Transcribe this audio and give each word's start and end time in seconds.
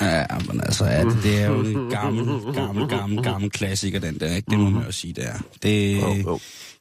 Ja, 0.00 0.24
men 0.46 0.60
altså, 0.60 0.84
ja, 0.84 1.04
det, 1.04 1.18
det 1.22 1.42
er 1.42 1.46
jo 1.46 1.60
en 1.60 1.90
gammel, 1.90 2.54
gammel, 2.54 2.88
gammel, 2.88 3.22
gammel 3.24 3.50
klassiker, 3.50 4.00
den 4.00 4.20
der, 4.20 4.36
ikke? 4.36 4.50
Det 4.50 4.58
må 4.58 4.70
man 4.70 4.84
jo 4.84 4.92
sige, 4.92 5.12
det 5.12 5.24
er. 5.26 5.38
Det, 5.62 5.62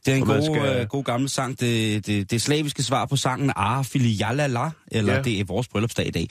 det 0.06 0.12
er 0.14 0.16
en 0.18 0.28
man 0.28 0.40
god, 0.40 0.56
skal- 0.56 0.80
øh, 0.82 0.88
god 0.88 1.04
gammel 1.04 1.30
sang. 1.30 1.60
Det, 1.60 2.08
det, 2.08 2.32
det 2.32 2.42
slaviske 2.42 2.84
svar 2.84 3.06
på 3.06 3.16
sangen 3.16 3.52
Ah, 3.56 3.86
Filialala, 3.86 4.70
eller 4.92 5.12
Ja. 5.14 5.18
ja. 5.18 5.24
det 5.24 5.40
er 5.40 5.44
vores 5.44 5.68
bryllupsdag 5.68 6.08
i 6.08 6.12
dag. 6.12 6.28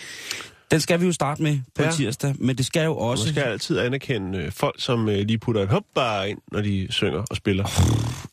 Den 0.70 0.80
skal 0.80 1.00
vi 1.00 1.06
jo 1.06 1.12
starte 1.12 1.42
med 1.42 1.58
på 1.74 1.82
Ja. 1.82 1.88
ja. 1.88 1.94
tirsdag, 1.94 2.34
men 2.38 2.56
det 2.56 2.66
skal 2.66 2.84
jo 2.84 2.94
Man 2.94 3.02
også... 3.02 3.28
skal 3.28 3.42
altid 3.42 3.78
anerkende 3.78 4.38
øh, 4.38 4.52
folk, 4.52 4.74
som 4.78 5.08
øh, 5.08 5.18
lige 5.18 5.38
putter 5.38 5.62
et 5.62 5.68
hoppa 5.68 6.22
ind, 6.22 6.38
når 6.52 6.60
de 6.60 6.86
synger 6.90 7.22
og 7.30 7.36
spiller. 7.36 7.64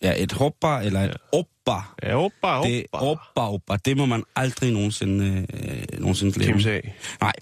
Ja, 0.01 0.13
et 0.23 0.31
hoppa 0.31 0.67
eller 0.85 1.01
et 1.01 1.17
oppa. 1.31 1.81
Ja, 2.03 2.15
hoppa, 2.15 2.47
hoppa. 2.47 2.69
Det, 2.69 2.85
oppa, 2.91 3.41
oppa, 3.41 3.77
det 3.85 3.97
må 3.97 4.05
man 4.05 4.23
aldrig 4.35 4.71
nogensinde, 4.71 5.45
øh, 5.53 5.99
nogensinde 5.99 6.31
glemme. 6.33 6.53
Kimse 6.53 6.71
af. 6.71 6.95
Nej. 7.21 7.33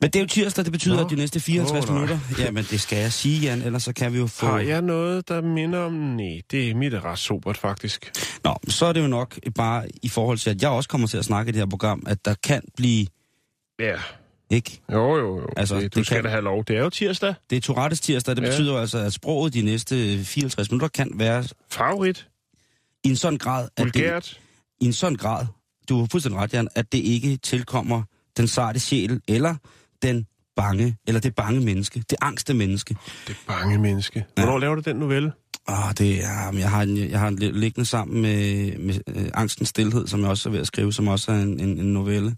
Men 0.00 0.10
det 0.10 0.16
er 0.16 0.20
jo 0.20 0.26
tirsdag, 0.26 0.64
det 0.64 0.72
betyder, 0.72 0.96
Nå. 0.96 1.04
at 1.04 1.10
de 1.10 1.16
næste 1.16 1.40
54 1.40 1.84
Åh, 1.84 1.90
nej. 1.94 1.94
minutter... 2.02 2.18
Jamen, 2.38 2.64
det 2.70 2.80
skal 2.80 2.98
jeg 2.98 3.12
sige, 3.12 3.40
Jan, 3.40 3.62
ellers 3.62 3.82
så 3.82 3.92
kan 3.92 4.12
vi 4.12 4.18
jo 4.18 4.26
få... 4.26 4.46
Har 4.46 4.58
jeg 4.58 4.82
noget, 4.82 5.28
der 5.28 5.40
minder 5.42 5.78
om... 5.78 5.92
Nej, 5.92 6.40
det 6.50 6.70
er 6.70 6.74
mit 6.74 6.94
er 6.94 7.04
ret 7.04 7.18
sobert, 7.18 7.56
faktisk. 7.56 8.12
Nå, 8.44 8.54
så 8.68 8.86
er 8.86 8.92
det 8.92 9.02
jo 9.02 9.06
nok 9.06 9.38
bare 9.54 9.88
i 10.02 10.08
forhold 10.08 10.38
til, 10.38 10.50
at 10.50 10.62
jeg 10.62 10.70
også 10.70 10.88
kommer 10.88 11.06
til 11.06 11.18
at 11.18 11.24
snakke 11.24 11.48
i 11.48 11.52
det 11.52 11.58
her 11.60 11.66
program, 11.66 12.02
at 12.06 12.24
der 12.24 12.34
kan 12.42 12.62
blive... 12.76 13.06
Ja. 13.80 13.96
Ikke? 14.50 14.80
Jo, 14.92 15.16
jo, 15.16 15.40
jo. 15.40 15.46
Altså, 15.56 15.76
det, 15.80 15.94
du 15.94 15.98
det 15.98 16.06
skal 16.06 16.16
kan- 16.16 16.24
da 16.24 16.30
have 16.30 16.42
lov. 16.42 16.64
Det 16.64 16.76
er 16.76 16.80
jo 16.80 16.90
tirsdag. 16.90 17.34
Det 17.50 17.56
er 17.56 17.60
Tourettes 17.60 18.00
tirsdag, 18.00 18.36
det 18.36 18.42
Ja. 18.42 18.48
betyder 18.48 18.72
jo 18.72 18.78
altså, 18.78 18.98
at 18.98 19.12
sproget 19.12 19.54
de 19.54 19.62
næste 19.62 20.24
54 20.24 20.70
minutter 20.70 20.88
kan 20.88 21.10
være 21.14 21.44
Favorit. 21.70 22.28
i 23.04 23.08
en 23.08 23.16
sådan 23.16 23.38
grad, 23.38 23.68
at 23.76 23.94
det, 23.94 24.38
i 24.80 24.86
en 24.86 24.92
sådan 24.92 25.16
grad, 25.16 25.46
du 25.88 25.98
har 25.98 26.06
fuldstændig 26.10 26.40
ret, 26.40 26.54
Jan, 26.54 26.68
at 26.74 26.92
det 26.92 26.98
ikke 26.98 27.36
tilkommer 27.36 28.02
den 28.36 28.48
sarte 28.48 28.80
sjæl, 28.80 29.20
eller 29.28 29.54
den 30.02 30.26
bange, 30.56 30.96
eller 31.06 31.20
det 31.20 31.34
bange 31.34 31.60
menneske, 31.60 32.02
det 32.10 32.18
angste 32.20 32.54
menneske. 32.54 32.96
Det 33.26 33.36
bange 33.46 33.78
menneske. 33.78 34.24
Hvornår 34.36 34.58
laver 34.58 34.74
du 34.74 34.80
den 34.84 34.96
novelle? 34.96 35.32
Ah, 35.68 35.94
det 35.98 36.24
er, 36.24 36.52
jeg 36.58 36.70
har, 36.70 36.82
en, 36.82 36.96
jeg 37.10 37.18
har 37.20 37.28
en 37.28 37.38
li- 37.42 37.50
liggende 37.58 37.84
sammen 37.86 38.22
med, 38.22 38.72
med 38.78 38.94
øh, 39.16 39.28
Angstens 39.34 39.68
Stilhed, 39.68 40.06
som 40.06 40.20
jeg 40.20 40.28
også 40.30 40.48
er 40.48 40.50
ved 40.52 40.60
at 40.60 40.66
skrive, 40.66 40.92
som 40.92 41.08
også 41.08 41.32
er 41.32 41.36
en, 41.36 41.60
en, 41.60 41.78
en 41.80 41.92
novelle. 41.92 42.36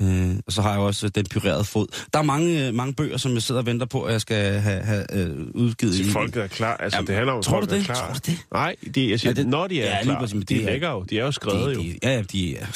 Øh, 0.00 0.36
og 0.46 0.52
så 0.52 0.62
har 0.62 0.70
jeg 0.70 0.80
også 0.80 1.08
Den 1.08 1.26
Pyrerede 1.26 1.64
Fod. 1.64 1.86
Der 2.12 2.18
er 2.18 2.22
mange, 2.22 2.66
øh, 2.68 2.74
mange 2.74 2.94
bøger, 2.94 3.16
som 3.16 3.34
jeg 3.34 3.42
sidder 3.42 3.60
og 3.60 3.66
venter 3.66 3.86
på, 3.86 4.02
at 4.02 4.12
jeg 4.12 4.20
skal 4.20 4.60
have, 4.60 4.82
have 4.82 5.04
øh, 5.14 5.46
udgivet. 5.54 5.94
Så 6.06 6.10
folket 6.12 6.42
er 6.42 6.46
klar. 6.46 6.76
Altså, 6.76 6.96
Jamen, 6.96 7.06
det 7.06 7.14
handler 7.14 7.32
om, 7.32 7.42
tror 7.42 7.60
du 7.60 7.66
folk 7.66 7.72
er 7.72 7.76
det? 7.76 7.84
klar. 7.84 7.94
Tror 7.94 8.12
du 8.14 8.20
det? 8.26 8.38
Nej, 8.52 8.76
det, 8.94 9.10
jeg 9.10 9.20
siger, 9.20 9.30
Ja, 9.30 9.34
det- 9.34 9.46
når 9.48 9.66
de 9.66 9.82
er 9.82 9.86
ja, 9.96 10.02
lige 10.02 10.16
klar. 10.16 10.28
men 10.32 10.40
de 10.40 10.44
det 10.54 10.64
er- 10.68 10.72
ligger 10.72 10.90
jo. 10.90 11.02
De 11.02 11.18
er 11.18 11.24
jo 11.24 11.32
skrevet 11.32 11.76
de, 11.76 11.82
jo. 11.82 11.82
de, 11.82 11.98
ja, 12.02 12.10
ja, 12.14 12.22
de 12.22 12.56
er 12.56 12.66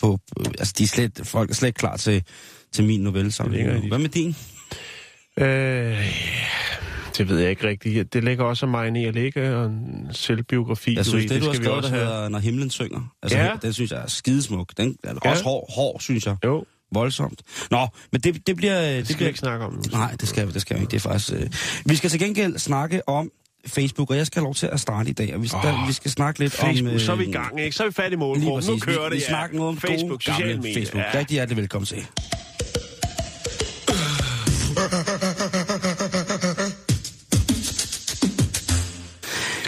på, 0.00 0.18
altså 0.58 0.74
de 0.78 0.82
er 0.82 0.86
slet, 0.88 1.20
folk 1.24 1.50
er 1.50 1.54
slet 1.54 1.74
klar 1.74 1.96
til, 1.96 2.22
til 2.72 2.84
min 2.84 3.00
novelle 3.00 3.30
Det 3.30 3.50
ligger 3.50 3.60
i 3.60 3.72
sammen. 3.72 3.82
de- 3.82 3.88
Hvad 3.88 3.98
med 3.98 4.08
din? 4.08 4.36
Øh, 5.36 5.98
det 7.18 7.28
ved 7.28 7.38
jeg 7.38 7.50
ikke 7.50 7.68
rigtigt. 7.68 8.12
Det 8.12 8.24
ligger 8.24 8.44
også 8.44 8.66
af 8.66 8.70
mig 8.70 8.96
i 8.96 9.04
at 9.04 9.14
ligge 9.14 9.56
og 9.56 9.66
en 9.66 10.06
selvbiografi. 10.12 10.96
Jeg 10.96 11.06
synes, 11.06 11.22
ved, 11.22 11.28
det, 11.30 11.40
du 11.40 11.46
har 11.46 11.52
vi 11.52 11.56
skrevet, 11.56 11.82
der 11.84 11.90
hedder 11.90 12.28
Når 12.28 12.38
himlen 12.38 12.70
synger. 12.70 13.12
Altså, 13.22 13.38
Ja. 13.38 13.44
ja. 13.44 13.52
den 13.62 13.72
synes 13.72 13.90
jeg 13.90 14.00
er 14.02 14.06
skidesmuk. 14.06 14.72
Den 14.76 14.96
er 15.04 15.14
Ja. 15.24 15.30
også 15.30 15.44
hård, 15.44 15.72
hård, 15.74 16.00
synes 16.00 16.26
jeg. 16.26 16.36
Jo, 16.44 16.64
Voldsomt. 16.94 17.42
Nå, 17.70 17.86
men 18.12 18.20
det, 18.20 18.46
det 18.46 18.56
bliver... 18.56 18.80
det 18.80 18.96
Det 18.98 19.06
skal 19.06 19.14
vi 19.14 19.16
bliver 19.16 19.28
ikke 19.28 19.38
snakke 19.38 19.64
om 19.64 19.72
nu. 19.72 19.80
Nej, 19.92 20.16
det 20.20 20.28
skal 20.28 20.46
vi, 20.46 20.52
det 20.52 20.60
skal 20.62 20.76
vi 20.76 20.80
ikke. 20.82 20.90
Det 20.90 20.96
er 20.96 21.00
faktisk... 21.00 21.32
Øh... 21.32 21.50
Vi 21.86 21.96
skal 21.96 22.10
til 22.10 22.20
gengæld 22.20 22.58
snakke 22.58 23.08
om 23.08 23.30
Facebook, 23.66 24.10
og 24.10 24.16
jeg 24.16 24.26
skal 24.26 24.40
have 24.40 24.44
lov 24.46 24.54
til 24.54 24.66
at 24.66 24.80
starte 24.80 25.10
i 25.10 25.12
dag. 25.12 25.34
Og 25.34 25.42
vi 25.42 25.48
skal, 25.48 25.60
Åh, 25.64 25.88
vi 25.88 25.92
skal 25.92 26.10
snakke 26.10 26.40
lidt 26.40 26.52
Facebook, 26.52 26.88
om... 26.90 26.94
øh, 26.94 27.00
så 27.00 27.12
er 27.12 27.16
vi 27.16 27.24
i 27.24 27.32
gang, 27.32 27.60
ikke? 27.60 27.76
Så 27.76 27.82
er 27.82 27.86
vi 27.88 27.92
fat 27.92 28.12
i 28.12 28.16
målgruppen. 28.16 28.70
Nu 28.72 28.78
kører 28.78 28.98
vi, 28.98 29.04
det, 29.04 29.14
vi 29.14 29.20
snakker 29.20 29.56
noget 29.56 29.68
om 29.68 29.76
Facebook, 29.78 30.24
gode, 30.24 30.38
gamle. 30.52 30.74
Facebook. 30.74 31.04
Ja. 31.14 31.18
Rigtig 31.18 31.34
hjertelig 31.34 31.56
velkommen 31.56 31.86
til. 31.86 32.06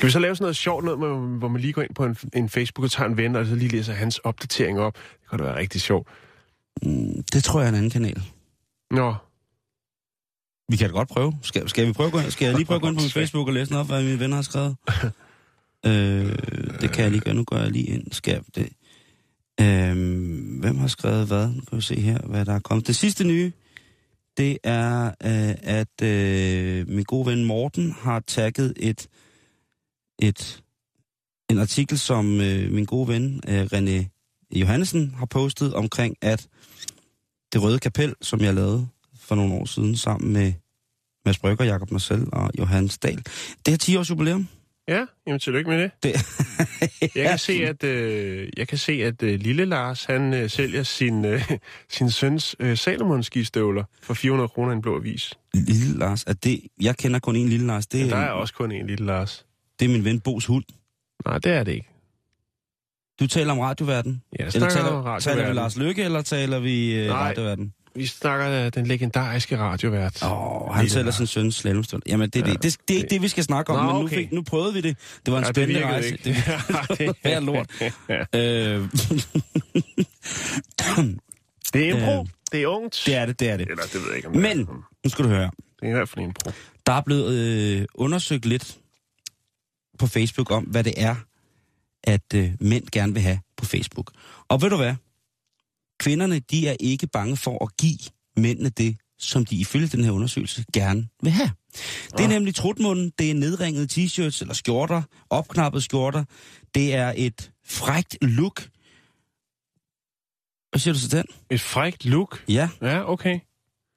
Skal 0.02 0.06
vi 0.06 0.12
så 0.12 0.18
lave 0.18 0.36
sådan 0.36 0.44
noget 0.44 0.56
sjovt 0.56 0.84
noget, 0.84 0.98
hvor- 1.38 1.48
man 1.48 1.60
lige 1.60 1.72
går 1.72 1.82
ind 1.82 1.94
på 1.94 2.04
en, 2.04 2.16
en 2.34 2.48
Facebook 2.48 2.84
og 2.84 2.90
tager 2.90 3.08
en 3.08 3.16
ven, 3.16 3.36
og 3.36 3.46
så 3.46 3.54
lige 3.54 3.68
læser 3.68 3.92
hans 3.92 4.18
opdatering 4.18 4.78
op? 4.80 4.94
Det 4.94 5.28
kunne 5.28 5.38
da 5.38 5.44
være 5.44 5.56
rigtig 5.58 5.80
sjovt. 5.80 6.08
Mm, 6.82 7.22
det 7.32 7.44
tror 7.44 7.60
jeg 7.60 7.64
er 7.66 7.68
en 7.68 7.74
anden 7.74 7.90
kanal. 7.90 8.22
Nå, 8.90 9.14
Vi 10.68 10.76
kan 10.76 10.88
da 10.88 10.92
godt 10.92 11.08
prøve. 11.08 11.32
Skal, 11.42 11.68
skal, 11.68 11.86
vi 11.86 11.92
prøve 11.92 12.06
at 12.06 12.12
gå 12.12 12.18
ind? 12.18 12.30
skal 12.30 12.46
jeg 12.46 12.54
lige 12.54 12.64
prøve 12.66 12.76
at 12.76 12.82
gå 12.82 12.88
ind 12.88 12.96
på 12.96 13.00
min 13.02 13.10
Facebook 13.10 13.48
og 13.48 13.54
læse 13.54 13.70
noget 13.72 13.80
op, 13.80 13.86
hvad 13.86 14.04
mine 14.04 14.20
venner 14.20 14.36
har 14.36 14.42
skrevet? 14.42 14.76
øh, 15.86 16.38
det 16.80 16.92
kan 16.92 17.02
jeg 17.02 17.10
lige 17.10 17.20
gøre. 17.20 17.34
Nu 17.34 17.44
går 17.44 17.56
jeg 17.56 17.70
lige 17.70 17.86
ind. 17.86 18.12
Skal 18.12 18.42
det? 18.54 18.68
Øh, 19.60 19.96
hvem 20.60 20.76
har 20.78 20.86
skrevet 20.88 21.26
hvad? 21.26 21.48
Nu 21.48 21.60
kan 21.68 21.76
vi 21.76 21.82
se 21.82 22.00
her, 22.00 22.18
hvad 22.18 22.44
der 22.44 22.54
er 22.54 22.60
kommet. 22.60 22.86
Det 22.86 22.96
sidste 22.96 23.24
nye, 23.24 23.52
det 24.36 24.58
er, 24.64 25.06
øh, 25.06 25.54
at 25.62 26.02
øh, 26.02 26.88
min 26.88 27.04
gode 27.04 27.26
ven 27.26 27.44
Morten 27.44 27.92
har 28.00 28.20
tagget 28.20 28.72
et, 28.76 29.08
et, 30.22 30.62
en 31.50 31.58
artikel, 31.58 31.98
som 31.98 32.40
øh, 32.40 32.70
min 32.72 32.84
gode 32.84 33.08
ven 33.08 33.40
øh, 33.48 33.62
René 33.64 34.18
Johannesen 34.54 35.14
har 35.18 35.26
postet 35.26 35.74
omkring, 35.74 36.16
at 36.22 36.46
det 37.52 37.62
røde 37.62 37.78
kapel, 37.78 38.14
som 38.22 38.40
jeg 38.40 38.54
lavede 38.54 38.88
for 39.20 39.34
nogle 39.34 39.54
år 39.54 39.64
siden 39.64 39.96
sammen 39.96 40.32
med 40.32 40.52
Mads 41.26 41.38
Brygger, 41.38 41.64
Jakob 41.64 41.90
Marcel 41.90 42.26
og 42.32 42.50
Johannes 42.58 42.98
Dahl. 42.98 43.22
Det 43.66 43.74
er 43.74 43.78
10 43.78 43.96
års 43.96 44.10
jubilæum. 44.10 44.48
ja, 44.88 45.04
jamen 45.26 45.40
tillykke 45.40 45.70
med 45.70 45.78
det. 45.82 45.90
Det, 46.02 46.12
Jeg 47.16 47.28
kan 47.28 47.38
se, 47.38 47.52
at, 47.52 47.84
øh, 47.84 48.48
jeg 48.56 48.68
kan 48.68 48.78
se, 48.78 48.92
at 48.92 49.22
øh, 49.22 49.40
lille 49.40 49.64
Lars, 49.64 50.04
han 50.04 50.34
øh, 50.34 50.50
sælger 50.50 50.82
sin, 50.82 51.24
øh, 51.24 51.50
sin 51.96 52.10
søns 52.10 52.56
øh, 52.58 52.76
Salomon 52.78 53.22
skistøvler 53.22 53.84
for 54.02 54.14
400 54.14 54.48
kroner 54.48 54.70
i 54.72 54.74
en 54.76 54.82
blå 54.82 54.96
avis. 54.96 55.32
lille 55.54 55.98
Lars, 55.98 56.24
at 56.26 56.44
det, 56.44 56.60
jeg 56.80 56.96
kender 56.96 57.18
kun 57.20 57.36
en 57.36 57.48
lille 57.48 57.66
Lars. 57.66 57.86
Det, 57.86 58.00
Men 58.00 58.10
der 58.10 58.16
er 58.16 58.26
er, 58.26 58.30
også 58.30 58.54
kun 58.54 58.72
en 58.72 58.86
lille 58.86 59.06
Lars. 59.06 59.46
Det 59.82 59.88
er 59.90 59.92
min 59.92 60.04
ven 60.04 60.20
Bos 60.20 60.46
hund. 60.46 60.64
Nej, 61.26 61.38
det 61.38 61.52
er 61.52 61.64
det 61.64 61.72
ikke. 61.72 61.88
Du 63.20 63.26
taler 63.26 63.52
om 63.52 63.58
radioverden? 63.58 64.22
Jeg 64.38 64.46
Eller 64.54 64.68
taler, 64.68 64.86
om 64.90 65.20
taler 65.20 65.36
vi 65.36 65.40
radioverden. 65.42 65.54
Lars 65.54 65.76
Lykke, 65.76 66.02
eller 66.04 66.22
taler 66.22 66.58
vi 66.58 66.94
øh, 66.94 67.06
Nej. 67.08 67.16
radioverden? 67.16 67.74
Vi 67.94 68.06
snakker 68.06 68.46
af 68.46 68.72
den 68.72 68.86
legendariske 68.86 69.58
radiovært. 69.58 70.22
Åh, 70.22 70.62
oh, 70.68 70.74
han 70.74 70.88
sælger 70.88 71.10
sin 71.10 71.26
søns 71.26 71.54
slalomstøvler. 71.54 72.02
Jamen, 72.08 72.30
det, 72.30 72.42
er 72.42 72.46
Ja, 72.46 72.52
det, 72.52 72.62
det, 72.62 72.76
det 72.88 72.94
er 72.94 72.98
ikke 72.98 73.10
det, 73.10 73.22
vi 73.22 73.28
skal 73.28 73.44
snakke 73.44 73.72
om, 73.72 73.84
Nå, 73.86 73.92
men 73.92 74.00
nu, 74.00 74.06
okay. 74.06 74.16
fik, 74.16 74.32
nu 74.32 74.42
prøvede 74.42 74.72
vi 74.74 74.80
det. 74.80 74.96
Det 75.26 75.32
var 75.32 75.38
en 75.38 75.44
Ja, 75.44 75.48
det 75.48 75.56
spændende 75.56 75.80
virkede 75.80 75.92
rejse. 75.94 76.08
ikke. 76.12 76.24
Det, 76.98 77.16
Ja, 77.24 77.30
det 77.30 77.34
var 77.34 77.40
lort. 77.40 77.66
Øh, 78.34 78.88
Det 81.72 81.88
er 81.88 81.94
impro. 81.94 82.20
Øh, 82.20 82.26
Det 82.52 82.62
er 82.62 82.66
ungt. 82.66 83.02
det 83.06 83.14
er 83.16 83.26
det, 83.26 83.40
det 83.40 83.48
er 83.50 83.56
det. 83.56 83.68
Eller 83.70 83.82
det 83.82 83.94
ved 83.94 84.02
jeg 84.08 84.16
ikke, 84.16 84.28
om 84.28 84.34
det 84.34 84.42
Men, 84.42 84.60
er. 84.60 84.88
nu 85.04 85.10
skal 85.10 85.24
du 85.24 85.28
høre. 85.30 85.50
Det 85.80 85.86
er 85.86 85.88
i 85.88 85.92
hvert 85.92 86.08
fald 86.08 86.24
impro. 86.24 86.50
Der 86.86 86.92
er 86.92 87.00
blevet 87.00 87.38
øh, 87.38 87.84
undersøgt 87.94 88.46
lidt 88.46 88.78
på 89.98 90.06
Facebook 90.06 90.50
om, 90.50 90.64
hvad 90.64 90.84
det 90.84 90.94
er, 90.96 91.14
at 92.04 92.34
øh, 92.34 92.52
mænd 92.60 92.84
gerne 92.92 93.12
vil 93.12 93.22
have 93.22 93.40
på 93.56 93.64
Facebook. 93.64 94.12
Og 94.48 94.62
ved 94.62 94.70
du 94.70 94.76
hvad? 94.76 94.94
Kvinderne, 96.00 96.38
de 96.38 96.68
er 96.68 96.76
ikke 96.80 97.06
bange 97.06 97.36
for 97.36 97.64
at 97.64 97.76
give 97.76 97.98
mændene 98.36 98.68
det, 98.68 98.96
som 99.18 99.44
de 99.44 99.56
ifølge 99.56 99.86
den 99.86 100.04
her 100.04 100.10
undersøgelse 100.10 100.64
gerne 100.72 101.08
vil 101.22 101.32
have. 101.32 101.50
Det 102.10 102.20
er 102.20 102.24
Ah. 102.24 102.28
nemlig 102.30 102.54
trutmunden, 102.54 103.12
det 103.18 103.30
er 103.30 103.34
nedringede 103.34 103.86
t-shirts 103.92 104.40
eller 104.40 104.54
skjorter, 104.54 105.02
opknappede 105.30 105.82
skjorter. 105.82 106.24
Det 106.74 106.94
er 106.94 107.12
et 107.16 107.52
frægt 107.64 108.18
look. 108.22 108.68
Hvad 110.70 110.78
siger 110.80 110.94
du 110.94 111.00
til 111.00 111.10
den? 111.12 111.24
Et 111.50 111.60
frækt 111.60 112.04
look. 112.04 112.44
Ja. 112.48 112.68
Ja, 112.82 113.10
okay. 113.12 113.40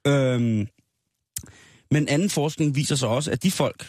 Øhm, 0.08 0.68
men 1.92 2.08
anden 2.08 2.30
forskning 2.30 2.76
viser 2.76 2.96
så 2.96 3.08
også, 3.08 3.32
at 3.32 3.44
de 3.44 3.52
folk, 3.52 3.88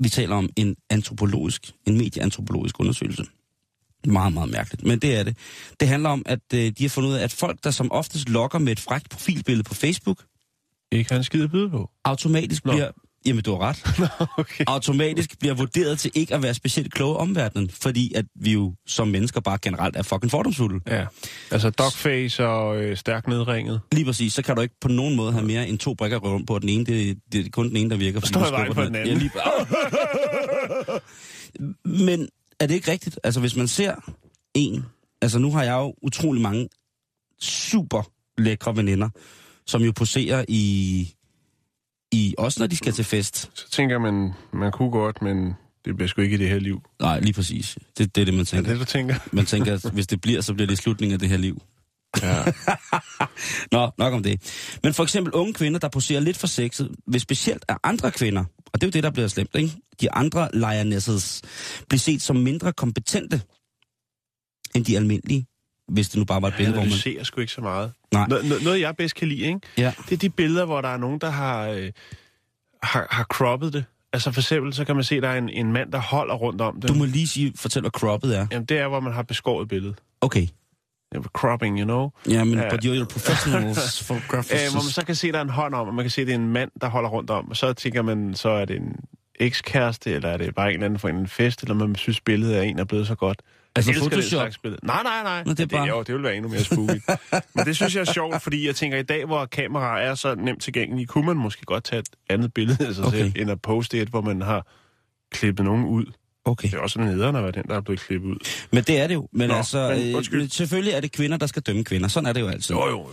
vi 0.00 0.08
taler 0.08 0.36
om 0.36 0.48
en 0.56 0.76
antropologisk, 0.90 1.72
en 1.86 1.96
medieantropologisk 1.98 2.80
undersøgelse, 2.80 3.24
meget, 4.06 4.32
meget 4.32 4.50
mærkeligt, 4.50 4.84
men 4.86 4.98
det 4.98 5.16
er 5.16 5.22
det. 5.22 5.36
Det 5.80 5.88
handler 5.88 6.08
om, 6.10 6.22
at 6.26 6.40
øh, 6.54 6.60
de 6.78 6.84
har 6.84 6.88
fundet 6.88 7.10
ud 7.10 7.14
af, 7.14 7.24
at 7.24 7.32
folk, 7.32 7.64
der 7.64 7.70
som 7.70 7.92
oftest 7.92 8.28
lokker 8.28 8.58
med 8.58 8.72
et 8.72 8.80
frækt 8.80 9.10
profilbillede 9.10 9.64
på 9.64 9.74
Facebook, 9.74 10.24
Ikke 10.92 11.10
har 11.10 11.18
en 11.18 11.24
skid 11.24 11.44
at 11.44 11.50
byde 11.50 11.70
på. 11.70 11.90
automatisk 12.04 12.64
Nå. 12.64 12.72
bliver 12.72 12.90
Jamen, 13.26 13.42
du 13.42 13.50
har 13.50 13.58
ret. 13.60 14.08
okay. 14.38 14.64
Automatisk 14.66 15.38
bliver 15.38 15.54
vurderet 15.54 15.98
til 15.98 16.10
ikke 16.14 16.34
at 16.34 16.42
være 16.42 16.54
specielt 16.54 16.92
kloge 16.92 17.16
om 17.16 17.36
verdenen, 17.36 17.70
fordi 17.70 18.14
at 18.14 18.24
vi 18.34 18.52
jo 18.52 18.74
som 18.86 19.08
mennesker 19.08 19.40
bare 19.40 19.58
generelt 19.62 19.96
er 19.96 20.02
fucking 20.02 20.30
fordomsfulde. 20.30 20.80
Ja, 20.86 21.06
altså 21.50 21.70
dogface 21.70 22.46
og 22.46 22.82
øh, 22.82 22.96
stærkt 22.96 23.28
nedringet. 23.28 23.80
Lige 23.92 24.04
præcis, 24.04 24.32
så 24.32 24.42
kan 24.42 24.56
du 24.56 24.62
ikke 24.62 24.74
på 24.80 24.88
nogen 24.88 25.16
måde 25.16 25.32
have 25.32 25.46
mere 25.46 25.68
end 25.68 25.78
to 25.78 25.94
brikker 25.94 26.16
at 26.16 26.22
røve 26.22 26.34
rundt 26.34 26.46
på, 26.46 26.58
den 26.58 26.68
ene, 26.68 26.84
det, 26.84 27.18
det 27.32 27.46
er 27.46 27.50
kun 27.50 27.68
den 27.68 27.76
ene, 27.76 27.90
der 27.90 27.96
virker. 27.96 28.20
står 28.20 28.40
vejen 28.40 28.54
skubber 28.54 28.74
for 28.74 28.82
den 28.82 28.94
anden. 28.94 29.16
Ja, 29.16 29.18
lige... 29.18 29.30
Men 32.06 32.28
er 32.60 32.66
det 32.66 32.74
ikke 32.74 32.90
rigtigt? 32.90 33.20
Altså, 33.24 33.40
hvis 33.40 33.56
man 33.56 33.68
ser 33.68 33.94
en... 34.54 34.84
Altså, 35.22 35.38
nu 35.38 35.52
har 35.52 35.62
jeg 35.62 35.72
jo 35.72 35.94
utrolig 36.02 36.42
mange 36.42 36.68
super 37.40 38.02
lækre 38.38 38.76
veninder, 38.76 39.08
som 39.66 39.82
jo 39.82 39.92
poserer 39.92 40.44
i... 40.48 41.14
i 42.12 42.34
også 42.38 42.60
når 42.60 42.66
de 42.66 42.76
skal 42.76 42.92
til 42.92 43.04
fest. 43.04 43.50
Så 43.54 43.70
tænker 43.70 43.98
man, 43.98 44.32
man 44.52 44.72
kunne 44.72 44.90
godt, 44.90 45.22
men 45.22 45.54
det 45.84 45.96
bliver 45.96 46.08
sgu 46.08 46.20
ikke 46.22 46.34
i 46.34 46.38
det 46.38 46.48
her 46.48 46.58
liv. 46.58 46.82
Nej, 47.00 47.20
lige 47.20 47.32
præcis. 47.32 47.78
Det, 47.98 48.14
det 48.14 48.20
er 48.20 48.24
det, 48.24 48.34
man 48.34 48.40
Er 48.40 48.44
tænker. 48.44 48.70
det, 48.70 48.80
du 48.80 48.84
tænker? 48.84 49.14
Man 49.32 49.46
tænker, 49.46 49.74
at 49.74 49.90
hvis 49.92 50.06
det 50.06 50.20
bliver, 50.20 50.40
så 50.40 50.54
bliver 50.54 50.66
det 50.66 50.78
slutningen 50.78 51.12
af 51.12 51.18
det 51.18 51.28
her 51.28 51.36
liv. 51.36 51.62
Ja. 52.22 52.44
Nå, 53.78 53.90
nok 53.98 54.14
om 54.14 54.22
det. 54.22 54.40
Men 54.82 54.94
for 54.94 55.02
eksempel 55.02 55.32
unge 55.34 55.54
kvinder, 55.54 55.78
der 55.78 55.88
poserer 55.88 56.20
lidt 56.20 56.36
for 56.36 56.46
sexet, 56.46 56.90
hvis 57.06 57.22
specielt 57.22 57.64
af 57.68 57.76
andre 57.82 58.10
kvinder, 58.10 58.44
og 58.66 58.80
det 58.80 58.82
er 58.82 58.86
jo 58.86 58.90
det, 58.90 59.02
der 59.02 59.10
bliver 59.10 59.28
slemt, 59.28 59.50
ikke? 59.54 59.72
De 60.00 60.12
andre 60.12 60.48
lionesses 60.54 61.42
bliver 61.88 61.98
set 61.98 62.22
som 62.22 62.36
mindre 62.36 62.72
kompetente 62.72 63.40
end 64.74 64.84
de 64.84 64.96
almindelige, 64.96 65.46
hvis 65.90 66.08
det 66.08 66.18
nu 66.18 66.24
bare 66.24 66.42
var 66.42 66.48
et 66.48 66.54
billede, 66.56 66.74
hvor 66.74 66.84
man... 66.84 66.92
ser 66.92 67.24
sgu 67.24 67.40
ikke 67.40 67.52
så 67.52 67.60
meget. 67.60 67.92
Nej. 68.12 68.28
No, 68.28 68.36
noget, 68.64 68.80
jeg 68.80 68.96
bedst 68.96 69.14
kan 69.14 69.28
lide, 69.28 69.40
ikke? 69.40 69.60
Ja. 69.78 69.92
det 70.08 70.12
er 70.12 70.16
de 70.16 70.30
billeder, 70.30 70.64
hvor 70.64 70.80
der 70.80 70.88
er 70.88 70.96
nogen, 70.96 71.18
der 71.18 71.30
har, 71.30 71.68
øh, 71.68 71.90
har, 72.82 73.06
har 73.10 73.24
croppet 73.24 73.72
det. 73.72 73.84
Altså 74.12 74.32
for 74.32 74.40
eksempel, 74.40 74.72
så 74.74 74.84
kan 74.84 74.94
man 74.94 75.04
se, 75.04 75.16
at 75.16 75.22
der 75.22 75.28
er 75.28 75.38
en, 75.38 75.48
en 75.48 75.72
mand, 75.72 75.92
der 75.92 75.98
holder 75.98 76.34
rundt 76.34 76.60
om 76.60 76.80
det. 76.80 76.88
Du 76.88 76.94
må 76.94 77.04
lige 77.04 77.28
sige, 77.28 77.52
fortæl, 77.56 77.82
hvad 77.82 77.90
croppet 77.90 78.38
er. 78.38 78.46
Jamen, 78.52 78.64
det 78.64 78.78
er, 78.78 78.88
hvor 78.88 79.00
man 79.00 79.12
har 79.12 79.22
beskåret 79.22 79.68
billedet. 79.68 79.96
Okay. 80.20 80.46
Ja, 81.14 81.20
Cropping, 81.20 81.78
you 81.78 81.84
know. 81.84 82.10
Ja, 82.28 82.44
men 82.44 82.58
Ja. 82.58 82.68
but 82.70 82.84
you're 82.84 83.04
professionals, 83.04 84.02
photographers. 84.08 84.62
Øh, 84.66 84.70
hvor 84.72 84.82
man 84.82 84.90
så 84.90 85.04
kan 85.06 85.14
se, 85.14 85.28
at 85.28 85.34
der 85.34 85.40
er 85.40 85.44
en 85.44 85.50
hånd 85.50 85.74
om, 85.74 85.88
og 85.88 85.94
man 85.94 86.04
kan 86.04 86.10
se, 86.10 86.20
at 86.20 86.26
det 86.26 86.32
er 86.34 86.38
en 86.38 86.52
mand, 86.52 86.70
der 86.80 86.88
holder 86.88 87.08
rundt 87.10 87.30
om. 87.30 87.50
Og 87.50 87.56
så 87.56 87.72
tænker 87.72 88.02
man, 88.02 88.34
så 88.34 88.48
er 88.48 88.64
det 88.64 88.76
en 88.76 88.96
ekskæreste, 89.40 90.12
eller 90.12 90.28
er 90.28 90.36
det 90.36 90.54
bare 90.54 90.68
en 90.68 90.74
eller 90.74 90.84
anden 90.84 90.98
for 90.98 91.08
en 91.08 91.28
fest, 91.28 91.62
eller 91.62 91.74
man 91.74 91.96
synes, 91.96 92.20
billedet 92.20 92.54
af 92.54 92.64
en 92.64 92.78
er 92.78 92.84
blevet 92.84 93.06
så 93.06 93.14
godt. 93.14 93.42
Altså 93.76 93.90
elsker 93.90 94.08
Photoshop? 94.08 94.30
slags 94.40 94.58
billede. 94.58 94.86
Nej, 94.86 95.02
nej, 95.02 95.22
nej. 95.22 95.42
Nå, 95.46 95.52
det 95.52 95.60
er 95.60 95.66
bare- 95.66 95.86
jo, 95.88 96.02
det 96.02 96.14
vil 96.14 96.22
være 96.22 96.36
endnu 96.36 96.50
mere 96.50 96.64
spooky. 96.64 97.00
Men 97.54 97.64
det 97.66 97.76
synes 97.76 97.94
jeg 97.94 98.00
er 98.00 98.12
sjovt, 98.12 98.42
fordi 98.42 98.66
jeg 98.66 98.76
tænker, 98.76 98.98
i 98.98 99.02
dag, 99.02 99.24
hvor 99.24 99.44
kameraer 99.46 100.10
er 100.10 100.14
så 100.14 100.34
nemt 100.34 100.62
tilgængelige, 100.62 101.06
kunne 101.06 101.26
man 101.26 101.36
måske 101.36 101.64
godt 101.64 101.84
tage 101.84 102.00
et 102.00 102.08
andet 102.30 102.54
billede 102.54 102.86
af 102.86 102.94
sig 102.94 103.04
Okay. 103.04 103.18
selv, 103.18 103.32
end 103.36 103.50
at 103.50 103.62
poste 103.62 104.00
et, 104.00 104.08
hvor 104.08 104.20
man 104.20 104.40
har 104.42 104.66
klippet 105.32 105.64
nogen 105.64 105.84
ud. 105.84 106.04
Okay. 106.44 106.68
Det 106.68 106.74
er 106.74 106.78
også 106.80 107.00
nederen 107.00 107.36
at 107.36 107.42
være 107.42 107.52
den, 107.52 107.62
der 107.68 107.76
er 107.76 107.80
blevet 107.80 108.00
klippet 108.00 108.28
ud. 108.28 108.36
Men 108.72 108.84
det 108.84 108.98
er 109.00 109.06
det 109.06 109.14
jo. 109.14 109.28
Men 109.32 109.48
Nå, 109.48 109.54
altså, 109.54 109.88
men 110.32 110.40
øh, 110.40 110.48
selvfølgelig 110.50 110.92
er 110.94 111.00
det 111.00 111.12
kvinder, 111.12 111.36
der 111.36 111.46
skal 111.46 111.62
dømme 111.62 111.84
kvinder. 111.84 112.08
Sådan 112.08 112.26
er 112.28 112.32
det 112.32 112.40
jo 112.40 112.48
altid. 112.48 112.74
Jo, 112.74 112.86
jo, 112.88 112.90
jo. 112.98 113.08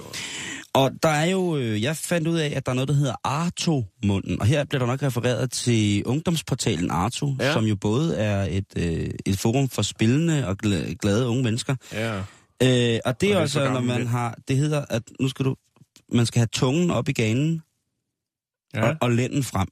Og 0.77 0.91
der 1.03 1.09
er 1.09 1.25
jo, 1.25 1.57
øh, 1.57 1.83
jeg 1.83 1.95
fandt 1.95 2.27
ud 2.27 2.37
af, 2.37 2.53
at 2.55 2.65
der 2.65 2.71
er 2.71 2.75
noget, 2.75 2.87
der 2.87 2.93
hedder 2.93 3.15
Arto-munden. 3.23 4.41
Og 4.41 4.45
her 4.47 4.63
bliver 4.63 4.79
der 4.79 4.87
nok 4.87 5.03
refereret 5.03 5.51
til 5.51 6.05
ungdomsportalen 6.05 6.91
Arto, 6.91 7.35
ja. 7.39 7.53
Som 7.53 7.65
jo 7.65 7.75
både 7.75 8.17
er 8.17 8.47
et, 8.49 8.65
øh, 8.77 9.09
et 9.25 9.39
forum 9.39 9.69
for 9.69 9.81
spillende 9.81 10.47
og 10.47 10.55
gla- 10.65 10.93
glade 10.93 11.27
unge 11.27 11.43
mennesker. 11.43 11.75
Ja. 11.93 12.17
Øh, 12.17 12.99
og 13.05 13.21
det 13.21 13.31
er 13.31 13.37
Og 13.37 13.43
det 13.43 13.51
for 13.51 13.69
når 13.69 13.79
man 13.79 14.07
har, 14.07 14.37
det 14.47 14.57
hedder, 14.57 14.85
at 14.89 15.03
nu 15.19 15.27
skal 15.27 15.45
du, 15.45 15.55
man 16.11 16.25
skal 16.25 16.39
have 16.39 16.47
tungen 16.47 16.91
op 16.91 17.09
i 17.09 17.11
ganen 17.11 17.61
ja. 18.75 18.89
og, 18.89 18.95
og 19.01 19.11
lænden 19.11 19.43
frem. 19.43 19.67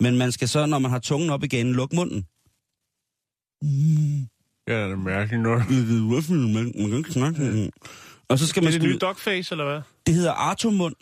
Men 0.00 0.16
man 0.16 0.32
skal 0.32 0.48
så, 0.48 0.66
når 0.66 0.78
man 0.78 0.90
har 0.90 0.98
tungen 0.98 1.30
op 1.30 1.44
i 1.44 1.46
ganen, 1.46 1.72
lukke 1.72 1.96
munden. 1.96 2.26
Mm. 3.62 4.28
Ja, 4.68 4.84
det 4.84 4.92
er 4.92 4.96
mærkeligt. 4.96 5.42
Man, 5.42 6.72
man 6.76 6.88
kan 6.88 6.98
ikke 6.98 7.12
snakke. 7.12 7.70
Og 8.28 8.38
så 8.38 8.46
skal 8.46 8.60
Er 8.60 8.64
man 8.64 8.72
det 8.72 8.80
skyde, 8.80 8.92
nye 8.92 8.98
dogface, 8.98 9.52
eller 9.52 9.64
hvad? 9.64 9.80
det 10.06 10.14
hedder 10.14 10.32
Arto-mund. 10.32 10.94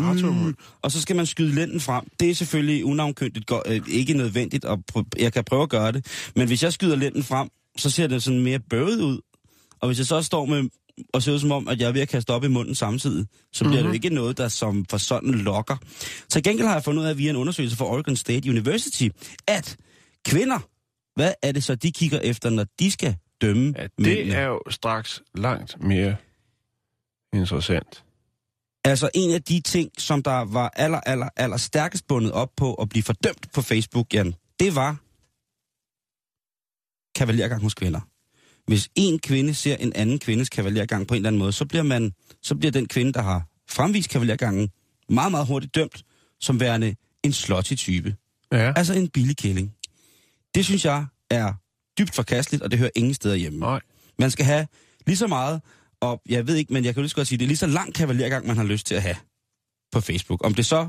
Mm. 0.00 0.56
Og 0.82 0.92
så 0.92 1.00
skal 1.02 1.16
man 1.16 1.26
skyde 1.26 1.54
lænden 1.54 1.80
frem. 1.80 2.04
Det 2.20 2.30
er 2.30 2.34
selvfølgelig 2.34 2.84
unavnkyndigt 2.84 3.46
go- 3.46 3.60
øh, 3.66 3.80
ikke 3.88 4.14
nødvendigt, 4.14 4.64
og 4.64 4.82
pr- 4.96 5.02
jeg 5.18 5.32
kan 5.32 5.44
prøve 5.44 5.62
at 5.62 5.68
gøre 5.68 5.92
det. 5.92 6.30
Men 6.36 6.46
hvis 6.46 6.62
jeg 6.62 6.72
skyder 6.72 6.96
lænden 6.96 7.22
frem, 7.22 7.48
så 7.76 7.90
ser 7.90 8.06
det 8.06 8.22
sådan 8.22 8.40
mere 8.40 8.58
bøvet 8.58 9.00
ud. 9.00 9.20
Og 9.80 9.86
hvis 9.88 9.98
jeg 9.98 10.06
så 10.06 10.22
står 10.22 10.44
med 10.44 10.68
og 11.14 11.22
ser 11.22 11.32
ud 11.32 11.38
som 11.38 11.52
om, 11.52 11.68
at 11.68 11.80
jeg 11.80 11.88
er 11.88 11.92
ved 11.92 12.00
at 12.00 12.08
kaste 12.08 12.30
op 12.30 12.44
i 12.44 12.48
munden 12.48 12.74
samtidig, 12.74 13.26
så 13.52 13.64
bliver 13.64 13.70
mm-hmm. 13.72 13.82
det 13.82 13.88
jo 13.88 13.92
ikke 13.92 14.10
noget, 14.14 14.38
der 14.38 14.48
som 14.48 14.84
for 14.90 14.96
sådan 14.98 15.30
lokker. 15.30 15.76
Til 16.28 16.42
gengæld 16.42 16.66
har 16.66 16.74
jeg 16.74 16.84
fundet 16.84 17.02
ud 17.02 17.06
af 17.06 17.18
via 17.18 17.30
en 17.30 17.36
undersøgelse 17.36 17.76
fra 17.76 17.84
Oregon 17.84 18.16
State 18.16 18.50
University, 18.50 19.08
at 19.48 19.76
kvinder, 20.26 20.58
hvad 21.16 21.32
er 21.42 21.52
det 21.52 21.64
så, 21.64 21.74
de 21.74 21.92
kigger 21.92 22.18
efter, 22.20 22.50
når 22.50 22.66
de 22.80 22.90
skal 22.90 23.16
dømme 23.40 23.74
Ja, 23.78 23.86
mændene? 23.98 24.30
det 24.30 24.34
er 24.36 24.46
jo 24.46 24.60
straks 24.70 25.22
langt 25.34 25.76
mere 25.82 26.16
interessant. 27.32 28.04
Altså 28.84 29.10
en 29.14 29.30
af 29.30 29.42
de 29.42 29.60
ting, 29.60 29.90
som 29.98 30.22
der 30.22 30.44
var 30.44 30.72
aller, 30.76 31.00
aller, 31.00 31.28
aller 31.36 31.56
stærkest 31.56 32.06
bundet 32.06 32.32
op 32.32 32.50
på 32.56 32.74
at 32.74 32.88
blive 32.88 33.02
fordømt 33.02 33.52
på 33.54 33.62
Facebook, 33.62 34.14
Jan, 34.14 34.34
det 34.60 34.74
var 34.74 34.96
kavalergang 37.14 37.62
hos 37.62 37.74
kvinder. 37.74 38.00
Hvis 38.66 38.88
en 38.94 39.18
kvinde 39.18 39.54
ser 39.54 39.76
en 39.76 39.92
anden 39.96 40.18
kvindes 40.18 40.48
kavalergang 40.48 41.06
på 41.06 41.14
en 41.14 41.16
eller 41.16 41.28
anden 41.28 41.38
måde, 41.38 41.52
så 41.52 41.64
bliver, 41.66 41.82
man, 41.82 42.12
så 42.42 42.54
bliver 42.54 42.72
den 42.72 42.88
kvinde, 42.88 43.12
der 43.12 43.22
har 43.22 43.46
fremvist 43.70 44.10
kavalergangen, 44.10 44.70
meget, 45.08 45.30
meget 45.30 45.46
hurtigt 45.46 45.74
dømt 45.74 46.04
som 46.40 46.60
værende 46.60 46.94
en 47.22 47.32
slotty 47.32 47.74
type. 47.74 48.16
Ja. 48.52 48.72
Altså 48.76 48.94
en 48.94 49.08
billig 49.08 49.36
kælling. 49.36 49.74
Det 50.54 50.64
synes 50.64 50.84
jeg 50.84 51.06
er 51.30 51.52
dybt 51.98 52.14
forkasteligt, 52.14 52.62
og 52.62 52.70
det 52.70 52.78
hører 52.78 52.90
ingen 52.94 53.14
steder 53.14 53.34
hjemme. 53.34 53.58
Nej. 53.58 53.80
Man 54.18 54.30
skal 54.30 54.44
have 54.44 54.66
lige 55.06 55.16
så 55.16 55.26
meget, 55.26 55.60
og 56.02 56.22
jeg 56.28 56.46
ved 56.46 56.56
ikke, 56.56 56.72
men 56.72 56.84
jeg 56.84 56.94
kan 56.94 57.00
jo 57.00 57.02
lige 57.02 57.10
så 57.10 57.16
godt 57.16 57.28
sige, 57.28 57.38
det 57.38 57.44
er 57.44 57.48
lige 57.48 57.56
så 57.56 57.66
lang 57.66 57.94
kavalergang, 57.94 58.46
man 58.46 58.56
har 58.56 58.64
lyst 58.64 58.86
til 58.86 58.94
at 58.94 59.02
have 59.02 59.16
på 59.92 60.00
Facebook. 60.00 60.46
Om 60.46 60.54
det 60.54 60.66
så 60.66 60.88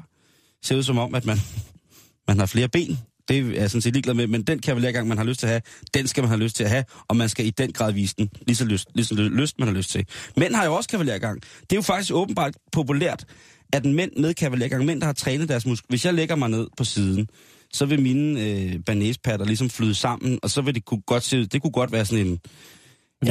ser 0.63 0.75
ud 0.75 0.83
som 0.83 0.97
om, 0.97 1.15
at 1.15 1.25
man, 1.25 1.37
man 2.27 2.39
har 2.39 2.45
flere 2.45 2.69
ben, 2.69 2.97
det 3.27 3.37
er 3.37 3.61
jeg 3.61 3.69
sådan 3.69 3.81
set 3.81 3.93
ligeglad 3.93 4.13
med, 4.13 4.27
men 4.27 4.43
den 4.43 4.59
kavalergang, 4.59 5.07
man 5.07 5.17
har 5.17 5.25
lyst 5.25 5.39
til 5.39 5.47
at 5.47 5.51
have, 5.51 5.61
den 5.93 6.07
skal 6.07 6.23
man 6.23 6.29
have 6.29 6.39
lyst 6.39 6.55
til 6.55 6.63
at 6.63 6.69
have, 6.69 6.83
og 7.07 7.15
man 7.15 7.29
skal 7.29 7.45
i 7.45 7.49
den 7.49 7.71
grad 7.71 7.91
vise 7.91 8.15
den 8.17 8.29
lige 8.47 8.55
så 8.55 8.65
lyst, 8.65 8.87
lige 8.95 9.05
så 9.05 9.15
lyst 9.15 9.59
man 9.59 9.67
har 9.67 9.75
lyst 9.75 9.89
til. 9.89 10.05
Mænd 10.37 10.55
har 10.55 10.65
jo 10.65 10.75
også 10.75 10.89
kavalergang. 10.89 11.41
Det 11.41 11.71
er 11.71 11.75
jo 11.75 11.81
faktisk 11.81 12.13
åbenbart 12.13 12.53
populært, 12.71 13.25
at 13.73 13.85
en 13.85 13.93
mænd 13.93 14.11
med 14.17 14.33
kavalergang, 14.33 14.85
mænd, 14.85 15.01
der 15.01 15.05
har 15.05 15.13
trænet 15.13 15.49
deres 15.49 15.65
muskler, 15.65 15.85
hvis 15.89 16.05
jeg 16.05 16.13
lægger 16.13 16.35
mig 16.35 16.49
ned 16.49 16.67
på 16.77 16.83
siden, 16.83 17.27
så 17.73 17.85
vil 17.85 18.01
mine 18.01 18.41
øh, 18.41 18.79
banæspatter 18.85 19.45
ligesom 19.45 19.69
flyde 19.69 19.95
sammen, 19.95 20.39
og 20.43 20.49
så 20.49 20.61
vil 20.61 20.75
det 20.75 20.85
kunne 20.85 21.01
godt 21.01 21.23
se 21.23 21.39
ud, 21.39 21.45
det 21.45 21.61
kunne 21.61 21.71
godt 21.71 21.91
være 21.91 22.05
sådan 22.05 22.27
en, 22.27 22.39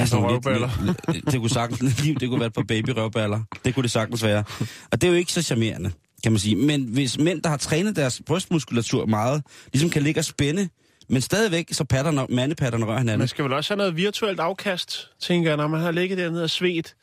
Ja, 0.00 0.06
sådan 0.06 0.22
nogle 0.22 0.37
lidt- 0.37 0.46
røvballer. 0.46 0.94
lidt- 1.12 1.26
det 1.32 1.40
kunne 1.40 1.50
sagtens, 1.50 1.94
det 2.20 2.28
kunne 2.28 2.40
være 2.40 2.46
et 2.46 2.52
par 2.52 2.62
babyrøvballer. 2.68 3.40
Det 3.64 3.75
kunne 3.75 3.82
det 3.82 3.90
sagtens 3.90 4.22
være. 4.22 4.44
Og 4.92 5.00
det 5.00 5.04
er 5.04 5.11
jo 5.12 5.16
ikke 5.18 5.32
så 5.32 5.42
charmerende, 5.42 5.90
kan 6.22 6.32
man 6.32 6.38
sige. 6.38 6.56
Men 6.56 6.82
hvis 6.84 7.18
mænd, 7.18 7.42
der 7.42 7.49
har 7.50 7.56
trænet 7.56 7.96
deres 7.96 8.22
brystmuskulatur 8.26 9.06
meget, 9.06 9.42
ligesom 9.72 9.90
kan 9.90 10.02
ligge 10.02 10.20
og 10.20 10.25
spænde, 10.25 10.68
men 11.08 11.22
stadigvæk 11.22 11.68
så 11.72 11.84
patterne, 11.84 12.26
mandepatterne 12.30 12.87
rører 12.87 12.99
hinanden. 12.99 13.18
Man 13.18 13.28
skal 13.28 13.44
vel 13.44 13.52
også 13.52 13.70
have 13.75 13.78
noget 13.78 13.96
virtuelt 13.96 14.40
afkast, 14.40 15.08
tænker 15.20 15.50
jeg, 15.50 15.56
når 15.56 15.68
man 15.68 15.80
har 15.80 15.90
ligget 15.90 16.18
dernede 16.18 16.44
og 16.44 16.50
svedt. 16.50 16.94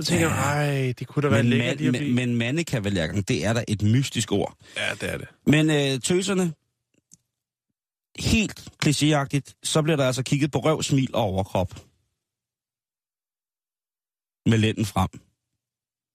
Så 0.00 0.06
tænker 0.06 0.26
Ja. 0.26 0.34
jeg, 0.34 0.68
ej, 0.86 0.92
det 0.98 1.06
kunne 1.06 1.22
da 1.22 1.28
være 1.28 1.42
lækkert 1.42 1.76
lige 1.78 1.88
at 1.88 1.92
man, 2.02 2.14
men, 2.14 2.36
mandekavalergang, 2.36 3.28
det 3.28 3.44
er 3.46 3.52
da 3.52 3.64
et 3.68 3.82
mystisk 3.82 4.32
ord. 4.32 4.56
Ja, 4.76 4.82
det 5.00 5.12
er 5.12 5.18
det. 5.18 5.26
Men 5.46 5.70
øh, 5.70 6.00
tøserne, 6.00 6.52
helt 8.18 8.64
klichéagtigt, 8.86 9.60
så 9.62 9.82
bliver 9.82 9.96
der 9.96 10.06
altså 10.06 10.22
kigget 10.22 10.52
på 10.52 10.58
røv, 10.58 10.82
smil 10.82 11.10
og 11.14 11.22
overkrop. 11.22 11.74
Med 14.46 14.58
lænden 14.58 14.84
frem. 14.84 15.08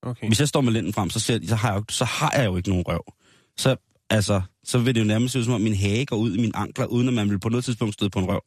Okay. 0.01 0.27
Hvis 0.27 0.39
jeg 0.39 0.47
står 0.47 0.61
med 0.61 0.73
lænden 0.73 0.93
frem, 0.93 1.09
så, 1.09 1.19
ser, 1.19 1.39
så, 1.47 1.55
har 1.55 1.71
jeg, 1.71 1.77
jo- 1.79 1.85
så 1.89 2.05
har 2.05 2.31
jeg 2.35 2.45
jo 2.45 2.57
ikke 2.57 2.69
nogen 2.69 2.83
røv. 2.87 3.03
Så, 3.57 3.75
altså, 4.09 4.41
så 4.63 4.79
vil 4.79 4.95
det 4.95 5.01
jo 5.01 5.05
nærmest 5.05 5.31
se 5.33 5.39
ud 5.39 5.43
som 5.43 5.53
om 5.53 5.61
min 5.61 5.75
hage 5.75 6.05
går 6.05 6.15
ud 6.15 6.35
i 6.35 6.41
mine 6.41 6.55
ankler, 6.55 6.85
uden 6.85 7.07
at 7.07 7.13
man 7.13 7.29
vil 7.29 7.39
på 7.39 7.49
noget 7.49 7.65
tidspunkt 7.65 7.93
støde 7.93 8.09
på 8.09 8.19
en 8.19 8.25
røv. 8.27 8.41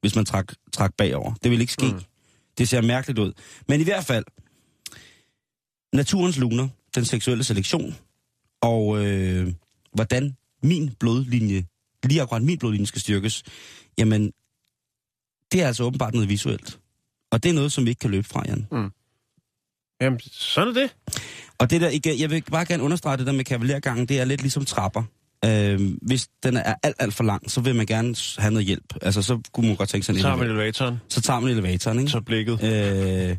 Hvis 0.00 0.16
man 0.16 0.24
trak, 0.24 0.52
trak 0.72 0.94
bagover. 0.98 1.34
Det 1.42 1.50
vil 1.50 1.60
ikke 1.60 1.72
ske. 1.72 1.86
Mm. 1.86 1.92
Mm. 1.92 2.00
Det 2.58 2.68
ser 2.68 2.80
mærkeligt 2.80 3.18
ud. 3.18 3.32
Men 3.68 3.80
i 3.80 3.84
hvert 3.84 4.04
fald, 4.04 4.24
naturens 5.92 6.38
luner, 6.38 6.68
den 6.94 7.04
seksuelle 7.04 7.44
selektion, 7.44 7.94
og 8.62 9.04
øh, 9.06 9.52
hvordan 9.92 10.36
min 10.62 10.94
blodlinje, 11.00 11.64
lige 12.04 12.22
akkurat 12.22 12.42
min 12.42 12.58
blodlinje 12.58 12.86
skal 12.86 13.00
styrkes, 13.00 13.42
jamen, 13.98 14.32
det 15.52 15.62
er 15.62 15.66
altså 15.66 15.84
åbenbart 15.84 16.14
noget 16.14 16.28
visuelt. 16.28 16.80
Og 17.32 17.42
det 17.42 17.48
er 17.50 17.52
noget, 17.54 17.72
som 17.72 17.84
vi 17.84 17.90
ikke 17.90 18.00
kan 18.00 18.10
løbe 18.10 18.28
fra, 18.28 18.42
Jan. 18.46 18.66
Jamen, 20.00 20.20
sådan 20.32 20.68
er 20.68 20.72
det. 20.80 20.94
Og 21.58 21.70
det 21.70 21.80
der, 21.80 21.88
ikke, 21.88 22.20
jeg 22.20 22.30
vil 22.30 22.42
bare 22.50 22.64
gerne 22.64 22.82
understrege 22.82 23.16
det 23.16 23.26
der 23.26 23.32
med 23.32 23.44
kavalergangen, 23.44 24.06
det 24.06 24.20
er 24.20 24.24
lidt 24.24 24.40
ligesom 24.40 24.64
trapper. 24.64 25.02
Øh, 25.44 25.80
hvis 26.02 26.28
den 26.42 26.56
er 26.56 26.74
alt, 26.82 26.96
alt 26.98 27.14
for 27.14 27.24
lang, 27.24 27.50
så 27.50 27.60
vil 27.60 27.74
man 27.74 27.86
gerne 27.86 28.14
have 28.38 28.50
noget 28.52 28.66
hjælp. 28.66 28.94
Altså, 29.02 29.22
så 29.22 29.40
kunne 29.52 29.66
man 29.66 29.76
godt 29.76 29.88
tænke 29.88 30.06
sig 30.06 30.20
Så 30.20 30.28
har 30.28 30.36
man 30.36 30.46
elevator. 30.46 30.60
elevatoren, 30.62 31.00
Så 31.08 31.20
tager 31.20 31.40
man 31.40 31.50
elevatoren, 31.50 31.98
ikke? 31.98 32.10
så 32.10 32.20
blikket. 32.20 32.62
Øh, 32.64 33.36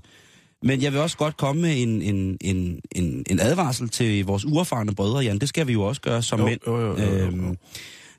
Men 0.63 0.81
jeg 0.81 0.91
vil 0.93 1.01
også 1.01 1.17
godt 1.17 1.38
komme 1.38 1.62
med 1.62 1.81
en, 1.81 2.01
en, 2.01 2.38
en, 2.41 2.79
en, 2.95 3.24
en 3.29 3.39
advarsel 3.39 3.89
til 3.89 4.25
vores 4.25 4.45
uerfarne 4.45 4.95
brødre, 4.95 5.19
Jan. 5.19 5.39
Det 5.39 5.50
skal 5.50 5.67
vi 5.67 5.74
jo 5.74 5.81
også 5.81 6.01
gøre 6.01 6.21
som 6.24 6.39
Jo, 6.39 6.45
mænd. 6.45 6.59
jo, 6.67 6.79
jo, 6.79 6.97
jo, 6.97 7.03
jo. 7.03 7.25
Øhm, 7.25 7.57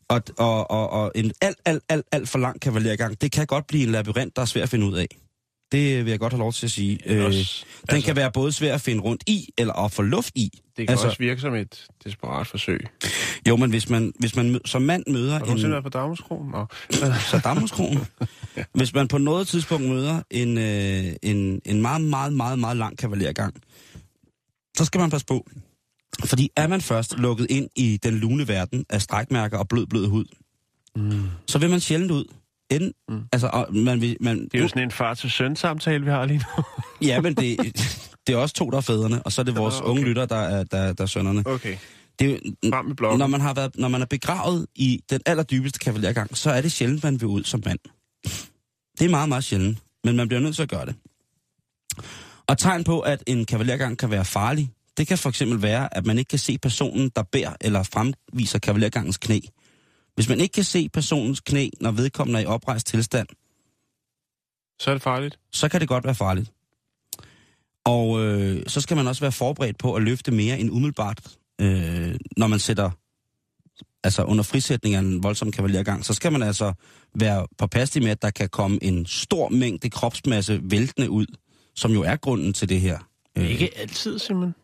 og, 0.09 0.23
og, 0.39 0.71
og, 0.71 0.91
og 0.91 1.13
en 1.15 1.33
alt, 1.41 1.57
alt, 1.65 1.83
alt, 1.89 2.07
alt 2.13 2.29
for 2.29 2.39
lang 2.39 2.61
kavalergang, 2.61 3.21
det 3.21 3.33
kan 3.33 3.47
godt 3.47 3.67
blive 3.67 3.83
en 3.85 3.91
labyrint, 3.93 4.37
der 4.37 4.43
er 4.43 4.47
svær 4.47 4.63
at 4.63 4.69
finde 4.69 4.87
ud 4.87 4.97
af. 4.97 5.07
Det 5.73 6.05
vil 6.05 6.11
jeg 6.11 6.19
godt 6.19 6.33
have 6.33 6.39
lov 6.41 6.53
til 6.53 6.67
at 6.67 6.71
sige. 6.71 6.99
Øh, 7.07 7.25
Også, 7.25 7.65
den 7.81 7.95
altså, 7.95 8.07
kan 8.07 8.17
være 8.17 8.33
både 8.33 8.53
svær 8.53 8.75
at 8.75 8.81
finde 8.81 9.03
rundt 9.03 9.23
i, 9.27 9.49
eller 9.59 9.75
at 9.75 9.93
få 9.93 10.03
luft 10.03 10.33
i. 10.35 10.51
Det 10.53 10.61
kan 10.77 10.83
altså- 10.83 10.93
altså, 10.93 11.07
også 11.07 11.19
virke 11.19 11.41
som 11.41 11.55
et 11.55 11.87
desperat 12.05 12.47
forsøg. 12.47 12.87
Jo, 13.49 13.57
men 13.57 13.71
hvis 13.71 13.91
man, 13.91 14.13
hvis 14.19 14.37
man 14.37 14.61
som 14.65 14.83
mand 14.83 15.05
møder 15.11 15.39
Har 15.39 15.45
du 15.45 15.53
en... 15.53 15.71
været 15.71 15.83
på 15.85 15.89
Dagmarskronen? 15.91 16.51
Nå. 16.53 16.67
Saddamhuskronen. 17.31 18.01
Hvis 18.75 18.95
man 18.95 19.09
på 19.09 19.19
noget 19.19 19.49
tidspunkt 19.49 19.89
møder 19.89 20.23
en, 20.31 20.59
øh, 20.59 21.05
en, 21.23 21.61
en 21.65 21.83
meget, 21.83 22.01
meget, 22.01 22.33
meget, 22.33 22.59
meget 22.59 22.77
lang 22.77 22.99
kavalergang, 22.99 23.55
så 24.77 24.85
skal 24.85 24.99
man 24.99 25.11
passe 25.11 25.27
på. 25.27 25.47
Fordi 26.25 26.51
er 26.57 26.67
man 26.67 26.81
først 26.81 27.19
lukket 27.19 27.47
ind 27.51 27.69
i 27.77 27.99
den 28.03 28.15
lune 28.15 28.49
verden 28.49 28.85
af 28.91 29.03
strækmærker 29.03 29.59
og 29.59 29.69
blød, 29.69 29.87
blød 29.87 30.07
hud, 30.07 30.25
Mm. 30.97 31.23
så 31.49 31.59
vil 31.59 31.71
man 31.71 31.81
sjældent 31.81 32.11
ud. 32.11 32.25
End, 32.71 32.93
mm. 33.09 33.23
Altså, 33.33 33.51
og 33.53 33.75
man, 33.75 34.01
vil, 34.01 34.17
man, 34.21 34.45
Det 34.45 34.55
er 34.55 34.63
jo 34.63 34.69
sådan 34.69 34.83
en 34.83 34.91
far-til-søn-samtale, 34.91 36.05
vi 36.05 36.11
har 36.11 36.25
lige 36.25 36.45
nu. 36.57 36.65
Ja, 37.09 37.21
men 37.21 37.35
det, 37.35 37.59
det 38.27 38.33
er 38.33 38.37
også 38.37 38.55
to, 38.55 38.71
der 38.71 38.77
er 38.77 38.81
fædrene, 38.81 39.23
og 39.23 39.33
så 39.33 39.43
er 39.43 39.45
det 39.45 39.57
vores 39.57 39.81
okay. 39.81 39.91
unge 39.91 40.05
lytter, 40.05 40.27
der 40.27 40.37
er, 40.37 40.65
der, 40.65 40.93
der 40.93 41.03
er 41.03 41.07
sønnerne. 41.09 41.43
Okay, 41.47 41.77
Det 42.19 42.31
er 42.31 42.33
jo, 42.33 43.17
når 43.17 43.27
man, 43.27 43.41
har 43.41 43.55
været, 43.55 43.79
når 43.79 43.89
man 43.89 44.03
er 44.03 44.07
begravet 44.07 44.67
i 44.75 45.01
den 45.11 45.21
allerdybeste 45.27 45.79
kavalergang, 45.79 46.37
så 46.37 46.51
er 46.51 46.61
det 46.61 46.73
sjældent, 46.73 47.05
man 47.05 47.21
vil 47.21 47.29
ud 47.29 47.45
som 47.45 47.63
mand. 47.67 47.79
Det 48.99 49.05
er 49.05 49.09
meget, 49.09 49.29
meget 49.29 49.45
sjældent, 49.45 49.79
men 50.05 50.17
man 50.17 50.29
bliver 50.29 50.41
nødt 50.41 50.55
til 50.57 50.63
at 50.63 50.69
gøre 50.69 50.87
det. 50.87 50.95
Og 52.49 52.59
tegn 52.59 52.85
på, 52.85 53.01
at 53.01 53.23
en 53.27 53.45
kavalergang 53.45 53.99
kan 53.99 54.11
være 54.11 54.25
farlig, 54.25 54.71
det 54.97 55.07
kan 55.07 55.19
for 55.19 55.29
eksempel 55.29 55.63
være, 55.63 55.97
at 55.97 56.07
man 56.07 56.19
ikke 56.19 56.29
kan 56.29 56.39
se 56.39 56.59
personen, 56.59 57.11
der 57.17 57.23
bærer 57.23 57.53
eller 57.61 57.83
fremviser 57.83 58.59
kavalergangens 58.59 59.17
knæ. 59.17 59.41
Hvis 60.17 60.29
man 60.29 60.41
ikke 60.41 60.53
kan 60.53 60.65
se 60.65 60.89
personens 60.89 61.41
knæ, 61.41 61.69
når 61.81 61.91
vedkommende 61.91 62.39
er 62.41 62.43
i 62.43 62.47
oprejst 62.47 62.87
tilstand, 62.87 63.27
Så 64.81 64.91
er 64.91 64.95
det 64.95 65.03
farligt. 65.03 65.39
så 65.53 65.69
kan 65.69 65.81
det 65.81 65.89
godt 65.89 66.05
være 66.05 66.15
farligt. 66.15 66.53
Og 67.85 68.25
øh, 68.25 68.63
så 68.67 68.81
skal 68.81 68.97
man 68.97 69.07
også 69.07 69.21
være 69.21 69.33
forberedt 69.33 69.79
på 69.79 69.95
at 69.95 70.03
løfte 70.03 70.31
mere 70.31 70.59
end 70.59 70.71
umiddelbart, 70.71 71.21
øh, 71.61 72.15
når 72.37 72.47
man 72.47 72.59
sætter, 72.59 72.91
altså 74.05 74.25
under 74.25 74.45
frisætning 74.45 74.95
af 74.95 74.99
en 74.99 75.23
voldsom 75.23 75.53
kavalergang, 75.53 76.05
så 76.05 76.15
skal 76.15 76.33
man 76.33 76.43
altså 76.43 76.73
være 77.15 77.47
påpasselig 77.59 78.03
med, 78.03 78.11
at 78.11 78.23
der 78.23 78.31
kan 78.31 78.49
komme 78.49 78.79
en 78.83 79.07
stor 79.07 79.49
mængde 79.49 79.91
kropsmasse 79.91 80.61
væltende 80.63 81.11
ud, 81.11 81.27
som 81.75 81.93
jo 81.93 82.03
er 82.03 82.17
grunden 82.17 82.53
til 82.53 82.69
det 82.69 82.81
her. 82.81 82.99
Øh, 83.39 83.51
Ikke 83.51 83.79
altid, 83.79 84.19
simpelthen. 84.19 84.55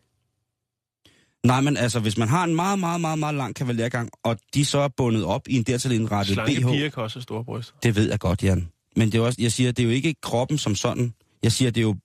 Nej, 1.43 1.61
men 1.61 1.77
altså, 1.77 1.99
hvis 1.99 2.17
man 2.17 2.27
har 2.27 2.43
en 2.43 2.55
meget, 2.55 2.79
meget, 2.79 3.01
meget, 3.01 3.19
meget 3.19 3.35
lang 3.35 3.55
kavalergang, 3.55 4.09
og 4.23 4.37
de 4.53 4.65
så 4.65 4.79
er 4.79 4.87
bundet 4.87 5.23
op 5.25 5.47
i 5.47 5.55
en 5.57 5.63
dertil 5.63 5.91
indrettet 5.91 6.33
Slanke 6.33 6.61
BH, 6.61 6.67
piger 6.67 6.89
kan 6.89 7.03
også 7.03 7.17
have 7.17 7.23
store 7.23 7.43
bryster. 7.45 7.73
det 7.83 7.95
ved 7.95 8.09
jeg 8.09 8.19
godt, 8.19 8.43
Jan. 8.43 8.69
Men 8.95 9.11
det 9.11 9.17
er 9.17 9.21
også, 9.21 9.41
jeg 9.41 9.51
siger, 9.51 9.71
det 9.71 9.83
er 9.83 9.87
jo 9.87 9.93
ikke 9.93 10.15
kroppen 10.21 10.57
som 10.57 10.75
sådan. 10.75 11.13
Jeg 11.43 11.51
siger, 11.51 11.71
det 11.71 11.81
er 11.81 11.85
jo... 11.85 11.95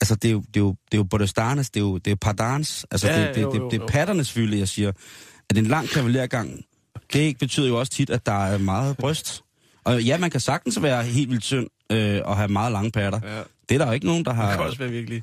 Altså, 0.00 0.14
det 0.14 0.28
er 0.28 0.32
jo, 0.32 0.38
det 0.40 0.56
er 0.56 0.60
jo, 0.60 0.68
det 0.70 0.94
er 0.94 0.98
jo 0.98 1.04
Bodestanes, 1.04 1.70
det 1.70 1.80
er 1.80 1.84
jo, 1.84 1.98
det 1.98 2.10
er 2.10 2.14
Pardans. 2.14 2.86
Altså, 2.90 3.08
Ja, 3.08 3.26
det, 3.28 3.34
det, 3.34 3.42
jo, 3.42 3.52
det, 3.52 3.58
jo, 3.58 3.70
det 3.70 3.76
er 3.76 3.80
jo. 3.80 3.86
patternes 3.86 4.32
fylde, 4.32 4.58
jeg 4.58 4.68
siger. 4.68 4.92
At 5.50 5.58
en 5.58 5.66
lang 5.66 5.88
kavalergang, 5.88 6.64
det 7.12 7.38
betyder 7.38 7.68
jo 7.68 7.78
også 7.78 7.92
tit, 7.92 8.10
at 8.10 8.26
der 8.26 8.44
er 8.44 8.58
meget 8.58 8.96
bryst. 8.96 9.42
Og 9.84 10.02
ja, 10.02 10.18
man 10.18 10.30
kan 10.30 10.40
sagtens 10.40 10.82
være 10.82 11.02
helt 11.02 11.30
vildt 11.30 11.42
tynd 11.42 11.66
øh, 11.92 12.20
og 12.24 12.36
have 12.36 12.48
meget 12.48 12.72
lange 12.72 12.90
patter. 12.90 13.20
Ja. 13.24 13.42
Det 13.68 13.74
er 13.74 13.78
der 13.78 13.86
jo 13.86 13.92
ikke 13.92 14.06
nogen, 14.06 14.24
der 14.24 14.30
Det 14.32 14.40
kan 14.40 14.48
har... 14.50 14.58
også 14.58 14.78
være 14.78 14.90
virkelig 14.90 15.22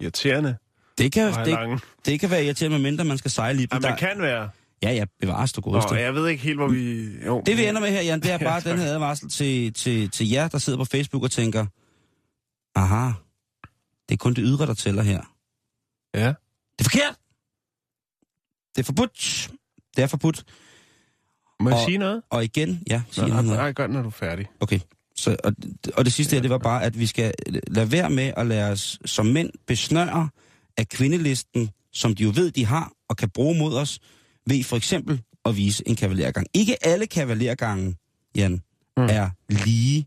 irriterende 0.00 0.56
Det 0.98 1.12
kan, 1.12 1.32
det, 1.32 1.46
lange. 1.46 1.80
det 2.06 2.20
kan 2.20 2.30
være 2.30 2.44
irriterende, 2.44 2.78
medmindre 2.78 3.04
man 3.04 3.18
skal 3.18 3.30
sejle 3.30 3.62
i 3.62 3.66
Ja, 3.72 3.76
dem. 3.76 3.82
man 3.82 3.98
kan 3.98 4.22
være. 4.22 4.50
Ja, 4.82 4.90
ja, 4.92 5.04
bevares 5.20 5.52
du 5.52 5.60
Nå, 5.60 5.70
godeste. 5.72 5.94
jeg 5.94 6.14
ved 6.14 6.28
ikke 6.28 6.42
helt, 6.42 6.58
hvor 6.58 6.68
vi... 6.68 7.08
Jo. 7.26 7.42
Det 7.46 7.56
vi 7.56 7.66
ender 7.66 7.80
med 7.80 7.90
her, 7.90 8.00
Jan, 8.02 8.20
det 8.20 8.28
er 8.30 8.32
Ja, 8.40 8.44
bare 8.44 8.60
tak. 8.60 8.64
den 8.72 8.78
her 8.78 8.86
advarsel 8.94 9.28
til, 9.28 9.72
til, 9.72 10.10
til 10.10 10.28
jer, 10.30 10.48
der 10.48 10.58
sidder 10.58 10.78
på 10.78 10.84
Facebook 10.84 11.22
og 11.22 11.30
tænker, 11.30 11.66
aha, 12.74 13.06
det 14.08 14.14
er 14.14 14.16
kun 14.16 14.34
det 14.34 14.42
ydre, 14.46 14.66
der 14.66 14.74
tæller 14.74 15.02
her. 15.02 15.20
Ja. 16.14 16.26
Det 16.28 16.34
er 16.78 16.84
forkert! 16.84 17.14
Det 18.76 18.82
er 18.82 18.84
forbudt. 18.86 19.50
Det 19.96 20.02
er 20.02 20.06
forbudt. 20.06 20.44
Må 21.60 21.70
jeg 21.70 21.78
Og- 21.78 21.84
sige 21.84 21.98
noget? 21.98 22.22
Og 22.30 22.44
igen, 22.44 22.82
ja, 22.90 23.02
sig 23.10 23.28
Nej, 23.28 23.42
noget. 23.42 23.58
nej, 23.58 23.72
gør 23.72 23.86
det, 23.86 23.94
når 23.94 24.02
du 24.02 24.08
er 24.08 24.12
færdig. 24.12 24.46
Okay. 24.60 24.80
Så, 25.16 25.36
og, 25.44 25.52
og 25.94 26.04
det 26.04 26.12
sidste 26.12 26.34
her, 26.36 26.40
det 26.42 26.50
var 26.50 26.58
bare, 26.58 26.82
at 26.84 26.98
vi 26.98 27.06
skal 27.06 27.32
lade 27.66 27.92
være 27.92 28.10
med 28.10 28.32
at 28.36 28.46
lade 28.46 28.70
os 28.72 28.98
som 29.04 29.26
mænd 29.26 29.50
besnøre 29.66 30.28
af 30.78 30.88
kvindelisten, 30.88 31.70
som 31.92 32.14
de 32.14 32.22
jo 32.22 32.32
ved, 32.34 32.50
de 32.50 32.64
har 32.66 32.92
og 33.08 33.16
kan 33.16 33.30
bruge 33.30 33.58
mod 33.58 33.74
os, 33.76 33.98
ved 34.46 34.64
for 34.64 34.76
eksempel 34.76 35.22
at 35.44 35.56
vise 35.56 35.82
en 35.88 35.96
kavalergang. 35.96 36.46
Ikke 36.54 36.86
alle 36.86 37.06
kavalergange, 37.06 37.96
Jan, 38.36 38.52
mm. 38.96 39.02
Er 39.02 39.30
lige 39.48 40.06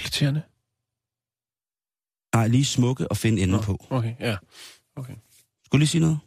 Irriterende. 0.00 0.42
Nej, 2.34 2.46
lige 2.48 2.64
smukke 2.64 3.08
og 3.10 3.16
finde 3.16 3.42
enden 3.42 3.56
Nå. 3.56 3.62
på. 3.62 3.86
Okay, 3.90 4.14
ja. 4.20 4.36
Skulle 4.96 5.16
du 5.72 5.76
lige 5.76 5.88
sige 5.88 6.00
noget? 6.00 6.18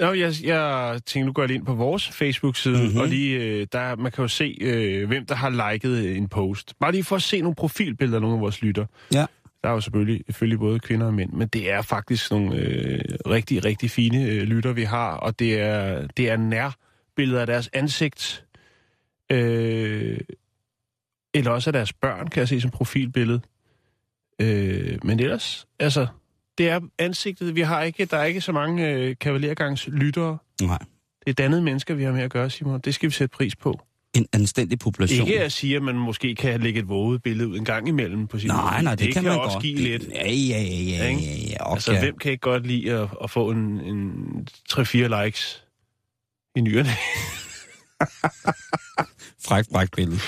Nå, 0.00 0.12
jeg, 0.12 0.34
jeg 0.44 1.00
tænkte, 1.06 1.26
nu 1.26 1.32
går 1.32 1.42
jeg 1.42 1.48
lige 1.48 1.56
ind 1.58 1.66
på 1.66 1.74
vores 1.74 2.08
Facebook-side, 2.08 2.74
Mhm. 2.74 2.82
mm-hmm. 2.84 3.00
og 3.00 3.08
lige, 3.08 3.36
øh, 3.38 3.66
der, 3.72 3.96
man 3.96 4.12
kan 4.12 4.22
jo 4.22 4.28
se, 4.28 4.56
øh, 4.60 5.08
hvem 5.08 5.26
der 5.26 5.34
har 5.34 5.72
liket 5.72 6.16
en 6.16 6.28
post. 6.28 6.74
Bare 6.80 6.92
lige 6.92 7.04
for 7.04 7.16
at 7.16 7.22
se 7.22 7.40
nogle 7.40 7.54
profilbilleder 7.54 8.16
af 8.16 8.20
nogle 8.22 8.36
af 8.36 8.40
vores 8.40 8.62
lytter. 8.62 8.86
Ja. 9.14 9.26
Der 9.62 9.68
er 9.68 9.72
jo 9.72 9.80
selvfølgelig, 9.80 10.24
selvfølgelig 10.26 10.58
både 10.58 10.80
kvinder 10.80 11.06
og 11.06 11.14
mænd, 11.14 11.32
men 11.32 11.48
det 11.48 11.72
er 11.72 11.82
faktisk 11.82 12.30
nogle 12.30 12.56
øh, 12.56 13.00
rigtig, 13.26 13.64
rigtig 13.64 13.90
fine 13.90 14.26
øh, 14.26 14.42
lytter, 14.42 14.72
vi 14.72 14.82
har, 14.82 15.14
og 15.14 15.38
det 15.38 15.60
er, 15.60 16.06
det 16.06 16.30
er 16.30 16.36
nærbilleder 16.36 17.40
af 17.40 17.46
deres 17.46 17.70
ansigt, 17.72 18.44
øh, 19.32 20.20
eller 21.34 21.50
også 21.50 21.70
af 21.70 21.72
deres 21.72 21.92
børn, 21.92 22.28
kan 22.28 22.40
jeg 22.40 22.48
se 22.48 22.60
som 22.60 22.70
profilbillede. 22.70 23.40
Øh, 24.40 24.98
men 25.04 25.20
ellers, 25.20 25.66
altså, 25.78 26.06
det 26.58 26.68
er 26.68 26.80
ansigtet. 26.98 27.54
Vi 27.54 27.60
har 27.60 27.82
ikke, 27.82 28.04
der 28.04 28.16
er 28.16 28.24
ikke 28.24 28.40
så 28.40 28.52
mange 28.52 28.90
øh, 28.90 29.16
kavalergangs 29.20 29.88
lyttere. 29.88 30.38
Nej. 30.62 30.78
Det 31.20 31.30
er 31.30 31.34
dannede 31.34 31.62
mennesker, 31.62 31.94
vi 31.94 32.04
har 32.04 32.12
med 32.12 32.22
at 32.22 32.30
gøre, 32.30 32.50
Simon. 32.50 32.80
Det 32.80 32.94
skal 32.94 33.08
vi 33.08 33.14
sætte 33.14 33.36
pris 33.36 33.56
på. 33.56 33.80
En 34.16 34.26
anstændig 34.32 34.78
population. 34.78 35.26
Ikke 35.28 35.40
at 35.40 35.52
sige, 35.52 35.76
at 35.76 35.82
man 35.82 35.94
måske 35.94 36.34
kan 36.34 36.60
lægge 36.60 36.80
et 36.80 36.88
våget 36.88 37.22
billede 37.22 37.48
ud 37.48 37.58
en 37.58 37.64
gang 37.64 37.88
imellem 37.88 38.26
på 38.26 38.38
sin 38.38 38.48
Nej, 38.48 38.82
nej, 38.82 38.94
det, 38.94 39.14
kan, 39.14 39.24
man 39.24 39.32
også 39.38 39.54
godt. 39.54 39.62
give 39.62 39.78
lidt. 39.78 40.02
Ja, 40.14 40.24
ja, 40.24 40.30
ja, 40.32 40.62
ja, 40.62 41.10
ja, 41.10 41.10
ja. 41.50 41.56
Okay. 41.60 41.74
Altså, 41.74 41.98
hvem 41.98 42.18
kan 42.18 42.30
ikke 42.30 42.40
godt 42.40 42.66
lide 42.66 42.92
at, 42.92 43.08
at 43.24 43.30
få 43.30 43.50
en, 43.50 43.80
en 43.80 44.12
3-4 44.72 45.24
likes 45.24 45.64
i 46.56 46.60
nyerne? 46.60 46.88
Fræk, 49.46 49.64
fræk 49.72 49.88
billede. 49.96 50.18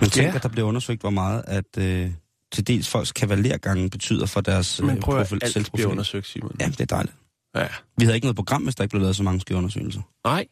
Men 0.00 0.10
tænk, 0.10 0.28
Ja. 0.28 0.34
at 0.36 0.42
der 0.42 0.48
bliver 0.48 0.68
undersøgt, 0.68 1.00
hvor 1.00 1.10
meget 1.10 1.44
at 1.46 1.78
øh, 1.78 2.10
til 2.54 2.66
dels 2.66 2.88
folks 2.88 3.12
kavalergange 3.12 3.90
betyder 3.90 4.26
for 4.26 4.40
deres 4.40 4.80
Men 4.80 4.90
øh, 4.90 5.00
prøv 5.00 5.18
at 5.18 5.28
profil, 5.28 5.40
alt 5.56 5.70
bliver 5.74 5.88
undersøgt, 5.90 6.26
Simon. 6.26 6.52
Ja, 6.60 6.66
det 6.66 6.80
er 6.80 6.84
dejligt. 6.84 7.14
ja. 7.56 7.66
Vi 7.98 8.04
havde 8.04 8.14
ikke 8.16 8.24
noget 8.26 8.36
program, 8.36 8.62
hvis 8.62 8.74
der 8.74 8.84
ikke 8.84 8.90
blev 8.90 9.00
lavet 9.02 9.16
så 9.16 9.22
mange 9.22 9.40
skøre 9.40 9.58
undersøgelser. 9.58 10.00
Nej. 10.24 10.46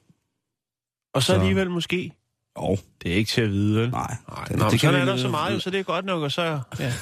Og 1.15 1.23
så, 1.23 1.27
Så- 1.27 1.35
alligevel 1.35 1.71
måske. 1.71 2.13
Jo, 2.59 2.77
Det 3.03 3.13
er 3.13 3.17
ikke 3.17 3.29
til 3.29 3.41
at 3.41 3.51
vide, 3.51 3.81
vel? 3.81 3.91
nej. 3.91 4.17
Nej, 4.29 4.45
Det- 4.45 4.57
Nå, 4.57 4.65
det 4.65 4.73
det 4.73 4.81
kan 4.81 4.95
er 4.95 5.05
der 5.05 5.17
så 5.17 5.29
meget, 5.29 5.55
jo, 5.55 5.59
så 5.59 5.71
det 5.71 5.81
er 5.81 5.85
godt 5.85 6.05
nok, 6.05 6.23
og 6.23 6.33
så... 6.33 6.43
Ja. 6.79 6.93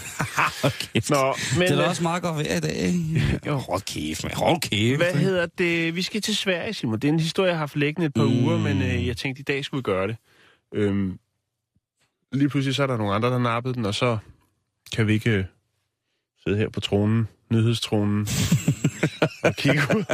okay. 0.64 1.00
Nå, 1.10 1.34
men 1.58 1.62
det 1.62 1.70
er 1.70 1.76
da 1.76 1.82
øh, 1.82 1.88
også 1.88 2.02
meget 2.02 2.22
godt 2.22 2.36
vejr 2.36 2.56
i 2.56 2.60
dag, 2.60 2.76
ikke? 2.76 3.40
Jo. 3.46 3.56
Hold 3.56 3.80
kæft, 3.80 4.24
man. 4.24 4.32
Hold 4.34 4.60
kæft. 4.60 4.96
hvad 5.02 5.14
hedder 5.14 5.46
det? 5.58 5.94
Vi 5.96 6.02
skal 6.02 6.20
til 6.22 6.36
Sverige, 6.36 6.74
Simon. 6.74 6.98
Det 6.98 7.08
er 7.08 7.12
en 7.12 7.20
historie, 7.20 7.48
jeg 7.48 7.56
har 7.56 7.58
haft 7.58 7.76
liggende 7.76 8.06
et 8.06 8.14
par 8.14 8.24
mm. 8.24 8.44
uger, 8.44 8.58
men 8.58 8.82
øh, 8.82 9.06
jeg 9.06 9.16
tænkte, 9.16 9.40
i 9.40 9.42
dag 9.42 9.64
skulle 9.64 9.78
vi 9.78 9.82
gøre 9.82 10.06
det. 10.08 10.16
Øhm, 10.74 11.18
lige 12.32 12.48
pludselig 12.48 12.74
så 12.74 12.82
er 12.82 12.86
der 12.86 12.96
nogle 12.96 13.14
andre, 13.14 13.28
der 13.30 13.38
nappede 13.38 13.74
den, 13.74 13.86
og 13.86 13.94
så 13.94 14.18
kan 14.96 15.06
vi 15.06 15.12
ikke 15.12 15.30
øh, 15.30 15.44
sidde 16.44 16.56
her 16.56 16.68
på 16.68 16.80
tronen, 16.80 17.28
nyhedstronen, 17.50 18.26
og 19.44 19.56
kigge 19.56 19.82
ud. 19.96 20.04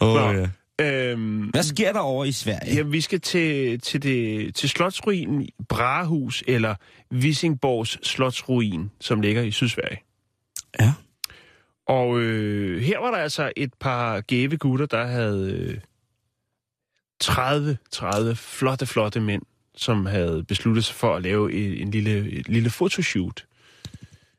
Oh, 0.00 0.14
Nå. 0.14 0.30
ja. 0.30 0.48
øhm, 0.84 1.48
Hvad 1.48 1.62
sker 1.62 1.92
der 1.92 2.00
over 2.00 2.24
i 2.24 2.32
Sverige? 2.32 2.74
Ja, 2.74 2.82
vi 2.82 3.00
skal 3.00 3.20
til, 3.20 3.80
til, 3.80 4.02
det, 4.02 4.54
til 4.54 4.68
slotsruinen 4.68 5.48
Brahus, 5.68 6.44
eller 6.48 6.74
Vissingborgs 7.10 8.08
slotsruin, 8.08 8.90
som 9.00 9.20
ligger 9.20 9.42
i 9.42 9.50
Sydsverige. 9.50 10.02
Ja. 10.80 10.92
Og 11.86 12.20
øh, 12.20 12.82
her 12.82 12.98
var 12.98 13.10
der 13.10 13.18
altså 13.18 13.52
et 13.56 13.74
par 13.80 14.20
gæve 14.20 14.56
gutter, 14.56 14.86
der 14.86 15.06
havde 15.06 15.52
øh, 15.52 15.80
30, 17.20 17.78
30 17.90 18.36
flotte, 18.36 18.86
flotte 18.86 19.20
mænd, 19.20 19.42
som 19.76 20.06
havde 20.06 20.44
besluttet 20.48 20.84
sig 20.84 20.94
for 20.94 21.16
at 21.16 21.22
lave 21.22 21.52
en, 21.52 21.72
en 21.72 21.90
lille, 21.90 22.30
et 22.30 22.48
lille 22.48 22.70
fotoshoot. 22.70 23.46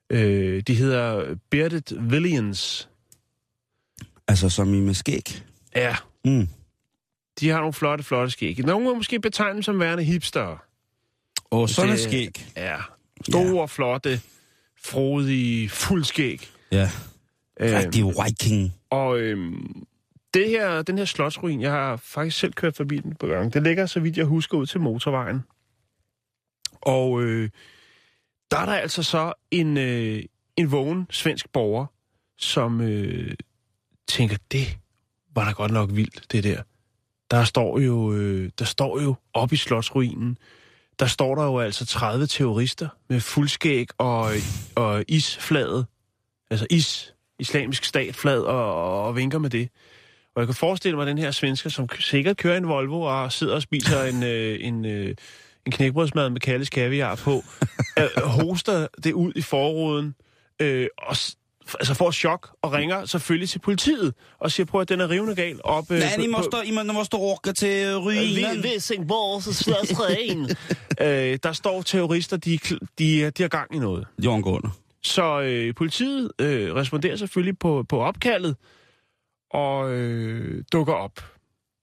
Øh, 0.09 0.61
de 0.67 0.75
hedder 0.75 1.35
Bearded 1.50 1.97
Williams. 1.97 2.89
Altså 4.27 4.50
som 4.50 4.73
i 4.73 4.79
med 4.79 4.93
skæg. 4.93 5.43
Ja, 5.75 5.95
Mm. 6.25 6.47
De 7.39 7.50
har 7.50 7.57
nogle 7.59 7.73
flotte, 7.73 8.03
flotte 8.03 8.31
skæg. 8.31 8.59
Nogle 8.59 8.88
vil 8.88 8.95
måske 8.95 9.19
betegne 9.19 9.53
dem 9.53 9.63
som 9.63 9.79
værende 9.79 10.03
hipster. 10.03 10.63
Og 11.51 11.69
sådan 11.69 11.91
er 11.91 11.95
skæg. 11.97 12.47
Ja. 12.57 12.77
Store, 13.29 13.59
ja. 13.59 13.65
flotte, 13.65 14.21
frodige, 14.83 15.69
fuldskæg. 15.69 16.50
Ja. 16.71 16.89
Rigtig 17.61 18.05
Viking. 18.05 18.73
og 18.89 19.19
øhm, 19.19 19.83
det 20.33 20.50
her, 20.50 20.81
den 20.81 20.97
her 20.97 21.05
slotsruin, 21.05 21.61
jeg 21.61 21.71
har 21.71 21.95
faktisk 21.95 22.39
selv 22.39 22.53
kørt 22.53 22.75
forbi 22.75 22.97
den 22.97 23.15
på 23.15 23.27
gang. 23.27 23.53
det 23.53 23.63
ligger, 23.63 23.85
så 23.85 24.00
vidt 24.00 24.17
jeg 24.17 24.25
husker, 24.25 24.57
ud 24.57 24.65
til 24.65 24.79
motorvejen. 24.79 25.43
Og 26.81 27.23
øh, 27.23 27.50
der 28.51 28.57
er 28.57 28.65
der 28.65 28.73
altså 28.73 29.03
så 29.03 29.33
en, 29.51 29.77
øh, 29.77 30.23
en 30.57 30.71
vågen 30.71 31.07
svensk 31.09 31.50
borger, 31.50 31.85
som 32.38 32.81
øh, 32.81 33.33
tænker, 34.07 34.38
det 34.51 34.77
var 35.35 35.45
da 35.45 35.51
godt 35.51 35.71
nok 35.71 35.89
vildt, 35.93 36.31
det 36.31 36.43
der. 36.43 36.63
Der 37.31 37.43
står 37.43 37.79
jo, 37.79 38.13
øh, 38.13 38.51
der 38.59 38.65
står 38.65 39.01
jo 39.01 39.15
op 39.33 39.53
i 39.53 39.55
slotsruinen, 39.55 40.38
der 41.00 41.05
står 41.05 41.35
der 41.35 41.43
jo 41.43 41.59
altså 41.59 41.85
30 41.85 42.27
terrorister 42.27 42.89
med 43.09 43.19
fuldskæg 43.19 43.88
og, 43.97 44.35
øh, 44.35 44.41
og 44.75 45.05
isflaget, 45.07 45.85
altså 46.50 46.67
is, 46.69 47.15
islamisk 47.39 47.83
statflad 47.83 48.41
og, 48.41 49.05
og 49.05 49.15
vinker 49.15 49.39
med 49.39 49.50
det. 49.50 49.69
Og 50.35 50.41
jeg 50.41 50.47
kan 50.47 50.55
forestille 50.55 50.97
mig 50.97 51.07
den 51.07 51.17
her 51.17 51.31
svensker, 51.31 51.69
som 51.69 51.89
sikkert 52.00 52.38
kører 52.38 52.57
en 52.57 52.67
Volvo 52.67 53.01
og 53.01 53.31
sidder 53.31 53.55
og 53.55 53.61
spiser 53.61 54.03
en, 54.03 54.23
øh, 54.33 54.57
en, 54.61 54.85
øh, 54.85 55.15
en 55.65 55.71
knækbrødsmad 55.71 56.29
med 56.29 56.39
Kalles 56.39 56.69
kaviar 56.69 57.15
på, 57.15 57.43
øh, 58.00 58.23
hoster 58.23 58.88
det 59.03 59.13
ud 59.13 59.31
i 59.35 59.41
forruden, 59.41 60.15
øh, 60.59 60.88
og 60.97 61.15
altså 61.79 61.93
får 61.93 62.07
et 62.09 62.15
chok 62.15 62.50
og 62.61 62.73
ringer 62.73 63.05
selvfølgelig 63.05 63.50
til 63.50 63.59
politiet 63.59 64.13
og 64.39 64.51
siger 64.51 64.65
på, 64.65 64.79
at 64.79 64.89
den 64.89 65.01
er 65.01 65.09
rivende 65.09 65.35
gal 65.35 65.59
op... 65.63 65.91
Øh, 65.91 65.97
Men 66.17 66.23
I 66.25 66.27
på- 66.27 66.31
måste, 66.38 66.57
I 66.65 66.71
må- 66.71 66.83
måste 66.83 67.17
åka 67.17 67.51
til 67.51 67.95
ruinen. 67.97 68.63
Vissingborgs 68.63 69.57
slåsræn. 69.57 70.50
øh, 71.01 71.39
der 71.43 71.51
står 71.53 71.81
terrorister, 71.81 72.38
de, 72.38 72.59
de, 73.00 73.29
de 73.29 73.41
har 73.43 73.47
gang 73.47 73.75
i 73.75 73.79
noget. 73.79 74.07
Jorden 74.19 74.41
Gården. 74.43 74.69
Så 75.03 75.41
øh, 75.41 75.75
politiet 75.75 76.31
øh, 76.39 76.75
responderer 76.75 77.15
selvfølgelig 77.15 77.59
på, 77.59 77.85
på 77.89 78.00
opkaldet 78.01 78.55
og 79.53 79.91
øh, 79.93 80.63
dukker 80.74 80.93
op. 80.93 81.25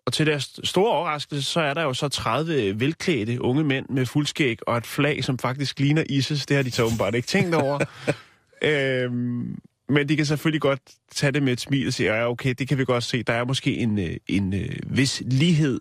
Og 0.06 0.12
til 0.12 0.26
deres 0.26 0.60
store 0.64 0.92
overraskelse, 0.92 1.42
så 1.50 1.60
er 1.60 1.74
der 1.74 1.82
jo 1.82 1.92
så 1.94 2.08
30 2.08 2.80
velklædte 2.80 3.42
unge 3.42 3.64
mænd 3.64 3.86
med 3.88 4.06
fuldskæg 4.06 4.58
og 4.68 4.76
et 4.76 4.86
flag, 4.86 5.24
som 5.24 5.38
faktisk 5.38 5.78
ligner 5.80 6.04
ISIS. 6.08 6.46
Det 6.46 6.56
har 6.56 6.64
de 6.64 6.70
så 6.70 6.82
åbenbart 6.84 7.14
ikke 7.14 7.28
tænkt 7.28 7.54
over. 7.54 7.78
øhm, 8.62 9.58
men 9.88 10.08
de 10.08 10.16
kan 10.16 10.26
selvfølgelig 10.26 10.60
godt 10.60 10.80
tage 11.14 11.32
det 11.32 11.42
med 11.42 11.52
et 11.52 11.60
smil 11.60 11.86
og 11.86 11.92
sige, 11.92 12.14
ja 12.14 12.30
okay, 12.30 12.54
det 12.58 12.68
kan 12.68 12.78
vi 12.78 12.84
godt 12.84 13.04
se. 13.04 13.22
Der 13.22 13.32
er 13.32 13.44
måske 13.44 13.76
en, 13.76 13.98
øh, 13.98 14.16
en 14.26 14.54
øh, 14.54 14.70
vis 14.86 15.22
lighed 15.26 15.80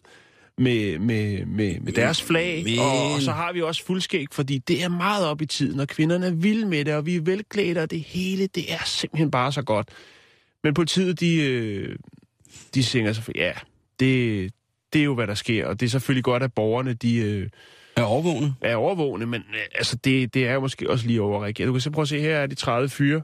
med, 0.58 1.00
med, 1.00 1.46
med, 1.46 1.80
med 1.80 1.94
deres 1.94 2.22
flag. 2.24 2.64
Men- 2.64 2.80
Og, 2.80 3.12
og 3.14 3.22
så 3.22 3.32
har 3.32 3.54
vi 3.54 3.62
også 3.62 3.86
fuldskæg, 3.86 4.28
fordi 4.32 4.58
det 4.58 4.84
er 4.84 4.90
meget 4.90 5.26
op 5.28 5.42
i 5.42 5.46
tiden, 5.46 5.80
og 5.80 5.88
kvinderne 5.88 6.26
er 6.28 6.32
vilde 6.32 6.66
med 6.68 6.86
det, 6.86 6.94
og 6.94 7.06
vi 7.06 7.16
er 7.16 7.22
velklædte, 7.22 7.80
og 7.84 7.92
det 7.92 8.00
hele, 8.02 8.48
det 8.48 8.74
er 8.74 8.84
simpelthen 8.86 9.32
bare 9.32 9.52
så 9.52 9.62
godt. 9.62 9.90
Men 10.64 10.74
politiet, 10.74 11.20
de, 11.20 11.36
øh, 11.44 11.96
de 12.74 12.84
siger 12.84 13.14
så, 13.14 13.22
ja, 13.36 13.52
det, 14.00 14.52
det 14.94 15.00
er 15.00 15.04
jo, 15.06 15.16
hvad 15.16 15.28
der 15.28 15.34
sker, 15.34 15.68
og 15.68 15.80
det 15.80 15.86
er 15.86 15.90
selvfølgelig 15.90 16.24
godt, 16.24 16.44
at 16.44 16.54
borgerne, 16.54 16.94
de 16.94 17.16
øh, 17.18 17.50
Er 17.96 18.04
overvågende. 18.04 18.54
er 18.62 18.76
overvågne, 18.76 19.26
men 19.26 19.42
øh, 19.54 19.60
altså, 19.76 19.96
det, 19.96 20.34
det 20.34 20.48
er 20.48 20.54
jo 20.54 20.60
måske 20.60 20.90
også 20.90 21.08
lige 21.08 21.22
overreageret. 21.22 21.68
Du 21.68 21.74
kan 21.74 21.82
så 21.82 21.92
prøve 21.92 22.02
at 22.04 22.08
se, 22.10 22.20
her 22.20 22.38
er 22.38 22.48
de 22.48 22.56
30 22.56 22.90
fyre, 22.90 23.22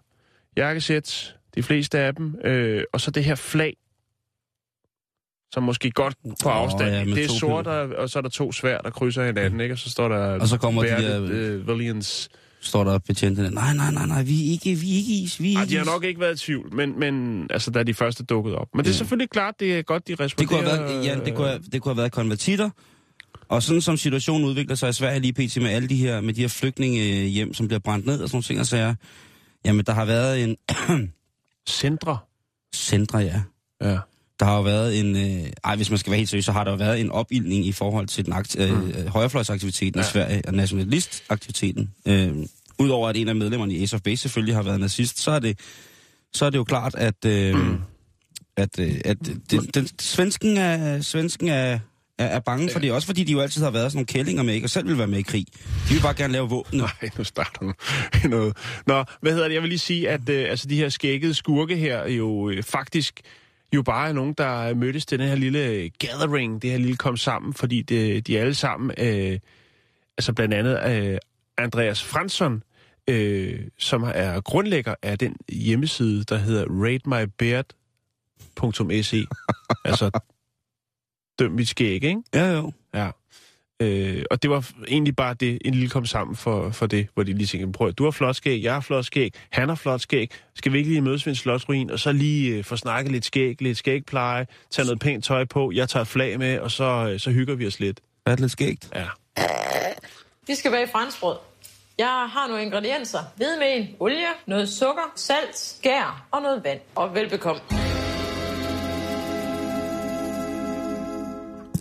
jakkesæt, 0.58 1.36
de 1.56 1.64
fleste 1.64 2.00
af 2.00 2.16
dem, 2.16 2.36
øh, 2.44 2.84
og 2.94 3.02
så 3.02 3.12
det 3.12 3.24
her 3.24 3.36
flag, 3.36 3.78
som 5.54 5.64
måske 5.64 5.92
godt 5.92 6.16
på 6.44 6.50
afstand. 6.50 6.90
ja, 6.90 7.06
med 7.06 7.16
det 7.16 7.26
er 7.26 7.30
sort, 7.30 7.68
og, 7.68 7.90
og 7.90 8.10
så 8.10 8.20
er 8.20 8.22
der 8.22 8.30
to 8.30 8.52
svær, 8.52 8.78
der 8.82 8.90
krydser 8.90 9.26
hinanden, 9.26 9.60
ikke? 9.60 9.74
Og 9.74 9.78
så 9.80 9.90
står 9.90 10.08
der... 10.08 10.18
Og 10.40 10.48
så 10.48 10.58
kommer 10.58 10.84
de 10.84 10.90
Berthe, 10.90 11.08
der- 11.08 11.30
Øh, 11.32 11.68
Valians. 11.68 12.30
Står 12.64 12.84
der 12.84 12.98
betjentene. 13.00 13.50
Nej, 13.50 13.74
nej, 13.74 13.92
nej, 13.92 14.06
nej, 14.06 14.24
vi 14.24 14.48
er 14.48 14.52
ikke, 14.52 14.76
vi 14.76 14.94
er 14.94 14.98
ikke 14.98 15.14
is, 15.14 15.42
vi 15.42 15.54
er 15.54 15.58
Ej, 15.60 15.66
de 15.66 15.76
har 15.78 15.86
nok 15.86 16.04
ikke 16.04 16.20
været 16.20 16.42
i 16.42 16.46
tvivl, 16.46 16.76
men, 16.76 17.00
men 17.00 17.48
altså, 17.50 17.72
da 17.72 17.84
de 17.84 17.94
første 17.94 18.24
dukkede 18.24 18.56
op. 18.58 18.68
Men 18.74 18.80
det 18.86 18.90
er 18.90 18.94
Ja. 18.94 18.98
selvfølgelig 18.98 19.30
klart, 19.30 19.56
det 19.60 19.78
er 19.78 19.82
godt, 19.82 20.08
de 20.08 20.12
Det 20.12 20.18
kunne 20.18 20.26
responderer. 20.26 20.76
have 20.76 20.84
været, 20.90 21.06
ja, 21.06 21.16
det 21.26 21.36
kunne 21.36 21.48
have, 21.48 21.60
det 21.72 21.82
kunne 21.82 21.90
have 21.94 21.98
været 21.98 22.12
konvertitter. 22.12 22.70
Og 23.50 23.64
sådan 23.64 23.82
som 23.82 23.98
situationen 23.98 24.48
udvikler 24.48 24.76
sig 24.76 24.90
i 24.90 24.94
Sverige 24.94 25.20
lige 25.20 25.34
pt. 25.34 25.58
med 25.62 25.70
alle 25.70 25.90
de 25.90 25.96
her, 25.96 26.22
med 26.22 26.34
de 26.34 26.42
her 26.42 26.48
flygtninge 26.48 27.00
hjem, 27.28 27.54
som 27.54 27.68
bliver 27.68 27.80
brændt 27.80 28.06
ned 28.06 28.22
og 28.22 28.30
sådan 28.30 28.36
nogle 28.36 28.44
ting, 28.44 28.60
og 28.60 28.66
sager. 28.66 28.96
Jamen, 29.66 29.86
der 29.86 29.94
har 29.94 30.06
været 30.06 30.44
en 30.44 30.56
Centre. 31.70 32.18
centre, 32.76 33.18
ja. 33.20 33.42
Ja. 33.82 33.98
Der 34.44 34.50
har 34.50 34.56
jo 34.58 34.62
været 34.62 35.00
en... 35.00 35.16
Øh, 35.16 35.50
ej, 35.64 35.76
hvis 35.76 35.90
man 35.90 36.00
skal 36.00 36.12
være 36.12 36.18
helt 36.18 36.30
seriøs, 36.30 36.46
så 36.46 36.52
har 36.52 36.64
der 36.64 36.72
jo 36.72 36.78
været 36.78 37.00
en 37.00 37.12
opildning 37.12 37.66
i 37.66 37.72
forhold 37.72 38.08
til 38.08 38.26
den 38.26 38.34
akt, 38.34 38.60
øh, 38.60 38.84
mm. 38.84 39.08
højrefløjsaktiviteten 39.08 40.00
ja. 40.00 40.06
I 40.06 40.12
Sverige, 40.12 40.42
og 40.48 40.54
nationalistaktiviteten. 40.54 41.92
Øh, 42.08 42.36
Udover 42.80 43.10
at 43.10 43.18
en 43.18 43.28
af 43.28 43.36
medlemmerne 43.36 43.74
i 43.74 43.88
Base 44.04 44.22
selvfølgelig 44.22 44.56
har 44.56 44.64
været 44.64 44.80
nazist, 44.80 45.20
så 45.20 45.32
er 45.32 45.40
det, 45.40 45.60
så 46.34 46.46
er 46.46 46.50
det 46.50 46.58
jo 46.58 46.64
klart, 46.64 46.96
at, 46.96 47.26
øh, 47.26 47.56
mm. 47.56 47.78
at, 48.58 48.80
øh, 48.80 49.02
at 49.06 49.18
den, 49.52 49.66
den, 49.74 49.88
svensken, 50.00 50.58
er, 50.58 51.02
svensken 51.02 51.48
er, 51.48 51.80
er, 52.18 52.26
er 52.26 52.40
bange 52.40 52.70
for 52.70 52.80
det. 52.80 52.92
Også 52.92 53.06
fordi 53.06 53.24
de 53.24 53.32
jo 53.32 53.40
altid 53.40 53.64
har 53.64 53.72
været 53.72 53.92
sådan 53.92 53.98
nogle 53.98 54.08
kællinger 54.08 54.44
med, 54.44 54.54
ikke? 54.54 54.66
Og 54.66 54.70
selv 54.70 54.88
vil 54.88 54.98
være 54.98 55.08
med 55.08 55.20
i 55.20 55.22
krig. 55.22 55.46
De 55.90 55.94
vil 55.94 56.02
bare 56.02 56.14
gerne 56.14 56.34
lave 56.34 56.50
våben. 56.50 56.80
Nej, 56.80 57.10
nu 57.18 57.24
starter 57.24 57.60
du 57.60 57.74
noget. 58.30 58.58
Nå, 58.88 59.04
hvad 59.22 59.32
hedder 59.32 59.48
det? 59.48 59.54
Jeg 59.54 59.62
vil 59.62 59.70
lige 59.70 59.80
sige, 59.80 60.10
at 60.10 60.30
øh, 60.30 60.50
altså, 60.50 60.68
de 60.68 60.76
her 60.76 60.90
skækkede 60.90 61.34
skurke 61.34 61.76
her 61.76 62.08
jo 62.08 62.50
øh, 62.50 62.64
faktisk 62.64 63.22
jo 63.74 63.82
bare 63.82 64.10
er 64.10 64.14
nogen, 64.14 64.34
der 64.34 64.74
mødtes 64.74 65.06
til 65.06 65.20
den 65.20 65.28
her 65.28 65.36
lille 65.36 65.90
gathering, 65.90 66.62
det 66.62 66.72
her 66.72 66.78
lille 66.78 66.98
kom 66.98 67.18
sammen, 67.18 67.54
fordi 67.54 67.82
det, 67.82 68.28
de 68.28 68.40
alle 68.40 68.54
sammen, 68.54 68.92
øh, 68.98 69.40
altså 70.18 70.34
blandt 70.34 70.54
andet 70.54 70.80
øh, 70.90 71.18
Andreas 71.58 72.04
Fransson, 72.04 72.64
øh, 73.08 73.68
som 73.78 74.04
er 74.04 74.42
grundlægger 74.42 74.96
af 75.02 75.20
den 75.20 75.36
hjemmeside, 75.50 76.24
der 76.24 76.38
hedder 76.38 76.66
ratemybeard.se. 76.70 79.26
altså, 79.90 80.22
døm 81.40 81.52
mit 81.52 81.68
skæg, 81.68 82.04
ikke? 82.04 82.24
Ja, 82.34 82.52
jo. 82.52 82.72
Ja. 82.94 83.12
Øh, 83.84 84.24
og 84.32 84.44
det 84.44 84.50
var 84.50 84.70
egentlig 84.88 85.16
bare 85.16 85.34
det, 85.34 85.58
en 85.66 85.74
lille 85.74 85.90
kom 85.90 86.06
sammen 86.06 86.36
for, 86.36 86.70
for 86.70 86.86
det, 86.86 87.08
hvor 87.14 87.24
de 87.24 87.34
lige 87.34 87.48
tænkte, 87.48 87.72
prøv 87.72 87.88
at 87.88 87.98
du 87.98 88.04
har 88.04 88.12
flot 88.12 88.36
skæg, 88.36 88.64
jeg 88.64 88.74
har 88.74 88.82
flot 88.82 89.06
skæg, 89.06 89.34
han 89.50 89.70
har 89.70 89.76
flot 89.76 90.02
skæg, 90.02 90.32
skal 90.56 90.74
vi 90.74 90.78
ikke 90.78 90.90
lige 90.90 91.02
mødes 91.02 91.26
ved 91.26 91.32
en 91.32 91.36
slotsruin, 91.36 91.92
og 91.92 92.00
så 92.00 92.12
lige 92.12 92.58
øh, 92.58 92.64
få 92.64 92.76
snakket 92.76 93.12
lidt 93.12 93.26
skæg, 93.26 93.62
lidt 93.62 93.78
skægpleje, 93.78 94.48
tage 94.72 94.86
noget 94.86 95.00
pænt 95.00 95.24
tøj 95.24 95.46
på, 95.46 95.72
jeg 95.72 95.90
tager 95.90 96.02
et 96.02 96.08
flag 96.08 96.40
med, 96.40 96.60
og 96.60 96.72
så, 96.72 97.10
øh, 97.14 97.20
så 97.20 97.32
hygger 97.32 97.56
vi 97.56 97.68
os 97.68 97.80
lidt. 97.80 98.00
Er 98.26 98.32
det 98.32 98.40
lidt 98.40 98.52
skægt? 98.52 98.90
Ja. 98.96 99.06
Vi 100.48 100.56
skal 100.56 100.72
bage 100.72 100.88
franskbrød. 100.92 101.36
Jeg 101.98 102.08
har 102.08 102.48
nogle 102.48 102.64
ingredienser. 102.64 103.20
Hvidmel, 103.36 103.96
olie, 104.00 104.28
noget 104.48 104.70
sukker, 104.70 105.14
salt, 105.16 105.58
skær 105.58 106.28
og 106.32 106.42
noget 106.42 106.64
vand. 106.64 106.80
Og 106.96 107.16
velbekomme. 107.16 107.62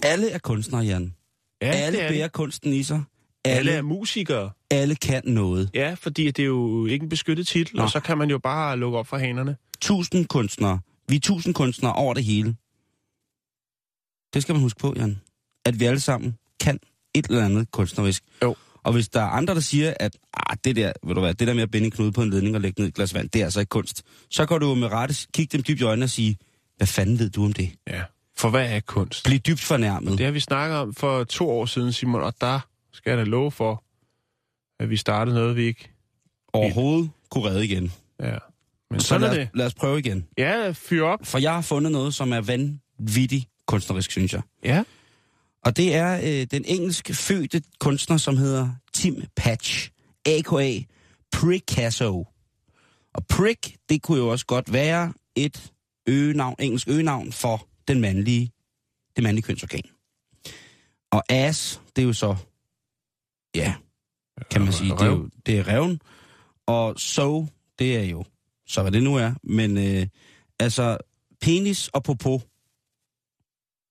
Alle 0.03 0.31
er 0.31 0.39
kunstnere, 0.39 0.83
Jan. 0.83 1.15
Ja 1.67 1.73
alle 1.73 1.99
det 1.99 2.05
er 2.05 2.11
bærer 2.11 2.23
det. 2.23 2.33
kunsten 2.33 2.73
i 2.73 2.83
sig. 2.83 3.03
Alle 3.45 3.59
Alle, 3.59 3.73
er 3.73 3.83
musikere. 3.83 4.51
alle 4.71 4.95
kan 4.95 5.23
noget. 5.27 5.71
Ja, 5.75 5.95
fordi 6.01 6.27
det 6.31 6.39
er 6.43 6.47
jo 6.47 6.87
ikke 6.87 7.03
en 7.03 7.09
beskyttet 7.09 7.47
titel, 7.47 7.77
Nå. 7.77 7.83
og 7.83 7.91
så 7.91 8.01
kan 8.01 8.19
man 8.19 8.31
jo 8.31 8.39
bare 8.39 8.77
lukke 8.77 8.99
op 8.99 9.07
for 9.07 9.17
hanerne. 9.19 9.57
Tusind 9.81 10.27
kunstnere. 10.27 10.81
Vi 11.09 11.17
er 11.17 11.21
tusind 11.21 11.55
kunstnere 11.55 11.93
over 11.93 12.15
det 12.15 12.25
hele. 12.25 12.57
Det 14.35 14.43
skal 14.43 14.53
man 14.53 14.63
huske 14.63 14.81
på, 14.81 14.95
Jan. 14.97 15.21
At 15.67 15.81
vi 15.81 15.85
alle 15.85 16.01
sammen 16.01 16.37
kan 16.61 16.79
et 17.15 17.27
eller 17.27 17.45
andet 17.45 17.71
kunstnerisk. 17.71 18.23
Jo. 18.43 18.57
Og 18.85 18.93
hvis 18.93 19.09
der 19.09 19.21
er 19.21 19.27
andre, 19.27 19.55
der 19.55 19.61
siger, 19.61 19.95
at 20.01 20.17
ah, 20.35 20.57
det, 20.65 20.77
der, 20.77 20.93
ved 21.05 21.15
du 21.15 21.21
hvad, 21.21 21.35
det 21.35 21.49
der 21.49 21.55
med 21.55 21.63
at 21.63 21.71
binde 21.71 21.85
en 21.85 21.91
knude 21.91 22.13
på 22.13 22.23
en 22.23 22.31
ledning 22.31 22.55
og 22.55 22.61
lægge 22.61 22.81
ned 22.81 22.87
i 22.87 22.89
et 22.89 22.95
glas 22.95 23.15
vand, 23.15 23.29
det 23.31 23.41
er 23.41 23.45
altså 23.45 23.61
ikke 23.61 23.71
kunst, 23.71 24.03
så 24.31 24.47
kan 24.47 24.61
du 24.61 24.69
jo 24.69 24.75
med 24.75 24.89
rette 24.93 25.15
kigge 25.35 25.57
dem 25.57 25.63
dybt 25.69 25.81
i 25.81 25.85
øjnene 25.85 26.05
og 26.05 26.11
sige, 26.11 26.37
hvad 26.77 26.87
fanden 26.87 27.19
ved 27.19 27.31
du 27.31 27.45
om 27.45 27.53
det? 27.53 27.71
Ja. 27.87 28.03
For 28.43 28.51
hvad 28.51 28.71
er 28.71 28.81
kunst? 28.81 29.25
Bliv 29.25 29.39
dybt 29.39 29.61
fornærmet. 29.61 30.19
Det 30.19 30.27
har 30.27 30.33
vi 30.33 30.41
snakket 30.41 30.79
om 30.79 30.95
for 30.95 31.25
to 31.25 31.51
år 31.51 31.67
siden, 31.67 31.93
Simon, 31.93 32.23
og 32.23 32.35
der 32.41 32.61
skal 32.93 33.11
jeg 33.11 33.19
da 33.19 33.25
love 33.25 33.51
for, 33.51 33.85
at 34.81 34.91
vi 34.91 34.97
startede 34.97 35.37
noget, 35.37 35.57
vi 35.57 35.63
ikke... 35.63 35.91
Overhovedet 36.53 37.11
kunne 37.31 37.45
redde 37.45 37.65
igen. 37.65 37.93
Ja. 38.21 38.37
Men 38.91 39.01
Så 39.01 39.15
er 39.15 39.19
lad, 39.19 39.35
det. 39.35 39.49
lad 39.55 39.67
os 39.67 39.75
prøve 39.75 39.99
igen. 39.99 40.27
Ja, 40.39 40.71
fyr 40.75 41.03
op. 41.03 41.19
For 41.27 41.39
jeg 41.39 41.55
har 41.55 41.61
fundet 41.61 41.93
noget, 41.93 42.15
som 42.15 42.33
er 42.33 42.41
vanvittigt 42.41 43.49
kunstnerisk, 43.67 44.11
synes 44.11 44.33
jeg. 44.33 44.43
Ja. 44.65 44.85
Og 45.65 45.77
det 45.77 45.95
er 45.95 46.21
øh, 46.23 46.47
den 46.51 46.65
engelske 46.67 47.15
fødte 47.15 47.63
kunstner, 47.81 48.17
som 48.17 48.37
hedder 48.37 48.69
Tim 48.93 49.23
Patch, 49.37 49.91
a.k.a. 50.27 50.79
Picasso. 51.33 52.27
Og 53.15 53.27
prick, 53.27 53.77
det 53.89 54.03
kunne 54.03 54.19
jo 54.19 54.29
også 54.29 54.47
godt 54.47 54.73
være 54.73 55.13
et 55.37 55.73
øgenavn, 56.07 56.57
engelsk 56.59 56.89
øgenavn 56.89 57.33
for 57.33 57.67
den 57.89 58.01
mandlige, 58.01 58.53
det 59.17 59.25
mandlige 59.25 59.43
kønsorgan. 59.43 59.83
Og 61.11 61.23
ass, 61.29 61.81
det 61.97 62.03
er 62.03 62.07
jo 62.07 62.13
så, 62.13 62.37
ja, 63.55 63.75
kan 64.51 64.63
man 64.63 64.73
sige, 64.73 64.91
det 64.91 65.01
er, 65.01 65.07
jo, 65.07 65.29
det 65.47 65.59
er 65.59 65.69
revn. 65.69 66.01
Og 66.67 67.01
so, 67.01 67.47
det 67.79 67.97
er 67.97 68.03
jo, 68.03 68.25
så 68.67 68.83
hvad 68.83 68.93
det 68.93 69.03
nu 69.03 69.17
er. 69.17 69.35
Men 69.43 69.79
øh, 69.79 70.07
altså, 70.59 70.99
penis 71.41 71.89
og 71.89 72.03
popo, 72.03 72.43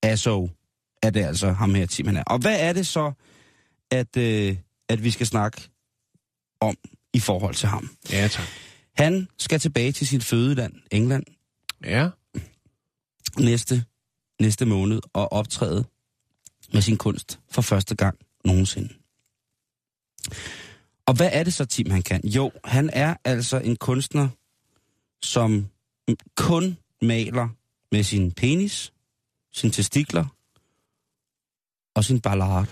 aso 0.04 0.50
er 1.04 1.10
det 1.10 1.24
altså 1.26 1.52
ham 1.52 1.76
her, 1.76 1.86
Tim, 1.86 2.08
han 2.08 2.18
er. 2.18 2.24
Og 2.24 2.40
hvad 2.40 2.60
er 2.60 2.74
det 2.74 2.88
så, 2.88 3.12
at, 3.92 4.18
øh, 4.18 4.58
at 4.90 5.04
vi 5.04 5.12
skal 5.12 5.28
snakke 5.28 5.70
om 6.60 6.76
i 7.14 7.20
forhold 7.20 7.56
til 7.56 7.70
ham? 7.70 7.90
Ja, 8.12 8.28
tak. 8.28 8.46
Han 8.96 9.28
skal 9.38 9.60
tilbage 9.60 9.92
til 9.92 10.08
sit 10.08 10.24
fødeland, 10.24 10.74
England, 10.92 11.24
Ja. 11.84 12.10
Næste, 13.40 13.86
næste 14.42 14.66
måned 14.66 15.02
og 15.14 15.34
optræde 15.34 15.86
med 16.74 16.82
sin 16.82 16.98
kunst 16.98 17.40
for 17.50 17.62
første 17.62 17.96
gang 17.96 18.20
nogensinde. 18.46 18.94
Og 21.06 21.14
hvad 21.18 21.30
er 21.34 21.44
det 21.44 21.54
så, 21.54 21.66
Tim, 21.66 21.90
han 21.90 22.02
kan? 22.02 22.28
Jo, 22.28 22.52
han 22.64 22.90
er 22.94 23.16
altså 23.24 23.60
en 23.60 23.76
kunstner, 23.76 24.30
som 25.22 25.68
kun 26.38 26.78
maler 27.02 27.50
med 27.92 28.04
sin 28.04 28.32
penis, 28.32 28.94
sin 29.54 29.72
testikler 29.72 30.26
og 31.96 32.04
sin 32.04 32.22
ballade. 32.22 32.66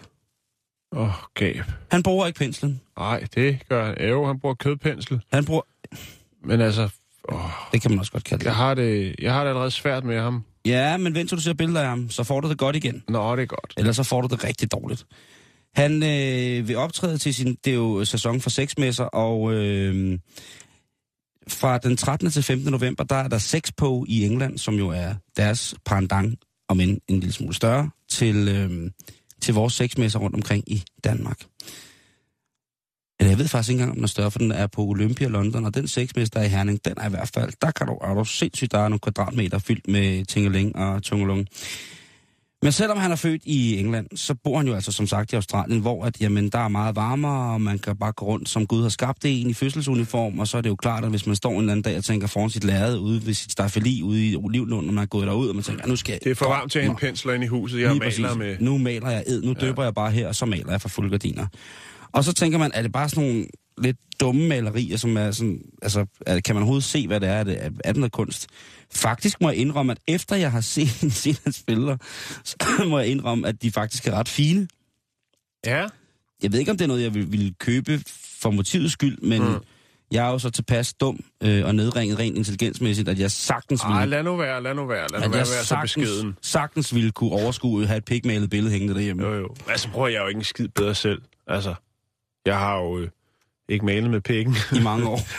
Åh, 0.91 1.01
oh, 1.01 1.13
gab. 1.33 1.65
Han 1.91 2.03
bruger 2.03 2.27
ikke 2.27 2.37
penslen. 2.37 2.81
Nej, 2.97 3.27
det 3.35 3.67
gør 3.67 3.85
han. 3.85 4.09
Jo, 4.09 4.25
han 4.25 4.39
bruger 4.39 4.55
kødpensel. 4.55 5.21
Han 5.33 5.45
bruger... 5.45 5.61
Men 6.43 6.61
altså, 6.61 6.89
åh, 7.31 7.39
Det 7.71 7.81
kan 7.81 7.91
man 7.91 7.99
også 7.99 8.11
godt 8.11 8.23
kalde 8.23 8.43
jeg 8.45 8.49
det. 8.51 8.55
har 8.57 8.73
det, 8.73 9.15
jeg 9.19 9.33
har 9.33 9.43
det 9.43 9.49
allerede 9.49 9.71
svært 9.71 10.03
med 10.03 10.19
ham. 10.21 10.43
Ja, 10.65 10.97
men 10.97 11.15
vent 11.15 11.29
til 11.29 11.37
du 11.37 11.41
ser 11.41 11.53
billeder 11.53 11.81
af 11.81 11.87
ham, 11.87 12.09
så 12.09 12.23
får 12.23 12.39
du 12.41 12.49
det 12.49 12.57
godt 12.57 12.75
igen. 12.75 13.03
Nå, 13.07 13.35
det 13.35 13.41
er 13.41 13.45
godt. 13.45 13.73
Ellers 13.77 13.95
så 13.95 14.03
får 14.03 14.21
du 14.21 14.27
det 14.27 14.43
rigtig 14.43 14.71
dårligt. 14.71 15.05
Han 15.75 16.03
øh, 16.03 16.67
vil 16.67 16.77
optræde 16.77 17.17
til 17.17 17.33
sin... 17.33 17.57
Det 17.65 17.71
er 17.71 17.75
jo 17.75 18.05
sæson 18.05 18.41
for 18.41 18.49
sexmesser, 18.49 19.03
og 19.03 19.53
øh, 19.53 20.19
fra 21.47 21.77
den 21.77 21.97
13. 21.97 22.31
til 22.31 22.43
15. 22.43 22.71
november, 22.71 23.03
der 23.03 23.15
er 23.15 23.27
der 23.27 23.37
sex 23.37 23.71
på 23.77 24.05
i 24.07 24.25
England, 24.25 24.57
som 24.57 24.75
jo 24.75 24.89
er 24.89 25.13
deres 25.37 25.75
pendant, 25.85 26.39
om 26.69 26.79
en, 26.79 26.99
en 27.07 27.19
lille 27.19 27.33
smule 27.33 27.53
større, 27.55 27.89
til, 28.09 28.47
øh, 28.47 28.91
til 29.41 29.53
vores 29.53 29.73
sexmesser 29.73 30.19
rundt 30.19 30.35
omkring 30.35 30.63
i 30.71 30.83
Danmark. 31.03 31.39
Eller 33.19 33.31
jeg 33.31 33.39
ved 33.39 33.47
faktisk 33.47 33.69
ikke 33.69 33.81
engang, 33.81 33.91
om 33.91 33.95
den 33.95 34.03
er 34.03 34.07
større, 34.07 34.31
for 34.31 34.39
den 34.39 34.51
er 34.51 34.67
på 34.67 34.81
Olympia 34.81 35.27
London, 35.27 35.65
og 35.65 35.75
den 35.75 35.87
sexmesse, 35.87 36.31
der 36.33 36.39
er 36.39 36.43
i 36.43 36.49
Herning, 36.49 36.79
den 36.85 36.93
er 36.97 37.07
i 37.07 37.09
hvert 37.09 37.31
fald, 37.33 37.51
der 37.61 37.71
kan 37.71 37.87
du, 37.87 37.93
er 37.93 38.13
du 38.13 38.25
sindssygt, 38.25 38.71
der 38.71 38.79
er 38.79 38.87
nogle 38.87 38.99
kvadratmeter 38.99 39.59
fyldt 39.59 39.87
med 39.87 40.25
tingeling 40.25 40.75
og 40.75 41.03
tungelung. 41.03 41.47
Men 42.61 42.71
selvom 42.71 42.97
han 42.97 43.11
er 43.11 43.15
født 43.15 43.41
i 43.45 43.79
England, 43.79 44.07
så 44.15 44.35
bor 44.43 44.57
han 44.57 44.67
jo 44.67 44.73
altså 44.73 44.91
som 44.91 45.07
sagt 45.07 45.33
i 45.33 45.35
Australien, 45.35 45.79
hvor 45.79 46.05
at, 46.05 46.21
jamen, 46.21 46.49
der 46.49 46.59
er 46.59 46.67
meget 46.67 46.95
varmere, 46.95 47.53
og 47.53 47.61
man 47.61 47.79
kan 47.79 47.97
bare 47.97 48.11
gå 48.11 48.25
rundt, 48.25 48.49
som 48.49 48.67
Gud 48.67 48.81
har 48.81 48.89
skabt 48.89 49.23
det 49.23 49.41
en 49.41 49.49
i 49.49 49.53
fødselsuniform, 49.53 50.39
og 50.39 50.47
så 50.47 50.57
er 50.57 50.61
det 50.61 50.69
jo 50.69 50.75
klart, 50.75 51.03
at 51.03 51.09
hvis 51.09 51.25
man 51.25 51.35
står 51.35 51.51
en 51.51 51.59
eller 51.59 51.71
anden 51.71 51.83
dag 51.83 51.97
og 51.97 52.03
tænker 52.03 52.27
foran 52.27 52.49
sit 52.49 52.63
lærred 52.63 52.97
ude 52.97 53.25
ved 53.25 53.33
sit 53.33 53.51
staffeli 53.51 54.03
ude 54.03 54.27
i 54.27 54.35
Olivlund, 54.35 54.87
og 54.87 54.93
man 54.93 55.01
er 55.01 55.07
gået 55.07 55.27
derud, 55.27 55.49
og 55.49 55.55
man 55.55 55.63
tænker, 55.63 55.87
nu 55.87 55.95
skal 55.95 56.11
jeg... 56.11 56.19
Det 56.23 56.31
er 56.31 56.35
for 56.35 56.47
varmt 56.47 56.71
til 56.71 56.79
at 56.79 56.85
hente 56.85 56.99
pensler 56.99 57.33
ind 57.33 57.43
i 57.43 57.47
huset. 57.47 57.81
Jeg 57.81 57.89
maler 57.89 57.99
præcis. 58.03 58.37
med... 58.37 58.57
Nu 58.59 58.77
maler 58.77 59.09
jeg 59.09 59.23
ed, 59.27 59.41
nu 59.41 59.53
døber 59.53 59.83
jeg 59.83 59.93
bare 59.93 60.11
her, 60.11 60.27
og 60.27 60.35
så 60.35 60.45
maler 60.45 60.71
jeg 60.71 60.81
for 60.81 60.89
fulde 60.89 61.09
gardiner. 61.09 61.47
Og 62.11 62.23
så 62.23 62.33
tænker 62.33 62.57
man, 62.57 62.71
er 62.73 62.81
det 62.81 62.91
bare 62.91 63.09
sådan 63.09 63.23
nogle 63.29 63.45
lidt 63.77 63.97
dumme 64.19 64.47
malerier, 64.47 64.97
som 64.97 65.17
er 65.17 65.31
sådan, 65.31 65.61
altså, 65.81 66.05
er, 66.25 66.39
kan 66.39 66.55
man 66.55 66.61
overhovedet 66.61 66.83
se, 66.83 67.07
hvad 67.07 67.19
det 67.19 67.29
er? 67.29 67.33
Er 67.33 67.43
det, 67.43 67.57
er 67.83 67.91
det 67.91 67.97
noget 67.97 68.11
kunst? 68.11 68.47
Faktisk 68.93 69.41
må 69.41 69.49
jeg 69.49 69.57
indrømme, 69.57 69.91
at 69.91 69.97
efter 70.07 70.35
jeg 70.35 70.51
har 70.51 70.61
set, 70.75 71.13
set 71.13 71.41
hans 71.43 71.63
billeder, 71.67 71.97
så 72.43 72.55
må 72.87 72.99
jeg 72.99 73.07
indrømme, 73.07 73.47
at 73.47 73.61
de 73.61 73.71
faktisk 73.71 74.07
er 74.07 74.11
ret 74.11 74.29
fine. 74.29 74.67
Ja, 75.65 75.87
Jeg 76.43 76.51
ved 76.51 76.59
ikke, 76.59 76.71
om 76.71 76.77
det 76.77 76.83
er 76.83 76.87
noget, 76.87 77.03
jeg 77.03 77.13
vil, 77.13 77.31
vil 77.31 77.55
købe 77.59 78.01
for 78.39 78.51
motivets 78.51 78.93
skyld, 78.93 79.17
men 79.17 79.41
mm. 79.43 79.55
jeg 80.11 80.27
er 80.27 80.31
jo 80.31 80.39
så 80.39 80.49
tilpas 80.49 80.93
dum 80.93 81.19
øh, 81.43 81.65
og 81.65 81.75
nedringet 81.75 82.19
rent 82.19 82.37
intelligensmæssigt, 82.37 83.09
at 83.09 83.19
jeg 83.19 83.31
sagtens 83.31 83.81
Ej, 83.81 83.99
ville, 83.99 84.09
lad 84.15 84.23
nu 84.23 84.35
være, 84.35 84.63
lad 84.63 84.73
nu 84.75 84.85
være, 84.85 85.07
lad 85.11 85.19
nu 85.21 85.29
være, 85.29 85.37
være 85.37 85.45
så 85.45 85.77
beskeden. 85.81 86.07
sagtens, 86.07 86.47
sagtens 86.47 86.95
ville 86.95 87.11
kunne 87.11 87.31
overskue 87.31 87.81
at 87.81 87.87
have 87.87 87.97
et 87.97 88.05
pikmalet 88.05 88.49
billede 88.49 88.71
hængende 88.71 88.93
derhjemme. 88.95 89.23
Jo, 89.23 89.33
jo. 89.33 89.55
Altså, 89.69 89.89
prøver 89.89 90.07
jeg 90.07 90.21
jo 90.21 90.27
ikke 90.27 90.37
en 90.37 90.43
skid 90.43 90.67
bedre 90.67 90.95
selv. 90.95 91.21
Altså, 91.47 91.75
jeg 92.49 92.59
har 92.59 92.77
jo 92.77 92.99
øh, 92.99 93.09
ikke 93.69 93.85
malet 93.85 94.09
med 94.09 94.21
pikken, 94.21 94.55
i 94.79 94.79
mange 94.83 95.07
år. 95.07 95.19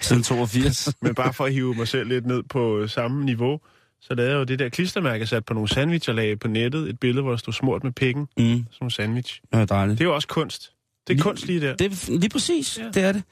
Siden 0.00 0.22
82. 0.22 0.88
men 1.02 1.14
bare 1.14 1.32
for 1.32 1.44
at 1.44 1.52
hive 1.52 1.74
mig 1.74 1.88
selv 1.88 2.08
lidt 2.08 2.26
ned 2.26 2.42
på 2.42 2.78
øh, 2.78 2.88
samme 2.88 3.24
niveau, 3.24 3.60
så 4.00 4.14
lavede 4.14 4.32
jeg 4.32 4.38
jo 4.38 4.44
det 4.44 4.58
der 4.58 4.68
klistermærke 4.68 5.26
sat 5.26 5.44
på 5.44 5.54
nogle 5.54 5.68
sandwich 5.68 6.08
og 6.08 6.14
lagde 6.14 6.36
på 6.36 6.48
nettet 6.48 6.88
et 6.88 7.00
billede, 7.00 7.22
hvor 7.22 7.30
der 7.30 7.36
stod 7.38 7.52
smurt 7.52 7.84
med 7.84 7.92
pikken. 7.92 8.26
Mm, 8.36 8.66
nogle 8.80 8.90
sandwich. 8.90 9.40
det 9.52 9.60
er 9.60 9.64
dejligt. 9.64 9.98
Det 9.98 10.04
er 10.04 10.08
jo 10.08 10.14
også 10.14 10.28
kunst. 10.28 10.62
Det 11.06 11.12
er 11.12 11.14
Lige- 11.14 11.22
kunst 11.22 11.46
lige 11.46 11.60
der. 11.60 11.76
Det 11.76 12.08
lige 12.08 12.28
præcis, 12.30 12.78
ja. 12.78 12.88
Det 12.94 13.02
er 13.02 13.12
det. 13.12 13.22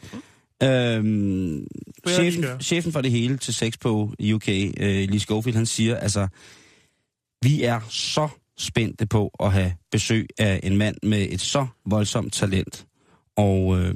Øhm, 0.62 1.54
jeg 2.06 2.20
lige 2.20 2.32
chefen, 2.32 2.60
chefen 2.60 2.92
for 2.92 3.00
det 3.00 3.10
hele 3.10 3.36
til 3.36 3.54
sex 3.54 3.72
på 3.80 4.14
i 4.18 4.32
UK, 4.32 4.48
øh, 4.48 4.70
Lee 4.80 5.20
Schofield, 5.20 5.56
han 5.56 5.66
siger, 5.66 5.96
altså, 5.96 6.28
vi 7.42 7.62
er 7.62 7.80
så 7.90 8.28
spændte 8.58 9.06
på 9.06 9.30
at 9.40 9.52
have 9.52 9.74
besøg 9.90 10.28
af 10.38 10.60
en 10.62 10.76
mand 10.76 10.96
med 11.02 11.26
et 11.30 11.40
så 11.40 11.66
voldsomt 11.86 12.32
talent. 12.32 12.86
Og 13.36 13.80
øh, 13.80 13.94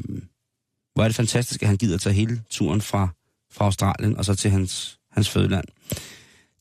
hvor 0.94 1.02
er 1.02 1.08
det 1.08 1.16
fantastisk, 1.16 1.62
at 1.62 1.68
han 1.68 1.76
gider 1.76 1.98
tage 1.98 2.14
hele 2.14 2.42
turen 2.50 2.80
fra, 2.80 3.08
fra 3.52 3.64
Australien 3.64 4.16
og 4.16 4.24
så 4.24 4.34
til 4.34 4.50
hans, 4.50 4.98
hans 5.10 5.28
fødeland. 5.28 5.64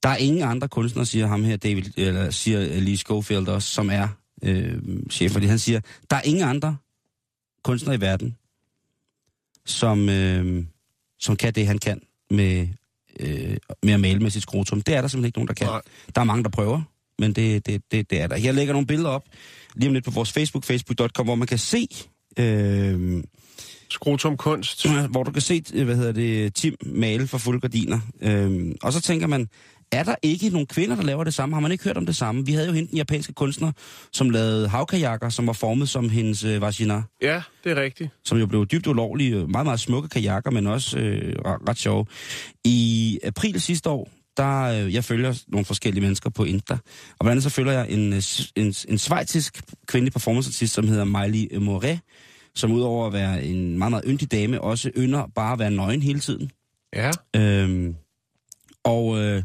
Der 0.03 0.10
er 0.10 0.15
ingen 0.17 0.43
andre 0.43 0.67
kunstnere, 0.67 1.05
siger 1.05 1.27
ham 1.27 1.43
her, 1.43 1.58
David, 1.58 1.84
eller 1.97 2.29
siger 2.31 2.79
Lee 2.79 2.97
Schofield 2.97 3.47
også, 3.47 3.69
som 3.69 3.89
er 3.89 4.08
øh, 4.43 4.81
chef 5.12 5.31
for 5.31 5.39
det. 5.39 5.49
Han 5.49 5.60
siger, 5.60 5.79
der 6.10 6.15
er 6.15 6.21
ingen 6.21 6.43
andre 6.43 6.77
kunstnere 7.63 7.95
i 7.95 8.01
verden, 8.01 8.38
som, 9.65 10.10
øh, 10.10 10.65
som 11.19 11.36
kan 11.36 11.53
det, 11.53 11.67
han 11.67 11.77
kan 11.77 12.01
med, 12.29 12.67
øh, 13.19 13.58
med 13.84 13.93
at 13.93 13.99
male 13.99 14.19
med 14.19 14.29
sit 14.29 14.41
skrotum. 14.41 14.81
Det 14.81 14.95
er 14.95 15.01
der 15.01 15.08
simpelthen 15.08 15.27
ikke 15.27 15.38
nogen, 15.38 15.47
der 15.47 15.53
kan. 15.53 15.67
Nej. 15.67 15.81
Der 16.15 16.21
er 16.21 16.25
mange, 16.25 16.43
der 16.43 16.49
prøver, 16.49 16.81
men 17.19 17.34
det, 17.34 17.65
det, 17.65 17.82
det, 17.91 18.10
det 18.10 18.21
er 18.21 18.28
der. 18.28 18.36
Jeg 18.38 18.54
lægger 18.54 18.73
nogle 18.73 18.88
billeder 18.88 19.10
op 19.10 19.23
lige 19.75 19.88
om 19.88 19.93
lidt 19.93 20.06
på 20.06 20.12
vores 20.12 20.32
Facebook, 20.32 20.63
facebook.com, 20.63 21.25
hvor 21.25 21.36
man 21.36 21.47
kan 21.47 21.58
se... 21.58 21.88
Øh, 22.39 23.23
Skrotum 23.89 24.38
kunst. 24.38 24.86
hvor 25.12 25.23
du 25.23 25.32
kan 25.32 25.41
se, 25.41 25.63
øh, 25.73 25.86
hvad 25.86 25.95
hedder 25.95 26.12
det, 26.12 26.56
Tim 26.56 26.75
male 26.86 27.28
for 27.28 27.38
fulde 27.38 27.60
gardiner. 27.60 27.99
Øhm, 28.21 28.75
og 28.82 28.93
så 28.93 29.01
tænker 29.01 29.28
man, 29.28 29.47
er 29.91 30.04
der 30.04 30.15
ikke 30.21 30.49
nogen 30.49 30.67
kvinder, 30.67 30.95
der 30.95 31.04
laver 31.04 31.23
det 31.23 31.34
samme? 31.34 31.56
Har 31.56 31.60
man 31.62 31.71
ikke 31.71 31.84
hørt 31.84 31.97
om 31.97 32.06
det 32.06 32.15
samme? 32.15 32.45
Vi 32.45 32.54
havde 32.54 32.67
jo 32.67 32.73
hende 32.73 32.91
en 32.91 32.97
japanske 32.97 33.34
kunstner, 33.34 33.71
som 34.13 34.30
lavede 34.30 34.67
havkajakker, 34.67 35.30
som 35.30 35.47
var 35.47 35.54
formet 35.54 35.89
som 35.89 36.10
hendes 36.10 36.43
øh, 36.43 36.62
vagina, 36.62 37.04
Ja, 37.21 37.41
det 37.63 37.71
er 37.71 37.82
rigtigt. 37.82 38.10
som 38.25 38.38
jo 38.38 38.45
blev 38.45 38.65
dybt 38.65 38.88
ulovlige, 38.88 39.36
øh, 39.36 39.49
meget, 39.49 39.65
meget 39.65 39.80
smukke 39.80 40.10
kajakker, 40.10 40.51
men 40.51 40.67
også 40.67 40.97
øh, 40.97 41.36
ret, 41.45 41.69
ret 41.69 41.78
sjove. 41.78 42.06
I 42.63 43.19
april 43.23 43.62
sidste 43.62 43.89
år, 43.89 44.10
der 44.38 44.63
øh, 44.63 44.93
jeg 44.93 45.04
følger 45.04 45.43
nogle 45.48 45.65
forskellige 45.65 46.02
mennesker 46.02 46.30
på 46.30 46.43
Insta, 46.43 46.74
og 46.74 46.80
blandt 47.19 47.32
andet 47.32 47.43
så 47.43 47.50
følger 47.50 47.74
jeg 47.74 47.89
en, 47.89 48.13
øh, 48.13 48.21
en, 48.56 48.74
en 48.88 48.98
svejtisk 48.98 49.62
kvindelig 49.88 50.13
performanceartist, 50.13 50.74
som 50.74 50.88
hedder 50.88 51.04
Miley 51.04 51.58
Moret, 51.58 52.00
som 52.56 52.71
udover 52.71 53.08
at 53.08 53.13
være 53.13 53.43
en 53.43 53.78
meget, 53.78 53.91
meget 53.91 54.04
yndig 54.08 54.32
dame, 54.32 54.62
også 54.62 54.91
ynder 54.98 55.28
bare 55.36 55.54
at 55.54 55.60
være 55.60 55.71
nøgen 55.71 56.02
hele 56.02 56.19
tiden. 56.19 56.52
Ja. 56.95 57.12
Øhm, 57.36 57.95
og 58.84 59.17
øh, 59.17 59.43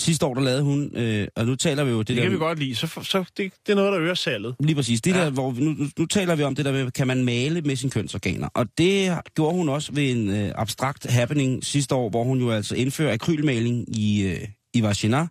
sidste 0.00 0.26
år, 0.26 0.34
der 0.34 0.40
lavede 0.42 0.62
hun, 0.62 0.96
øh, 0.96 1.28
og 1.36 1.46
nu 1.46 1.54
taler 1.54 1.84
vi 1.84 1.90
jo 1.90 1.98
det, 1.98 2.08
Det 2.08 2.16
der... 2.16 2.22
kan 2.22 2.32
vi 2.32 2.36
godt 2.36 2.58
lide. 2.58 2.74
Så, 2.74 2.86
så 3.02 3.24
det, 3.36 3.52
det 3.66 3.72
er 3.72 3.74
noget, 3.74 3.92
der 3.92 4.00
øger 4.00 4.14
salget. 4.14 4.54
Lige 4.60 4.76
præcis. 4.76 5.00
Det 5.00 5.10
Ja. 5.10 5.18
ja. 5.18 5.24
der, 5.24 5.30
hvor 5.30 5.50
vi, 5.50 5.64
nu, 5.64 5.74
nu, 5.98 6.06
taler 6.06 6.34
vi 6.34 6.42
om 6.42 6.54
det 6.54 6.64
der 6.64 6.72
med, 6.72 6.90
kan 6.90 7.06
man 7.06 7.24
male 7.24 7.60
med 7.60 7.76
sine 7.76 7.90
kønsorganer? 7.90 8.48
Og 8.54 8.66
det 8.78 9.18
gjorde 9.36 9.56
hun 9.56 9.68
også 9.68 9.92
ved 9.92 10.10
en 10.10 10.28
øh, 10.30 10.52
abstrakt 10.54 11.10
happening 11.10 11.64
sidste 11.64 11.94
år, 11.94 12.10
hvor 12.10 12.24
hun 12.24 12.38
jo 12.40 12.50
altså 12.50 12.74
indfører 12.74 13.12
akrylmaling 13.12 13.96
i, 13.96 14.22
øh, 14.22 14.40
i 14.74 14.82
vagina, 14.82 15.26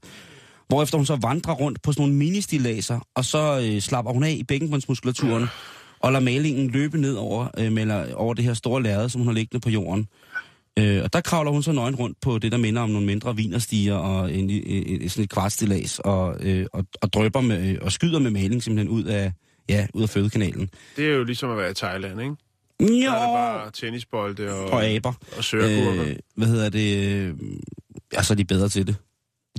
hvorefter 0.67 0.97
hun 0.97 1.05
så 1.05 1.15
vandrer 1.15 1.53
rundt 1.53 1.81
på 1.81 1.91
sådan 1.91 2.01
nogle 2.01 2.15
ministillaser, 2.15 2.99
og 3.15 3.25
så 3.25 3.59
øh, 3.63 3.81
slapper 3.81 4.11
hun 4.11 4.23
af 4.23 4.31
i 4.31 4.43
bækkenbundsmuskulaturen, 4.43 5.45
og 5.99 6.11
lader 6.11 6.25
malingen 6.25 6.69
løbe 6.69 6.97
ned 6.97 7.15
over, 7.15 7.47
øh, 7.57 7.71
melder, 7.71 8.13
over 8.15 8.33
det 8.33 8.43
her 8.45 8.53
store 8.53 8.83
lærred, 8.83 9.09
som 9.09 9.21
hun 9.21 9.27
har 9.27 9.33
liggende 9.33 9.63
på 9.63 9.69
jorden. 9.69 10.07
Øh, 10.77 11.03
og 11.03 11.13
der 11.13 11.21
kravler 11.21 11.51
hun 11.51 11.63
så 11.63 11.71
nøgen 11.71 11.95
rundt 11.95 12.17
på 12.21 12.37
det, 12.39 12.51
der 12.51 12.57
minder 12.57 12.81
om 12.81 12.89
nogle 12.89 13.05
mindre 13.05 13.35
vinerstiger 13.35 13.95
og 13.95 14.33
en, 14.33 14.49
en, 14.49 15.01
en, 15.01 15.09
sådan 15.09 15.23
et 15.23 15.29
kvartstillas, 15.29 15.99
og, 15.99 16.35
øh, 16.39 16.65
og, 16.73 16.85
og 17.01 17.13
drøber 17.13 17.41
med, 17.41 17.69
øh, 17.69 17.77
og 17.81 17.91
skyder 17.91 18.19
med 18.19 18.31
maling 18.31 18.63
simpelthen 18.63 18.89
ud 18.89 19.03
af, 19.03 19.31
ja, 19.69 19.87
ud 19.93 20.03
af 20.03 20.09
fødekanalen. 20.09 20.69
Det 20.95 21.05
er 21.05 21.13
jo 21.13 21.23
ligesom 21.23 21.49
at 21.51 21.57
være 21.57 21.71
i 21.71 21.73
Thailand, 21.73 22.21
ikke? 22.21 22.35
Jo, 22.81 22.87
Der 22.87 23.11
er 23.11 23.19
det 23.19 23.33
bare 23.33 23.71
tennisbolde 23.71 24.51
og, 24.53 24.69
og 24.69 24.85
aber. 24.85 25.13
og 25.37 25.43
sørekurver. 25.43 26.05
Øh, 26.05 26.15
hvad 26.35 26.47
hedder 26.47 26.69
det? 26.69 27.35
Ja, 28.13 28.23
så 28.23 28.33
er 28.33 28.35
de 28.35 28.45
bedre 28.45 28.69
til 28.69 28.87
det. 28.87 28.95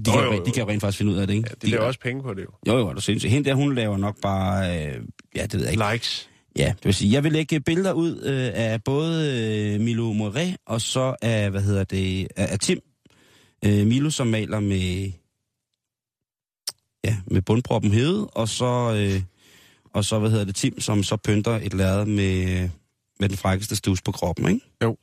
De, 0.06 0.10
Jo, 0.10 0.16
kan, 0.16 0.24
jo, 0.24 0.32
jo, 0.34 0.44
de 0.44 0.50
kan 0.50 0.62
jo 0.62 0.68
rent 0.68 0.80
faktisk 0.80 0.98
finde 0.98 1.12
ud 1.12 1.16
af 1.16 1.26
det, 1.26 1.34
ikke? 1.34 1.48
Ja, 1.48 1.54
de 1.54 1.66
de 1.66 1.70
laver 1.70 1.80
kan- 1.82 1.86
også 1.88 2.00
penge 2.00 2.22
på 2.22 2.34
det 2.34 2.42
jo. 2.42 2.72
Jo, 2.72 2.78
jo, 2.78 2.88
er 2.88 2.92
du 2.92 3.00
sindssygt. 3.00 3.32
Hende 3.32 3.48
der, 3.48 3.54
hun 3.54 3.74
laver 3.74 3.96
nok 3.96 4.16
bare... 4.22 4.86
Øh, 4.86 4.94
ja, 5.36 5.42
det 5.42 5.52
ved 5.54 5.60
jeg 5.62 5.72
ikke. 5.72 5.84
Likes. 5.92 6.28
Ja, 6.58 6.68
det 6.68 6.84
vil 6.84 6.94
sige, 6.94 7.12
jeg 7.12 7.24
vil 7.24 7.32
lægge 7.32 7.60
billeder 7.60 7.92
ud 7.92 8.22
øh, 8.22 8.50
af 8.54 8.84
både 8.84 9.40
øh, 9.74 9.80
Milo 9.80 10.12
Moret 10.12 10.56
og 10.66 10.80
så 10.80 11.16
af, 11.22 11.50
hvad 11.50 11.62
hedder 11.62 11.84
det, 11.84 12.28
af, 12.36 12.52
af 12.52 12.58
Tim. 12.58 12.80
Øh, 13.64 13.86
Milo, 13.86 14.10
som 14.10 14.26
maler 14.26 14.60
med, 14.60 15.12
ja, 17.04 17.16
med 17.26 17.42
bundproppen 17.42 17.90
hede, 17.90 18.26
og 18.26 18.48
så, 18.48 18.94
øh, 18.96 19.22
og 19.94 20.04
så, 20.04 20.18
hvad 20.18 20.30
hedder 20.30 20.44
det, 20.44 20.54
Tim, 20.54 20.80
som 20.80 21.02
så 21.02 21.16
pynter 21.16 21.60
et 21.62 21.74
lærred 21.74 22.06
med, 22.06 22.68
med 23.20 23.28
den 23.28 23.36
frækkeste 23.36 23.76
stus 23.76 24.02
på 24.02 24.12
kroppen, 24.12 24.48
ikke? 24.48 24.66
Jo. 24.82 24.96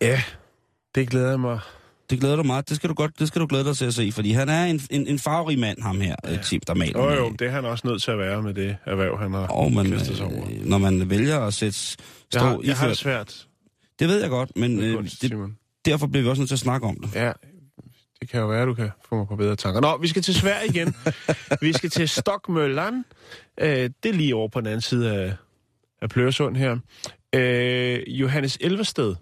Ja, 0.00 0.22
det 0.94 1.08
glæder 1.08 1.30
jeg 1.30 1.40
mig. 1.40 1.60
Det 2.10 2.20
glæder 2.20 2.36
du 2.36 2.42
meget. 2.42 2.68
Det 2.68 2.76
skal 2.76 2.88
du 2.90 2.94
godt, 2.94 3.18
det 3.18 3.28
skal 3.28 3.40
du 3.40 3.46
glæde 3.46 3.64
dig 3.64 3.76
til 3.76 3.84
at 3.84 3.94
se, 3.94 4.12
fordi 4.12 4.30
han 4.30 4.48
er 4.48 4.64
en, 4.64 4.80
en, 4.90 5.06
en 5.06 5.18
farverig 5.18 5.58
mand, 5.58 5.82
ham 5.82 6.00
her, 6.00 6.16
ja. 6.24 6.36
Tim, 6.36 6.60
der 6.66 6.74
maler. 6.74 7.02
Jo, 7.02 7.10
jo, 7.12 7.30
det 7.38 7.46
er 7.46 7.50
han 7.50 7.64
også 7.64 7.86
nødt 7.86 8.02
til 8.02 8.10
at 8.10 8.18
være 8.18 8.42
med 8.42 8.54
det 8.54 8.76
erhverv, 8.84 9.18
han 9.18 9.32
har 9.32 9.46
Og 9.46 9.72
man, 9.72 9.90
kastet 9.90 10.16
sig 10.16 10.26
over. 10.26 10.44
øh, 10.50 10.64
når 10.66 10.78
man 10.78 11.10
vælger 11.10 11.40
at 11.40 11.54
sætte 11.54 11.78
Jeg 12.34 12.42
har, 12.42 12.52
stå 12.52 12.62
jeg 12.64 12.76
har 12.76 12.88
det 12.88 12.96
svært 12.96 13.46
det 13.98 14.08
ved 14.08 14.20
jeg 14.20 14.30
godt, 14.30 14.56
men 14.56 14.76
med 14.76 14.84
øh, 14.84 14.96
kunst, 14.96 15.22
det, 15.22 15.32
derfor 15.84 16.06
bliver 16.06 16.22
vi 16.22 16.28
også 16.28 16.40
nødt 16.40 16.48
til 16.48 16.54
at 16.54 16.58
snakke 16.60 16.86
om 16.86 16.96
det. 17.00 17.14
Ja, 17.14 17.32
det 18.20 18.28
kan 18.28 18.40
jo 18.40 18.46
være, 18.46 18.62
at 18.62 18.66
du 18.66 18.74
kan 18.74 18.90
få 19.08 19.16
mig 19.16 19.26
på 19.28 19.36
bedre 19.36 19.56
tanker. 19.56 19.80
Nå, 19.80 19.96
vi 19.96 20.08
skal 20.08 20.22
til 20.22 20.34
Sverige 20.34 20.68
igen. 20.68 20.94
vi 21.62 21.72
skal 21.72 21.90
til 21.90 22.08
Stockmøllan. 22.08 23.04
Øh, 23.60 23.90
det 24.02 24.08
er 24.08 24.12
lige 24.12 24.34
over 24.34 24.48
på 24.48 24.60
den 24.60 24.66
anden 24.66 24.80
side 24.80 25.12
af, 25.14 25.34
af 26.02 26.08
Pløresund 26.08 26.56
her. 26.56 26.76
Øh, 27.34 28.00
Johannes 28.08 28.58
Elversted 28.60 29.14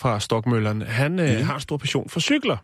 fra 0.00 0.20
Stockmøllan, 0.20 0.82
han 0.82 1.18
øh, 1.18 1.34
Mhm. 1.36 1.44
har 1.44 1.54
en 1.54 1.60
stor 1.60 1.76
passion 1.76 2.08
for 2.08 2.20
cykler. 2.20 2.56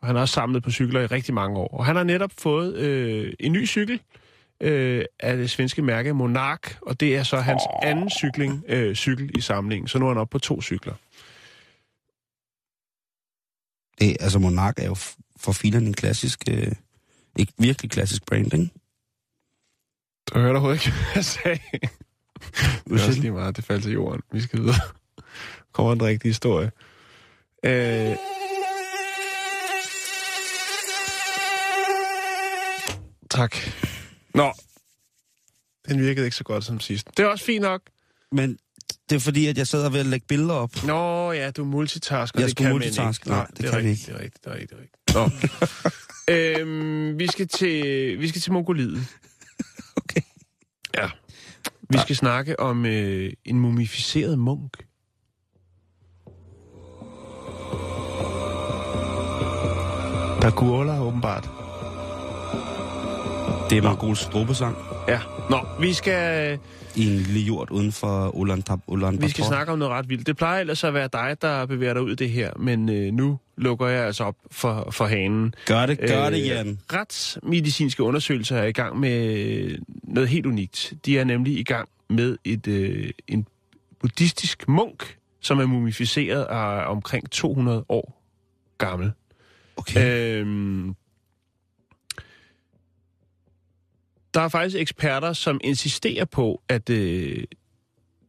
Og 0.00 0.06
han 0.06 0.16
har 0.16 0.20
også 0.22 0.32
samlet 0.34 0.62
på 0.62 0.70
cykler 0.70 1.00
i 1.00 1.06
rigtig 1.06 1.34
mange 1.34 1.58
år. 1.58 1.68
Og 1.78 1.86
han 1.86 1.96
har 1.96 2.02
netop 2.02 2.30
fået 2.38 2.74
øh, 2.76 3.32
en 3.40 3.52
ny 3.52 3.66
cykel 3.66 4.00
øh, 4.60 5.04
af 5.20 5.36
det 5.36 5.50
svenske 5.50 5.82
mærke 5.82 6.14
Monark, 6.14 6.78
og 6.82 7.00
det 7.00 7.16
er 7.16 7.22
så 7.22 7.36
hans 7.36 7.62
anden 7.82 8.10
cykling, 8.10 8.64
øh, 8.68 8.94
cykel 8.94 9.38
i 9.38 9.40
samlingen. 9.40 9.88
Så 9.88 9.98
nu 9.98 10.04
er 10.04 10.08
han 10.10 10.18
oppe 10.18 10.32
på 10.32 10.38
to 10.38 10.62
cykler. 10.62 10.94
det. 13.98 14.16
Altså, 14.20 14.38
Monark 14.38 14.74
er 14.78 14.86
jo 14.86 14.94
for 15.40 15.52
filen 15.52 15.86
en 15.86 15.94
klassisk, 15.94 16.42
øh, 16.50 16.72
ikke 17.38 17.52
virkelig 17.58 17.90
klassisk 17.90 18.26
brand, 18.26 18.52
ikke? 18.54 18.70
Du 20.26 20.38
hørte 20.38 20.50
overhovedet 20.56 20.86
ikke, 20.86 20.96
hvad 20.96 21.12
jeg 21.14 21.24
sagde. 21.24 21.58
Det 22.84 23.00
er 23.00 23.06
også 23.08 23.20
lige 23.20 23.30
meget, 23.32 23.56
det 23.56 23.64
faldt 23.64 23.82
til 23.82 23.92
jorden. 23.92 24.22
Vi 24.32 24.40
skal 24.40 24.58
videre. 24.60 24.74
Kommer 25.72 25.92
en 25.92 26.02
rigtig 26.02 26.28
historie. 26.28 26.70
Øh... 27.64 28.16
Tak. 33.30 33.56
Nå. 34.34 34.52
Den 35.88 36.00
virkede 36.00 36.26
ikke 36.26 36.36
så 36.36 36.44
godt 36.44 36.64
som 36.64 36.80
sidst. 36.80 37.08
Det 37.16 37.22
er 37.22 37.26
også 37.26 37.44
fint 37.44 37.62
nok. 37.62 37.82
Men 38.32 38.58
det 39.10 39.16
er 39.16 39.20
fordi, 39.20 39.46
at 39.46 39.58
jeg 39.58 39.66
sad 39.66 39.84
og 39.84 39.92
ved 39.92 40.00
at 40.00 40.06
lægge 40.06 40.26
billeder 40.28 40.54
op. 40.54 40.70
Nå 40.84 41.32
ja, 41.32 41.50
du 41.50 41.62
er 41.62 41.66
multitasker. 41.66 42.40
Jeg 42.40 42.44
det 42.44 42.50
skulle 42.50 42.66
kan 42.66 42.74
multitaske. 42.74 43.28
Man 43.28 43.38
ikke. 43.38 43.42
Nej, 43.42 43.46
det 43.46 43.58
det 43.58 43.66
er 43.66 43.70
kan 43.70 43.84
vi 43.84 43.88
rigtigt, 43.88 44.08
ikke. 44.08 44.40
Det 44.44 44.46
er 44.46 44.54
rigtigt, 44.54 44.70
det 44.70 44.76
er 44.76 44.80
rigtigt. 44.82 45.08
Det 45.08 45.16
er 45.16 45.22
rigtigt. 45.22 46.64
Nå. 46.64 46.64
øhm, 47.10 47.18
vi, 47.18 47.26
skal 47.26 47.48
til, 47.48 48.18
vi 48.20 48.28
skal 48.28 48.40
til 48.40 48.52
Mongoliet. 48.52 49.06
Okay. 49.96 50.20
Ja. 50.96 51.10
Vi 51.90 51.98
skal 51.98 52.16
snakke 52.16 52.60
om 52.60 52.86
øh, 52.86 53.32
en 53.44 53.60
mumificeret 53.60 54.38
munk. 54.38 54.76
Der 60.42 60.50
Gurla, 60.50 61.00
åbenbart. 61.00 61.50
Det 63.70 63.78
er 63.78 63.82
Mongols 63.82 64.18
strobesang 64.18 64.76
Ja. 65.08 65.20
Nå, 65.50 65.58
vi 65.80 65.92
skal, 65.92 66.58
i 66.96 67.06
en 67.06 67.16
lille 67.16 67.40
jord 67.40 67.70
uden 67.70 67.92
for 67.92 68.36
Ulaanbaatar. 68.36 68.80
Ulan 68.86 69.22
vi 69.22 69.28
skal 69.28 69.44
snakke 69.44 69.72
om 69.72 69.78
noget 69.78 69.92
ret 69.92 70.08
vildt. 70.08 70.26
Det 70.26 70.36
plejer 70.36 70.60
ellers 70.60 70.84
at 70.84 70.94
være 70.94 71.08
dig, 71.12 71.36
der 71.42 71.66
bevæger 71.66 71.92
dig 71.92 72.02
ud 72.02 72.12
i 72.12 72.14
det 72.14 72.30
her, 72.30 72.50
men 72.58 72.88
øh, 72.88 73.12
nu 73.12 73.38
lukker 73.56 73.86
jeg 73.86 74.06
altså 74.06 74.24
op 74.24 74.36
for, 74.50 74.88
for 74.90 75.06
hanen. 75.06 75.54
Gør 75.66 75.86
det, 75.86 75.98
gør 75.98 76.26
Øh, 76.26 76.32
det, 76.32 76.46
Jan. 76.46 76.78
Retsmedicinske 76.92 78.02
undersøgelser 78.02 78.56
er 78.56 78.66
i 78.66 78.72
gang 78.72 79.00
med 79.00 79.78
noget 80.02 80.28
helt 80.28 80.46
unikt. 80.46 80.92
De 81.04 81.18
er 81.18 81.24
nemlig 81.24 81.58
i 81.58 81.64
gang 81.64 81.88
med 82.10 82.36
et, 82.44 82.66
øh, 82.66 83.10
en 83.28 83.46
buddhistisk 84.00 84.68
munk, 84.68 85.16
som 85.40 85.58
er 85.58 85.66
mumificeret 85.66 86.46
og 86.46 86.56
er 86.78 86.82
omkring 86.82 87.30
200 87.30 87.84
år 87.88 88.22
gammel. 88.78 89.12
Okay. 89.80 90.40
Øhm, 90.40 90.94
der 94.34 94.40
er 94.40 94.48
faktisk 94.48 94.76
eksperter, 94.76 95.32
som 95.32 95.60
insisterer 95.64 96.24
på, 96.24 96.62
at 96.68 96.90
øh, 96.90 97.44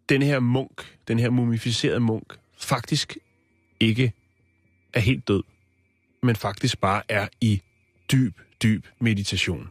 den 0.10 0.22
her 0.22 0.40
munk, 0.40 0.98
den 1.08 1.20
her 1.20 1.30
mumificerede 1.30 2.00
munk, 2.00 2.38
faktisk 2.58 3.18
ikke 3.80 4.14
er 4.94 5.00
helt 5.00 5.28
død, 5.28 5.44
men 6.24 6.36
faktisk 6.36 6.82
bare 6.82 7.04
er 7.10 7.28
i 7.42 7.62
dyb, 8.12 8.40
dyb 8.64 8.88
meditation. 9.00 9.70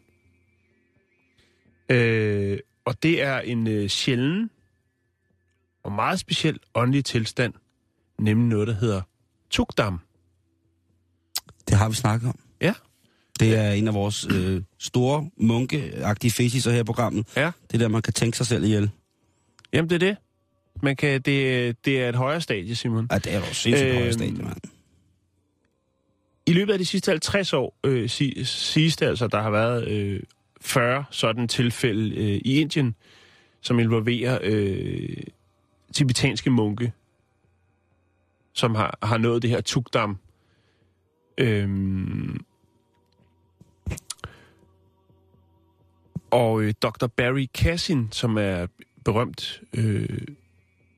Øh, 1.89 2.59
og 2.85 3.03
det 3.03 3.23
er 3.23 3.41
en 3.41 3.67
øh, 3.67 3.89
sjælden 3.89 4.51
og 5.83 5.93
meget 5.93 6.21
speciel 6.21 6.59
åndelig 6.75 7.05
tilstand, 7.05 7.55
nemlig 8.19 8.49
noget, 8.49 8.69
der 8.69 8.75
hedder 8.75 9.03
tukdam. 9.51 10.01
Det 11.71 11.79
har 11.79 11.89
vi 11.89 11.95
snakket 11.95 12.29
om. 12.29 12.39
Ja. 12.61 12.75
Det 13.41 13.57
er 13.57 13.71
en 13.71 13.89
af 13.89 13.95
vores 13.95 14.27
øh, 14.31 14.63
store 14.79 15.31
munkeagtige 15.37 16.31
fetiser 16.31 16.71
her 16.73 16.81
i 16.81 16.85
programmet. 16.85 17.27
Ja. 17.37 17.51
Det 17.67 17.75
er 17.75 17.79
der, 17.79 17.89
man 17.89 18.03
kan 18.03 18.13
tænke 18.13 18.37
sig 18.37 18.47
selv 18.47 18.65
ihjel. 18.65 18.91
Jamen, 19.73 19.91
det 19.91 19.95
er 20.03 20.07
det. 20.09 20.17
Man 20.83 20.97
kan, 20.97 21.23
det, 21.23 21.85
det 21.85 22.03
er 22.03 22.09
et 22.09 22.15
højere 22.15 22.41
stadie, 22.41 22.77
Simon. 22.77 23.09
Ja, 23.13 23.19
det 23.19 23.35
er 23.35 23.39
jo 23.39 23.45
sindssygt 23.45 23.89
Øhm, 23.89 23.97
højere 23.97 24.13
stadie, 24.13 24.43
mand. 24.43 24.57
I 26.47 26.53
løbet 26.53 26.73
af 26.73 26.79
de 26.79 26.87
sidste 26.87 27.11
50 27.11 27.53
år 27.53 27.79
øh, 27.85 28.09
sig, 28.09 28.47
siges 28.47 28.97
det 28.97 29.07
altså, 29.07 29.27
der 29.27 29.43
har 29.43 29.51
været 29.51 29.89
øh, 29.89 30.23
40 30.61 31.05
sådan 31.11 31.49
tilfælde 31.49 32.17
øh, 32.17 32.41
i 32.45 32.61
Indien, 32.61 32.95
som 33.61 33.79
involverer 33.79 34.39
øh, 34.43 35.17
tibetanske 35.93 36.51
munke, 36.51 36.93
som 38.53 38.75
har, 38.75 38.99
har 39.03 39.19
nået 39.19 39.43
det 39.43 39.51
her 39.51 39.61
tukdam. 39.61 40.19
Øhm, 41.41 42.41
og 46.31 46.63
øh, 46.63 46.75
Dr. 46.83 47.07
Barry 47.07 47.47
Kassin, 47.55 48.09
som 48.13 48.37
er 48.39 48.67
berømt, 49.05 49.61
øh, 49.75 50.19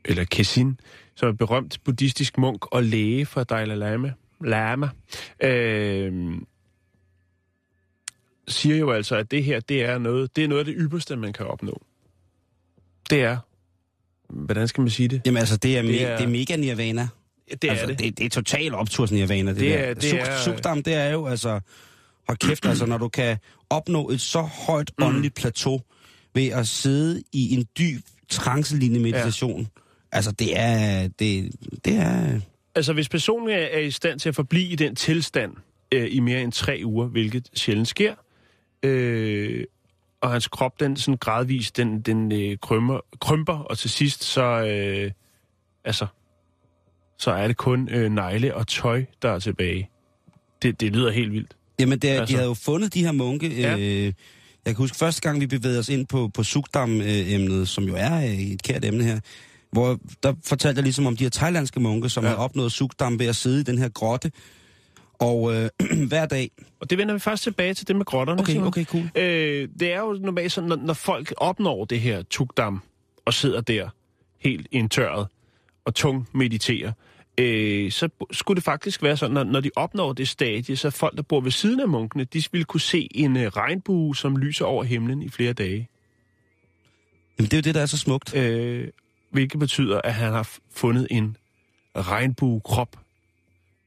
eller 0.05 0.25
Kassin, 0.25 0.81
som 1.15 1.29
er 1.29 1.33
berømt 1.33 1.79
buddhistisk 1.85 2.39
munk 2.39 2.67
og 2.75 2.83
læge 2.83 3.27
for 3.27 3.45
Dalai 3.45 3.77
Lama, 3.77 4.13
Lama 4.45 4.89
øh, 5.43 6.33
siger 8.49 8.77
jo 8.77 8.91
altså, 8.91 9.17
at 9.17 9.31
det 9.31 9.45
her, 9.45 9.61
det 9.61 9.85
er 9.85 9.99
noget, 9.99 10.37
det 10.37 10.45
er 10.45 10.49
noget 10.49 10.59
af 10.61 10.65
det 10.65 10.75
ypperste, 10.79 11.17
man 11.17 11.33
kan 11.33 11.47
opnå. 11.47 11.83
Det 13.11 13.23
er, 13.23 13.39
hvordan 14.29 14.69
skal 14.69 14.81
man 14.81 14.91
sige 14.91 15.09
det? 15.09 15.23
Jamen 15.27 15.39
altså, 15.39 15.57
det 15.57 15.79
er, 15.79 15.83
det 15.83 16.03
er- 16.03 16.09
er, 16.09 16.17
det 16.17 16.25
er 16.25 16.29
mega 16.29 16.57
nirvana. 16.57 17.09
Det 17.63 17.71
altså, 17.71 17.87
det. 17.87 17.99
Det, 17.99 18.19
det 18.19 18.27
er 18.27 18.31
total 18.31 18.75
opturs 18.75 19.13
nirvana, 19.13 19.51
det, 19.51 19.61
Det 19.61 19.71
der. 19.71 19.77
er- 19.79 19.95
det 19.95 20.05
Suk, 20.11 20.19
er- 20.19 20.39
Sukdam, 20.45 20.83
det 20.83 20.95
er 20.95 21.11
jo 21.11 21.27
altså... 21.27 21.61
Hold 22.29 22.39
kæft, 22.39 22.67
altså, 22.67 22.87
når 22.87 22.99
du 22.99 23.09
kan 23.09 23.39
opnå 23.71 24.09
et 24.11 24.21
så 24.21 24.41
højt 24.41 24.91
Mm. 24.99 25.05
åndeligt 25.05 25.35
plateau 25.35 25.81
ved 26.35 26.49
at 26.49 26.69
sidde 26.69 27.23
i 27.33 27.55
en 27.55 27.67
dyb, 27.79 28.01
trancelignende 28.31 29.01
meditation. 29.03 29.61
Ja. 29.61 29.67
Altså, 30.13 30.33
det 30.33 30.59
er... 30.61 31.09
Det, 31.09 31.51
det 31.85 31.97
er... 31.97 32.41
Altså, 32.75 32.93
hvis 32.93 33.09
personen 33.09 33.49
er, 33.51 33.79
i 33.79 33.91
stand 33.91 34.21
til 34.21 34.29
at 34.29 34.35
forblive 34.35 34.69
i 34.69 34.77
den 34.77 34.97
tilstand 34.97 35.53
øh, 35.95 36.09
i 36.11 36.21
mere 36.21 36.43
end 36.43 36.53
tre 36.53 36.81
uger, 36.85 37.07
hvilket 37.07 37.49
sjældent 37.55 37.89
sker, 37.89 38.15
øh, 38.83 39.65
og 40.21 40.31
hans 40.33 40.49
krop, 40.49 40.81
den 40.81 40.97
sådan 40.97 41.17
gradvist, 41.19 41.77
den, 41.77 42.01
den 42.01 42.33
øh, 42.33 42.59
krymper, 42.63 43.01
krymper, 43.21 43.59
og 43.59 43.79
til 43.79 43.91
sidst, 43.91 44.25
så, 44.25 44.43
øh, 44.43 45.11
altså, 45.85 46.07
så 47.23 47.31
er 47.31 47.47
det 47.47 47.57
kun 47.57 47.89
øh, 47.89 48.13
negle 48.13 48.55
og 48.55 48.67
tøj, 48.67 49.05
der 49.23 49.31
er 49.31 49.39
tilbage. 49.39 49.89
Det, 50.63 50.81
det 50.81 50.93
lyder 50.93 51.11
helt 51.11 51.33
vildt. 51.33 51.57
Jamen, 51.81 51.99
det 51.99 52.11
er, 52.11 52.21
altså. 52.21 52.33
De 52.33 52.37
havde 52.37 52.49
jo 52.49 52.55
fundet 52.55 52.95
de 52.95 53.05
her 53.05 53.13
munke. 53.13 53.61
Ja. 53.61 53.77
Øh, 53.79 54.05
jeg 54.05 54.13
kan 54.67 54.77
huske 54.77 54.97
første 54.97 55.21
gang, 55.21 55.41
vi 55.41 55.47
bevægede 55.47 55.79
os 55.79 55.89
ind 55.89 56.07
på, 56.07 56.29
på 56.35 56.43
Sukdam-emnet, 56.43 57.69
som 57.69 57.85
jo 57.85 57.95
er 57.97 58.17
øh, 58.17 58.39
et 58.41 58.63
kært 58.63 58.85
emne 58.85 59.05
her, 59.05 59.21
hvor 59.73 59.99
der 60.23 60.35
fortalte 60.45 60.79
jeg 60.79 60.83
ligesom 60.83 61.07
om 61.07 61.17
de 61.17 61.25
her 61.25 61.31
thailandske 61.31 61.81
munke, 61.81 62.09
som 62.09 62.25
Ja. 62.25 62.31
har 62.31 62.37
opnået 62.37 62.73
Sukdam 62.73 63.19
ved 63.19 63.27
at 63.27 63.37
sidde 63.37 63.61
i 63.61 63.63
den 63.63 63.79
her 63.79 63.89
grotte. 63.89 64.33
Og 65.19 65.55
øh, 65.55 65.69
hver 66.09 66.27
dag... 66.27 66.51
Og 66.81 66.91
det 66.91 66.99
vender 66.99 67.15
vi 67.15 67.21
først 67.21 67.43
tilbage 67.43 67.75
til 67.75 67.89
det 67.89 67.97
med 67.97 68.05
grotterne. 68.05 68.41
Okay, 68.41 68.53
Simon. 68.53 68.67
okay, 68.67 68.85
cool. 68.85 69.11
Øh, 69.15 69.69
det 69.81 69.93
er 69.93 70.01
jo 70.01 70.13
normalt 70.13 70.53
sådan, 70.53 70.69
når, 70.69 70.77
når 70.77 70.95
folk 70.95 71.33
opnår 71.37 71.85
det 71.85 72.01
her 72.01 72.23
tukdam, 72.23 72.83
og 73.25 73.35
sidder 73.35 73.61
der 73.61 73.89
helt 74.39 74.67
indtørret 74.71 75.27
og 75.85 75.95
tung 75.95 76.29
mediterer, 76.35 76.93
øh, 77.39 77.91
så 77.93 78.09
skulle 78.33 78.57
det 78.57 78.65
faktisk 78.65 79.03
være 79.03 79.17
sådan, 79.17 79.35
når, 79.35 79.45
når 79.45 79.61
de 79.61 79.71
opnår 79.77 80.13
det 80.13 80.29
stadie, 80.29 80.77
så 80.77 80.91
folk, 80.91 81.17
der 81.17 81.23
bor 81.23 81.41
ved 81.41 81.51
siden 81.51 81.81
af 81.81 81.89
munkene, 81.89 82.25
de 82.25 82.43
ville 82.53 82.65
kunne 82.65 82.81
se 82.81 83.09
en 83.15 83.37
øh, 83.37 83.47
regnbue, 83.49 84.17
som 84.17 84.37
lyser 84.37 84.65
over 84.65 84.85
himlen 84.85 85.23
i 85.23 85.29
flere 85.29 85.53
dage. 85.53 85.89
Jamen, 87.39 87.51
det 87.51 87.53
er 87.53 87.59
jo 87.59 87.63
det, 87.63 87.75
der 87.75 87.81
er 87.83 87.87
så 87.87 87.99
smukt. 87.99 88.35
Øh, 88.37 88.89
hvilket 89.31 89.61
betyder, 89.61 90.01
at 90.05 90.15
han 90.15 90.33
har 90.33 90.49
fundet 90.75 91.07
en 91.11 91.37
regnbuekrop. 91.97 92.97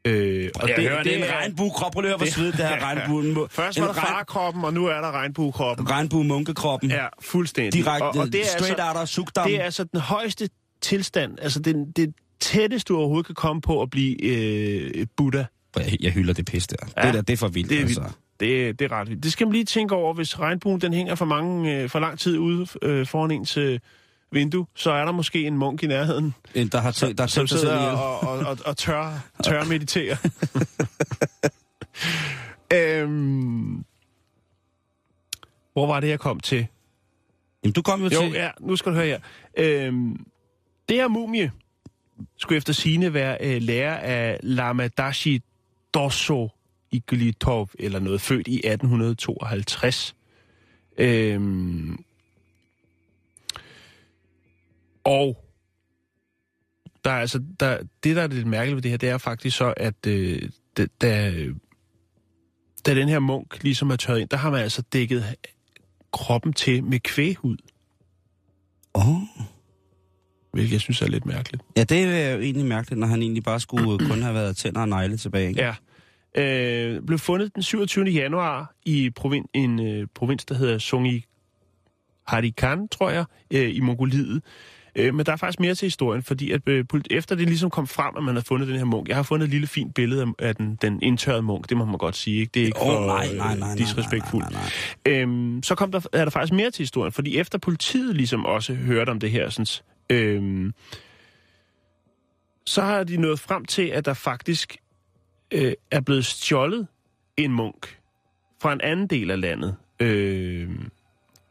Øh, 0.07 0.49
og 0.55 0.69
Jeg 0.69 0.77
det, 0.77 0.89
hører, 0.89 1.03
det 1.03 1.13
er 1.19 1.25
en 1.25 1.31
regnbuekrop. 1.33 1.91
Prøv 1.91 2.01
lige 2.01 2.09
at 2.09 2.11
høre, 2.11 2.17
hvor 2.17 2.25
det- 2.25 2.33
svedigt 2.33 2.57
det 2.57 2.65
her 2.69 2.83
regnbuen. 2.83 3.49
Først 3.49 3.79
var 3.79 3.85
der 3.87 3.93
regn- 3.93 4.07
farkroppen, 4.11 4.63
og 4.65 4.73
nu 4.73 4.85
er 4.85 5.01
der 5.01 5.11
regnbuekroppen. 5.11 5.89
Regnbue-munkekroppen. 5.91 6.89
Ja, 6.91 7.07
fuldstændig. 7.21 7.73
Direkte, 7.73 8.03
og, 8.03 8.15
og 8.17 8.27
det 8.27 8.41
er 8.41 8.45
straight 8.45 8.69
altså, 8.79 8.87
out 8.87 8.95
of 9.01 9.07
Sukdam. 9.07 9.47
Det 9.47 9.59
er 9.59 9.63
altså 9.63 9.83
den 9.83 9.99
højeste 9.99 10.49
tilstand. 10.81 11.39
Altså, 11.41 11.59
det, 11.59 11.75
det, 11.95 12.13
tætteste, 12.39 12.93
du 12.93 12.97
overhovedet 12.97 13.25
kan 13.25 13.35
komme 13.35 13.61
på 13.61 13.81
at 13.81 13.89
blive 13.89 14.23
øh, 14.23 15.07
Buddha. 15.17 15.43
Jeg, 15.77 15.97
jeg 15.99 16.11
hylder 16.11 16.33
det 16.33 16.45
pis 16.45 16.67
der. 16.67 16.75
Ja, 16.97 17.05
det 17.07 17.13
der, 17.13 17.21
det 17.21 17.33
er 17.33 17.37
for 17.37 17.47
vildt, 17.47 17.69
det 17.69 17.77
er 17.77 17.81
altså. 17.81 18.01
Det, 18.39 18.79
det 18.79 18.91
er 18.91 18.95
ret 18.95 19.09
vildt. 19.09 19.23
Det 19.23 19.31
skal 19.31 19.47
man 19.47 19.51
lige 19.53 19.65
tænke 19.65 19.95
over, 19.95 20.13
hvis 20.13 20.39
regnbuen 20.39 20.81
den 20.81 20.93
hænger 20.93 21.15
for, 21.15 21.25
mange, 21.25 21.75
øh, 21.77 21.89
for 21.89 21.99
lang 21.99 22.19
tid 22.19 22.37
ude 22.37 22.67
øh, 22.81 23.07
foran 23.07 23.31
ens 23.31 23.57
øh, 23.57 23.79
vindue, 24.31 24.65
så 24.75 24.91
er 24.91 25.05
der 25.05 25.11
måske 25.11 25.47
en 25.47 25.57
munk 25.57 25.83
i 25.83 25.87
nærheden, 25.87 26.33
En, 26.55 26.67
der 26.67 26.79
har, 26.79 26.91
tæ- 26.91 27.13
der 27.13 27.27
som 27.27 27.47
sidder 27.47 27.77
og, 27.77 28.19
og, 28.29 28.39
og, 28.39 28.57
og 28.65 28.77
tør, 28.77 29.19
tør 29.43 29.63
meditere. 29.73 30.17
øhm, 32.73 33.85
hvor 35.73 35.87
var 35.87 35.99
det, 35.99 36.07
jeg 36.07 36.19
kom 36.19 36.39
til? 36.39 36.67
Jamen, 37.63 37.73
du 37.73 37.81
kom 37.81 38.03
jo, 38.03 38.09
Jo, 38.13 38.21
til... 38.21 38.31
ja, 38.31 38.49
nu 38.59 38.75
skal 38.75 38.91
du 38.91 38.97
høre 38.97 39.05
her. 39.07 39.19
Øhm, 39.57 40.25
det 40.89 40.97
her 40.97 41.07
mumie 41.07 41.51
skulle 42.37 42.57
efter 42.57 42.73
sine 42.73 43.13
være 43.13 43.37
øh, 43.41 43.61
lærer 43.61 43.97
af 43.97 44.39
Lamadashi 44.43 45.41
Dosso 45.93 46.49
Iglitov, 46.91 47.69
eller 47.79 47.99
noget, 47.99 48.21
født 48.21 48.47
i 48.47 48.55
1852. 48.55 50.15
Øhm, 50.97 52.03
og 55.03 55.45
der 57.05 57.11
er 57.11 57.19
altså, 57.19 57.43
der, 57.59 57.77
det, 58.03 58.15
der 58.15 58.21
er 58.21 58.27
lidt 58.27 58.47
mærkeligt 58.47 58.75
ved 58.75 58.81
det 58.81 58.91
her, 58.91 58.97
det 58.97 59.09
er 59.09 59.17
faktisk 59.17 59.57
så, 59.57 59.73
at 59.77 60.07
øh, 60.07 60.49
da, 60.77 60.87
da, 61.01 61.43
da 62.85 62.95
den 62.95 63.09
her 63.09 63.19
munk 63.19 63.63
ligesom 63.63 63.91
er 63.91 63.95
tørret 63.95 64.19
ind, 64.19 64.29
der 64.29 64.37
har 64.37 64.49
man 64.49 64.61
altså 64.61 64.81
dækket 64.81 65.35
kroppen 66.13 66.53
til 66.53 66.83
med 66.83 66.99
kvæghud. 66.99 67.57
Oh. 68.93 69.21
Hvilket 70.55 70.73
jeg 70.73 70.81
synes 70.81 71.01
er 71.01 71.07
lidt 71.07 71.25
mærkeligt. 71.25 71.63
Ja, 71.77 71.83
det 71.83 72.03
er 72.03 72.31
jo 72.33 72.39
egentlig 72.39 72.65
mærkeligt, 72.65 72.99
når 72.99 73.07
han 73.07 73.21
egentlig 73.21 73.43
bare 73.43 73.59
skulle 73.59 74.07
kun 74.09 74.21
have 74.21 74.33
været 74.33 74.57
tænder 74.57 74.81
og 74.81 74.89
negle 74.89 75.17
tilbage. 75.17 75.49
Ikke? 75.49 75.61
Ja. 75.61 75.75
Øh, 76.37 77.01
blev 77.07 77.19
fundet 77.19 77.55
den 77.55 77.63
27. 77.63 78.05
januar 78.05 78.73
i 78.85 79.09
provin, 79.09 79.45
en 79.53 79.87
øh, 79.87 80.07
provins, 80.15 80.45
der 80.45 80.55
hedder 80.55 80.77
Songi 80.77 81.25
Harikan, 82.27 82.87
tror 82.87 83.09
jeg, 83.09 83.25
øh, 83.53 83.75
i 83.75 83.79
Mongoliet. 83.79 84.41
Øh, 84.95 85.13
men 85.15 85.25
der 85.25 85.31
er 85.31 85.35
faktisk 85.35 85.59
mere 85.59 85.75
til 85.75 85.85
historien, 85.85 86.23
fordi 86.23 86.51
at, 86.51 86.61
øh, 86.67 86.85
efter 87.11 87.35
det 87.35 87.47
ligesom 87.47 87.69
kom 87.69 87.87
frem, 87.87 88.13
at 88.17 88.23
man 88.23 88.35
har 88.35 88.41
fundet 88.41 88.67
den 88.67 88.77
her 88.77 88.83
munk. 88.85 89.07
Jeg 89.07 89.15
har 89.15 89.23
fundet 89.23 89.45
et 89.45 89.51
lille 89.51 89.67
fint 89.67 89.95
billede 89.95 90.21
af, 90.21 90.45
af 90.47 90.55
den, 90.55 90.77
den 90.81 90.99
indtørrede 91.01 91.41
munk, 91.41 91.69
det 91.69 91.77
må 91.77 91.85
man 91.85 91.97
godt 91.97 92.15
sige. 92.15 92.39
Ikke? 92.39 92.51
Det 92.53 92.61
er 92.61 92.65
ikke 92.65 92.81
Åh, 92.81 92.87
for 92.87 93.05
nej, 93.07 93.27
nej, 93.27 93.35
nej, 93.37 93.53
øh, 93.53 93.59
nej, 93.59 93.75
disrespektfuldt. 93.75 94.51
nej, 94.51 94.61
nej, 95.05 95.21
Øhm, 95.21 95.63
så 95.63 95.75
kom 95.75 95.91
der, 95.91 96.01
er 96.13 96.23
der 96.23 96.31
faktisk 96.31 96.53
mere 96.53 96.71
til 96.71 96.83
historien, 96.83 97.11
fordi 97.11 97.37
efter 97.37 97.57
politiet 97.57 98.15
ligesom 98.15 98.45
også 98.45 98.73
hørte 98.73 99.09
om 99.09 99.19
det 99.19 99.31
her, 99.31 99.49
sådan, 99.49 99.65
øhm, 100.09 100.73
så 102.65 102.81
har 102.81 103.03
de 103.03 103.17
nået 103.17 103.39
frem 103.39 103.65
til, 103.65 103.87
at 103.87 104.05
der 104.05 104.13
faktisk 104.13 104.77
øh, 105.51 105.73
er 105.91 106.01
blevet 106.01 106.25
stjålet 106.25 106.87
en 107.37 107.51
munk 107.51 107.99
fra 108.61 108.73
en 108.73 108.81
anden 108.81 109.07
del 109.07 109.31
af 109.31 109.41
landet, 109.41 109.75
øh, 109.99 110.69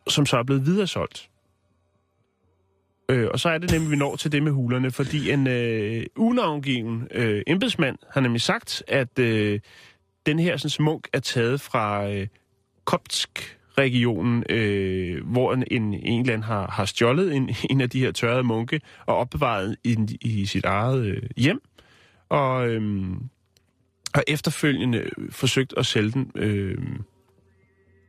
som 0.09 0.27
så 0.27 0.37
er 0.37 0.43
blevet 0.43 0.67
videresolgt. 0.67 1.31
Øh, 3.09 3.29
og 3.33 3.41
så 3.41 3.49
er 3.49 3.59
det 3.59 3.71
nemlig, 3.71 3.91
vi 3.91 3.97
når 3.97 4.17
til 4.17 4.33
det 4.33 4.43
med 4.43 4.53
hulerne, 4.53 4.91
fordi 4.91 5.31
en 5.31 5.47
øh, 5.47 6.07
unavngiven 6.17 7.09
øh, 7.11 7.43
embedsmand 7.47 7.99
har 8.11 8.21
nemlig 8.21 8.41
sagt, 8.41 8.83
at 8.89 9.19
øh, 9.19 9.61
den 10.27 10.39
her 10.39 10.57
sådan, 10.57 10.85
munk 10.85 11.09
er 11.13 11.21
taget 11.21 11.61
fra 11.61 12.11
øh, 12.11 12.27
regionen, 13.79 14.45
øh, 14.49 15.27
hvor 15.27 15.53
en, 15.53 15.65
en, 15.71 15.95
en 15.95 16.21
eller 16.21 16.33
anden 16.33 16.43
har, 16.43 16.71
har 16.71 16.85
stjålet 16.85 17.37
en, 17.37 17.51
en 17.71 17.81
af 17.81 17.91
de 17.91 18.01
her 18.01 18.13
tørrede 18.13 18.43
munke 18.43 18.81
og 19.07 19.17
opbevaret 19.17 19.77
i, 19.85 20.19
i 20.21 20.47
sit 20.47 20.65
eget 20.65 21.05
øh, 21.07 21.23
hjem. 21.37 21.61
Og, 22.29 22.69
øh, 22.69 23.11
og 24.15 24.25
efterfølgende 24.29 24.99
øh, 24.99 25.31
forsøgt 25.31 25.75
at 25.77 25.87
sælge 25.87 26.11
den 26.11 26.31
øh, 26.35 26.79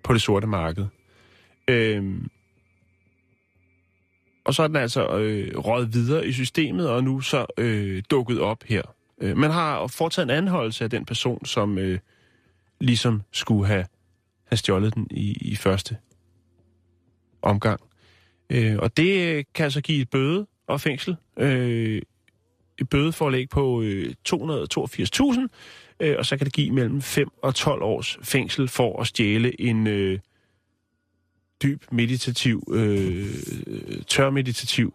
på 0.03 0.13
det 0.13 0.21
sorte 0.21 0.47
marked. 0.47 0.85
Øh, 1.67 2.21
og 4.45 4.53
så 4.53 4.63
er 4.63 4.67
den 4.67 4.75
altså 4.75 5.17
øh, 5.17 5.57
røget 5.57 5.93
videre 5.93 6.27
i 6.27 6.31
systemet, 6.31 6.89
og 6.89 7.03
nu 7.03 7.21
så 7.21 7.45
øh, 7.57 8.03
dukket 8.11 8.39
op 8.39 8.63
her. 8.63 8.81
Øh, 9.21 9.37
man 9.37 9.51
har 9.51 9.87
foretaget 9.87 10.25
en 10.25 10.37
anholdelse 10.37 10.83
af 10.83 10.89
den 10.89 11.05
person, 11.05 11.45
som 11.45 11.77
øh, 11.77 11.99
ligesom 12.79 13.21
skulle 13.31 13.67
have, 13.67 13.85
have 14.45 14.57
stjålet 14.57 14.95
den 14.95 15.07
i, 15.11 15.31
i 15.41 15.55
første 15.55 15.97
omgang. 17.41 17.81
Øh, 18.49 18.77
og 18.77 18.97
det 18.97 19.45
kan 19.53 19.63
altså 19.63 19.81
give 19.81 20.01
et 20.01 20.09
bøde 20.09 20.47
og 20.67 20.81
fængsel. 20.81 21.15
Øh, 21.37 22.01
et 22.79 22.89
bødeforlæg 22.89 23.49
på 23.49 23.81
øh, 23.81 24.13
282.000, 24.29 25.47
øh, 25.99 26.15
og 26.17 26.25
så 26.25 26.37
kan 26.37 26.45
det 26.45 26.53
give 26.53 26.71
mellem 26.71 27.01
5 27.01 27.29
og 27.41 27.55
12 27.55 27.83
års 27.83 28.17
fængsel 28.23 28.67
for 28.67 29.01
at 29.01 29.07
stjæle 29.07 29.61
en 29.61 29.87
øh, 29.87 30.19
dyb 31.63 31.83
meditativ, 31.91 32.63
øh, 32.71 33.27
tør 34.07 34.29
meditativ 34.29 34.93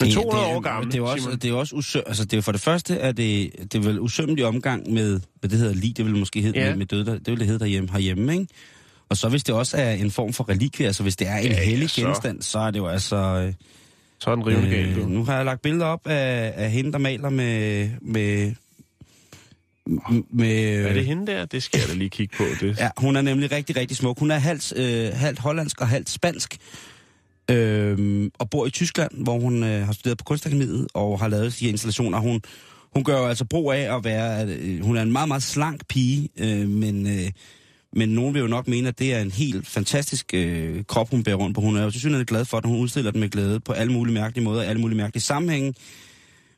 men 0.00 0.10
200 0.12 0.44
det, 0.44 0.50
er- 0.50 0.56
år 0.56 0.60
gammel, 0.60 0.92
Det 0.92 0.98
er 0.98 1.02
også, 1.02 1.22
Simon. 1.22 1.38
det 1.38 1.50
er 1.50 1.54
også 1.54 1.76
usø- 1.76 2.02
altså 2.08 2.24
det 2.24 2.36
er 2.36 2.40
for 2.40 2.52
det 2.52 2.60
første, 2.60 2.94
er 2.96 3.12
det, 3.12 3.50
det 3.72 3.74
er 3.74 3.82
vel 3.82 4.00
usømmelig 4.00 4.44
omgang 4.46 4.92
med, 4.92 5.20
hvad 5.40 5.50
det 5.50 5.58
hedder 5.58 5.74
lige, 5.74 5.92
det 5.92 6.04
vil 6.04 6.16
måske 6.16 6.40
hedde 6.42 6.58
Ja. 6.58 6.64
ja. 6.64 6.70
med, 6.70 6.78
med 6.78 6.86
døde, 6.86 7.04
det 7.06 7.26
vil 7.26 7.38
det 7.38 7.46
hedde 7.46 7.58
derhjemme, 7.60 7.88
herhjemme, 7.92 8.32
ikke? 8.32 8.46
Og 9.08 9.16
så 9.16 9.28
hvis 9.28 9.44
det 9.44 9.54
også 9.54 9.76
er 9.76 9.92
en 9.92 10.10
form 10.10 10.32
for 10.32 10.48
relikvie, 10.48 10.86
altså 10.86 11.02
hvis 11.02 11.16
det 11.16 11.28
er 11.28 11.36
en 11.36 11.44
Ja, 11.46 11.52
ja, 11.52 11.58
ja, 11.58 11.64
hellig 11.64 11.90
så- 11.90 12.00
genstand, 12.06 12.42
så 12.42 12.58
er 12.58 12.70
det 12.70 12.78
jo 12.78 12.86
altså... 12.86 13.16
Øh, 13.16 13.52
Så 14.18 14.30
er 14.30 14.34
den 14.34 14.46
rivende 14.46 14.70
galt, 14.70 14.96
du. 14.96 15.00
nu 15.08 15.24
har 15.24 15.36
jeg 15.36 15.44
lagt 15.44 15.62
billeder 15.62 15.86
op 15.86 16.06
af, 16.06 16.52
af 16.56 16.70
hende, 16.70 16.92
der 16.92 16.98
maler 16.98 17.28
med... 17.30 17.90
med 18.02 18.52
med, 20.30 20.84
Er 20.86 20.92
det 20.92 21.06
hende 21.06 21.26
der? 21.32 21.44
Det 21.44 21.62
skal 21.62 21.80
jeg 21.80 21.88
da 21.88 21.94
lige 21.94 22.10
kigge 22.10 22.36
på. 22.36 22.44
Det. 22.60 22.78
Ja, 22.78 22.88
hun 22.96 23.16
er 23.16 23.22
nemlig 23.22 23.52
rigtig, 23.52 23.76
rigtig 23.76 23.96
smuk. 23.96 24.18
Hun 24.18 24.30
er 24.30 24.38
halvt, 24.38 24.72
øh, 24.76 25.10
halvt 25.14 25.38
hollandsk 25.38 25.80
og 25.80 25.88
halvt 25.88 26.10
spansk. 26.10 26.56
Øh, 27.50 28.30
og 28.38 28.50
bor 28.50 28.66
i 28.66 28.70
Tyskland, 28.70 29.10
hvor 29.24 29.38
hun 29.38 29.64
øh, 29.64 29.86
har 29.86 29.92
studeret 29.92 30.18
på 30.18 30.24
kunstakademiet 30.24 30.86
og 30.94 31.20
har 31.20 31.28
lavet 31.28 31.52
sine 31.52 31.70
installationer. 31.70 32.18
Hun, 32.18 32.42
hun 32.94 33.04
gør 33.04 33.18
jo 33.18 33.26
altså 33.26 33.44
brug 33.44 33.72
af 33.72 33.96
at 33.96 34.04
være... 34.04 34.46
Øh, 34.46 34.80
hun 34.80 34.96
er 34.96 35.02
en 35.02 35.12
meget, 35.12 35.28
meget 35.28 35.42
slank 35.42 35.88
pige, 35.88 36.28
øh, 36.38 36.68
men, 36.68 37.06
øh, 37.06 37.30
men 37.92 38.08
nogen 38.08 38.34
vil 38.34 38.40
jo 38.40 38.46
nok 38.46 38.68
mene, 38.68 38.88
at 38.88 38.98
det 38.98 39.14
er 39.14 39.20
en 39.20 39.30
helt 39.30 39.66
fantastisk 39.66 40.34
øh, 40.34 40.84
krop, 40.84 41.10
hun 41.10 41.24
bærer 41.24 41.36
rundt 41.36 41.54
på. 41.54 41.60
Hun 41.60 41.76
er 41.76 41.84
jo 41.84 41.90
tilsyneladende 41.90 42.26
glad 42.26 42.44
for, 42.44 42.56
at 42.56 42.66
hun 42.66 42.78
udstiller 42.78 43.10
den 43.10 43.20
med 43.20 43.28
glæde 43.28 43.60
på 43.60 43.72
alle 43.72 43.92
mulige 43.92 44.14
mærkelige 44.14 44.44
måder, 44.44 44.62
alle 44.62 44.80
mulige 44.80 44.96
mærkelige 44.96 45.22
sammenhænge. 45.22 45.74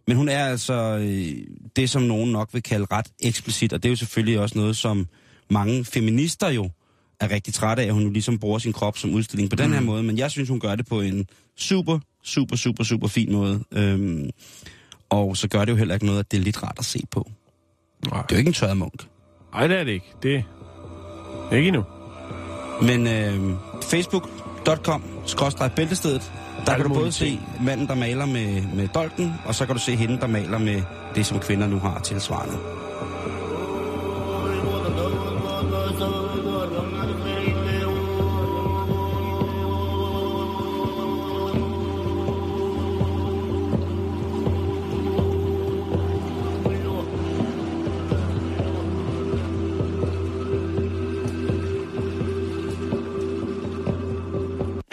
Men 0.07 0.17
hun 0.17 0.29
er 0.29 0.45
altså 0.45 0.99
øh, 0.99 1.33
det, 1.77 1.91
som 1.91 2.03
nogen 2.03 2.33
nok 2.33 2.49
vil 2.53 2.63
kalde 2.63 2.87
ret 2.93 3.07
eksplicit, 3.21 3.73
og 3.73 3.83
det 3.83 3.89
er 3.89 3.93
jo 3.93 3.97
selvfølgelig 3.97 4.41
også 4.41 4.59
noget, 4.59 4.77
som 4.77 5.07
mange 5.51 5.85
feminister 5.85 6.49
jo 6.49 6.71
er 7.21 7.31
rigtig 7.31 7.55
trætte 7.55 7.83
af, 7.83 7.87
at 7.87 7.93
hun 7.93 8.03
jo 8.03 8.11
ligesom 8.11 8.39
bruger 8.39 8.59
sin 8.59 8.73
krop 8.73 8.99
som 8.99 9.15
udstilling 9.15 9.51
på 9.51 9.57
den 9.57 9.73
her 9.73 9.81
måde, 9.81 10.03
men 10.03 10.19
jeg 10.19 10.31
synes, 10.31 10.49
hun 10.49 10.61
gør 10.61 10.75
det 10.75 10.87
på 10.87 11.01
en 11.01 11.27
super, 11.57 11.99
super, 12.25 12.57
super, 12.57 12.85
super 12.85 13.09
fin 13.09 13.33
måde. 13.33 13.65
Øhm, 13.73 14.31
og 15.11 15.37
så 15.37 15.49
gør 15.49 15.65
det 15.65 15.73
jo 15.73 15.77
heller 15.77 15.95
ikke 15.95 16.07
noget, 16.07 16.21
at 16.21 16.31
det 16.31 16.39
er 16.39 16.43
lidt 16.43 16.63
rart 16.63 16.77
at 16.79 16.85
se 16.85 17.01
på. 17.11 17.31
Nej. 18.11 18.23
Det 18.23 18.33
er 18.33 18.37
jo 18.37 18.39
ikke 18.39 18.49
en 18.49 18.55
tørret 18.55 18.77
munk. 18.77 19.07
Nej, 19.53 19.67
det 19.67 19.79
er 19.79 19.85
det 19.85 19.93
ikke. 19.93 20.07
Det 20.23 20.45
er 21.51 21.57
ikke 21.57 21.69
endnu. 21.69 21.85
Men 22.83 23.07
øh, 23.07 23.57
facebook.com 23.83 25.03
bæltestedet, 25.77 26.33
der 26.67 26.77
kan 26.77 26.89
du 26.89 26.95
både 26.95 27.13
se 27.13 27.41
manden, 27.61 27.87
der 27.87 27.95
maler 27.95 28.27
med, 28.27 28.63
med 28.75 28.89
dolken, 28.89 29.33
og 29.45 29.55
så 29.55 29.67
kan 29.67 29.75
du 29.75 29.81
se 29.81 29.97
hende, 29.97 30.19
der 30.21 30.27
maler 30.27 30.59
med 30.59 30.83
det, 31.15 31.27
som 31.27 31.39
kvinder 31.39 31.67
nu 31.67 31.79
har 31.79 32.01
tilsvarende. 32.01 32.86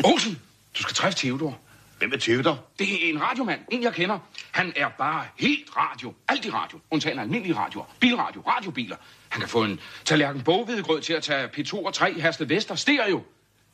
Olsen, 0.04 0.40
du 0.78 0.82
skal 0.82 0.96
træffe 0.96 1.20
Theodor. 1.20 1.60
Hvem 1.98 2.14
er 2.14 2.18
Theodor? 2.18 2.66
Det 2.80 2.94
er 2.94 3.10
en 3.10 3.22
radiomand, 3.22 3.60
en 3.72 3.84
jeg 3.84 3.94
kender. 3.94 4.20
Han 4.52 4.74
er 4.76 4.90
bare 4.98 5.26
helt 5.40 5.78
radio. 5.78 6.14
Alt 6.28 6.46
i 6.46 6.50
radio. 6.50 6.80
Undtagen 6.92 7.20
almindelige 7.20 7.56
radioer. 7.56 7.86
Bilradio, 8.00 8.42
radiobiler. 8.42 8.96
Han 9.30 9.40
kan 9.42 9.50
få 9.50 9.64
en 9.64 9.80
tallerken 10.06 10.42
boghvedegrød 10.42 11.02
til 11.02 11.14
at 11.14 11.24
tage 11.24 11.48
P2 11.48 11.86
og 11.86 11.94
3 11.94 12.22
Hersted 12.22 12.46
Vester 12.46 12.76
stereo. 12.76 13.24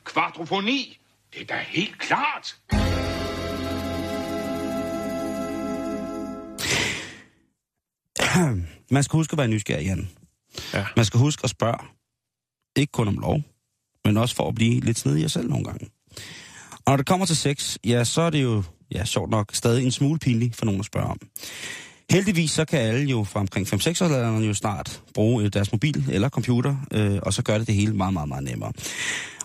Kvadrofoni. 0.04 1.00
Det 1.34 1.42
er 1.42 1.46
da 1.46 1.58
helt 1.68 2.00
klart. 2.00 2.56
Man 8.96 9.04
skal 9.04 9.18
huske 9.18 9.34
at 9.34 9.38
være 9.38 9.48
nysgerrig, 9.48 9.86
Jan. 9.86 10.10
Ja. 10.74 10.86
Man 10.96 11.06
skal 11.06 11.20
huske 11.20 11.44
at 11.44 11.50
spørge. 11.50 11.88
Ikke 12.76 12.92
kun 12.92 13.08
om 13.08 13.18
lov, 13.18 13.42
men 14.06 14.18
også 14.18 14.36
for 14.36 14.48
at 14.48 14.56
blive 14.56 14.80
lidt 14.80 15.00
snedig 15.00 15.32
selv 15.32 15.50
nogle 15.50 15.66
gange. 15.66 15.90
Og 16.72 16.92
når 16.92 16.98
det 16.98 17.06
kommer 17.06 17.26
til 17.26 17.38
sex, 17.38 17.78
ja, 17.86 18.04
så 18.04 18.22
er 18.22 18.30
det 18.30 18.44
jo 18.44 18.64
ja, 18.92 19.06
sjovt 19.06 19.30
nok, 19.30 19.50
stadig 19.54 19.86
en 19.86 19.92
smule 19.92 20.20
pinlig 20.20 20.56
for 20.56 20.66
nogen 20.66 20.80
at 20.80 20.86
spørge 20.86 21.08
om. 21.08 21.18
Heldigvis 22.12 22.52
så 22.52 22.66
kan 22.66 22.80
alle 22.80 23.06
jo 23.06 23.24
fra 23.24 23.40
omkring 23.40 23.68
5-6 23.68 23.74
årsalderen 23.88 24.44
jo 24.44 24.54
snart 24.54 25.02
bruge 25.14 25.44
øh, 25.44 25.54
deres 25.54 25.72
mobil 25.72 26.06
eller 26.12 26.30
computer, 26.30 26.76
øh, 26.94 27.20
og 27.24 27.34
så 27.34 27.44
gør 27.44 27.58
det 27.58 27.68
det 27.68 27.76
hele 27.76 27.94
meget, 27.94 28.14
meget, 28.14 28.28
meget 28.28 28.44
nemmere. 28.44 28.72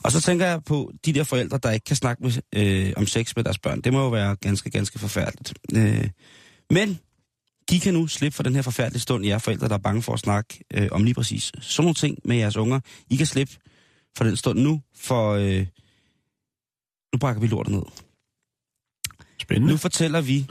Og 0.02 0.12
så 0.12 0.20
tænker 0.20 0.46
jeg 0.46 0.64
på 0.64 0.92
de 1.04 1.12
der 1.12 1.24
forældre, 1.24 1.58
der 1.62 1.70
ikke 1.70 1.84
kan 1.84 1.96
snakke 1.96 2.22
med, 2.22 2.32
øh, 2.52 2.92
om 2.96 3.06
sex 3.06 3.36
med 3.36 3.44
deres 3.44 3.58
børn. 3.58 3.80
Det 3.80 3.92
må 3.92 4.02
jo 4.02 4.08
være 4.08 4.36
ganske, 4.36 4.70
ganske 4.70 4.98
forfærdeligt. 4.98 5.54
Øh, 5.76 6.08
men 6.70 6.98
de 7.70 7.80
kan 7.80 7.94
nu 7.94 8.06
slippe 8.06 8.36
for 8.36 8.42
den 8.42 8.54
her 8.54 8.62
forfærdelige 8.62 9.00
stund, 9.00 9.26
jer 9.26 9.38
forældre, 9.38 9.68
der 9.68 9.74
er 9.74 9.78
bange 9.78 10.02
for 10.02 10.12
at 10.12 10.20
snakke 10.20 10.64
øh, 10.74 10.88
om 10.90 11.04
lige 11.04 11.14
præcis 11.14 11.52
sådan 11.60 11.84
nogle 11.84 11.94
ting 11.94 12.18
med 12.24 12.36
jeres 12.36 12.56
unger. 12.56 12.80
I 13.10 13.16
kan 13.16 13.26
slippe 13.26 13.52
for 14.16 14.24
den 14.24 14.36
stund 14.36 14.58
nu, 14.58 14.80
for 14.96 15.32
øh, 15.32 15.66
nu 17.14 17.18
brækker 17.18 17.40
vi 17.40 17.46
lortet 17.46 17.74
ned. 17.74 17.82
Spændende. 19.40 19.72
Nu 19.72 19.76
fortæller 19.76 20.20
vi, 20.20 20.46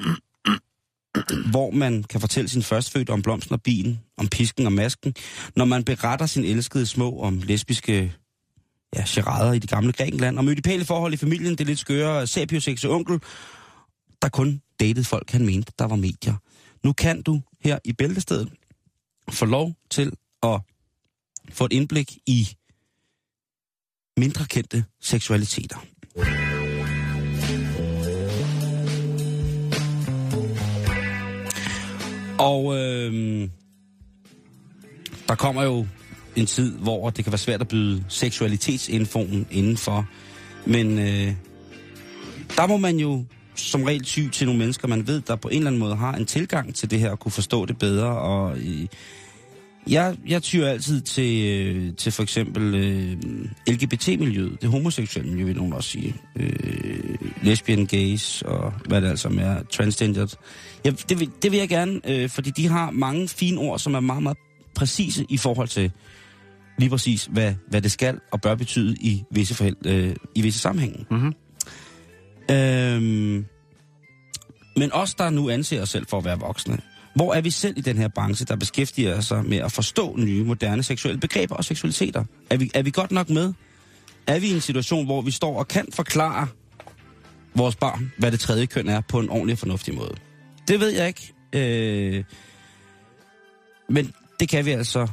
hvor 1.51 1.71
man 1.71 2.03
kan 2.03 2.21
fortælle 2.21 2.49
sin 2.49 2.63
førstfødte 2.63 3.11
om 3.11 3.21
blomsten 3.21 3.53
og 3.53 3.61
bilen, 3.61 3.99
om 4.17 4.27
pisken 4.27 4.65
og 4.65 4.73
masken, 4.73 5.15
når 5.55 5.65
man 5.65 5.83
beretter 5.83 6.25
sin 6.25 6.45
elskede 6.45 6.85
små 6.85 7.19
om 7.19 7.37
lesbiske 7.37 8.15
ja, 8.95 9.05
charader 9.05 9.53
i 9.53 9.59
det 9.59 9.69
gamle 9.69 9.93
Grækenland, 9.93 10.39
om 10.39 10.49
ødipale 10.49 10.85
forhold 10.85 11.13
i 11.13 11.17
familien, 11.17 11.57
det 11.57 11.67
lidt 11.67 11.79
skøre 11.79 12.27
sapiosexe 12.27 12.89
onkel, 12.89 13.19
der 14.21 14.29
kun 14.29 14.61
datede 14.79 15.05
folk, 15.05 15.31
han 15.31 15.45
mente, 15.45 15.71
der 15.79 15.85
var 15.85 15.95
medier. 15.95 16.35
Nu 16.83 16.93
kan 16.93 17.21
du 17.21 17.41
her 17.61 17.79
i 17.83 17.93
Bæltestedet 17.93 18.53
få 19.29 19.45
lov 19.45 19.73
til 19.89 20.11
at 20.43 20.61
få 21.49 21.65
et 21.65 21.73
indblik 21.73 22.17
i 22.25 22.47
mindre 24.17 24.45
kendte 24.45 24.85
seksualiteter. 25.01 25.92
Og 32.39 32.77
øh, 32.77 33.49
der 35.27 35.35
kommer 35.35 35.63
jo 35.63 35.87
en 36.35 36.45
tid, 36.45 36.77
hvor 36.77 37.09
det 37.09 37.25
kan 37.25 37.31
være 37.31 37.37
svært 37.37 37.61
at 37.61 37.67
byde 37.67 38.03
seksualitetsinfoen 38.07 39.47
indenfor. 39.51 40.05
Men 40.65 40.99
øh, 40.99 41.33
der 42.57 42.67
må 42.67 42.77
man 42.77 42.97
jo 42.97 43.25
som 43.55 43.83
regel 43.83 44.03
ty 44.03 44.27
til 44.31 44.47
nogle 44.47 44.59
mennesker, 44.59 44.87
man 44.87 45.07
ved, 45.07 45.21
der 45.21 45.35
på 45.35 45.47
en 45.47 45.57
eller 45.57 45.67
anden 45.67 45.79
måde 45.79 45.95
har 45.95 46.13
en 46.13 46.25
tilgang 46.25 46.75
til 46.75 46.91
det 46.91 46.99
her 46.99 47.11
og 47.11 47.19
kunne 47.19 47.31
forstå 47.31 47.65
det 47.65 47.77
bedre. 47.77 48.19
Og 48.19 48.57
øh, 48.57 48.87
jeg, 49.87 50.17
jeg 50.27 50.41
tyr 50.41 50.67
altid 50.67 51.01
til, 51.01 51.45
øh, 51.45 51.95
til 51.95 52.11
for 52.11 52.23
eksempel 52.23 52.75
øh, 52.75 53.17
LGBT-miljøet, 53.67 54.61
det 54.61 54.69
homoseksuelle 54.69 55.31
miljø, 55.31 55.45
vil 55.45 55.55
nogen 55.55 55.73
også 55.73 55.89
sige. 55.89 56.15
Øh, 56.35 57.15
lesbian, 57.41 57.85
gays 57.85 58.41
og 58.41 58.73
hvad 58.85 59.01
det 59.01 59.09
altså 59.09 59.29
er, 59.39 59.63
transgendered. 59.71 60.27
Ja, 60.85 60.91
det, 61.09 61.19
vil, 61.19 61.31
det 61.41 61.51
vil 61.51 61.59
jeg 61.59 61.69
gerne, 61.69 61.99
øh, 62.07 62.29
fordi 62.29 62.49
de 62.49 62.67
har 62.67 62.91
mange 62.91 63.27
fine 63.27 63.59
ord, 63.59 63.79
som 63.79 63.93
er 63.93 63.99
meget, 63.99 64.23
meget 64.23 64.37
præcise 64.75 65.25
i 65.29 65.37
forhold 65.37 65.67
til 65.67 65.91
lige 66.77 66.89
præcis, 66.89 67.25
hvad, 67.31 67.53
hvad 67.69 67.81
det 67.81 67.91
skal 67.91 68.19
og 68.31 68.41
bør 68.41 68.55
betyde 68.55 68.95
i 68.95 69.23
visse, 69.31 69.55
forhæld, 69.55 69.85
øh, 69.85 70.15
i 70.35 70.41
visse 70.41 70.59
sammenhænge. 70.59 71.05
Mhm. 71.11 71.33
Øhm, 72.51 73.45
men 74.77 74.93
os, 74.93 75.13
der 75.13 75.29
nu 75.29 75.49
anser 75.49 75.81
os 75.81 75.89
selv 75.89 76.05
for 76.09 76.17
at 76.17 76.25
være 76.25 76.39
voksne, 76.39 76.77
hvor 77.15 77.33
er 77.33 77.41
vi 77.41 77.49
selv 77.49 77.77
i 77.77 77.81
den 77.81 77.97
her 77.97 78.07
branche, 78.07 78.45
der 78.45 78.55
beskæftiger 78.55 79.21
sig 79.21 79.45
med 79.45 79.57
at 79.57 79.71
forstå 79.71 80.15
nye, 80.17 80.43
moderne 80.43 80.83
seksuelle 80.83 81.19
begreber 81.19 81.55
og 81.55 81.65
seksualiteter? 81.65 82.23
Er 82.49 82.57
vi, 82.57 82.71
er 82.73 82.81
vi 82.81 82.91
godt 82.91 83.11
nok 83.11 83.29
med? 83.29 83.53
Er 84.27 84.39
vi 84.39 84.47
i 84.47 84.53
en 84.53 84.61
situation, 84.61 85.05
hvor 85.05 85.21
vi 85.21 85.31
står 85.31 85.59
og 85.59 85.67
kan 85.67 85.87
forklare 85.93 86.47
vores 87.55 87.75
barn, 87.75 88.11
hvad 88.17 88.31
det 88.31 88.39
tredje 88.39 88.65
køn 88.65 88.89
er, 88.89 89.01
på 89.01 89.19
en 89.19 89.29
ordentlig 89.29 89.53
og 89.53 89.59
fornuftig 89.59 89.95
måde? 89.95 90.15
Det 90.67 90.79
ved 90.79 90.89
jeg 90.89 91.07
ikke. 91.07 91.33
Øh, 91.53 92.23
men 93.89 94.13
det 94.39 94.49
kan 94.49 94.65
vi 94.65 94.71
altså 94.71 95.07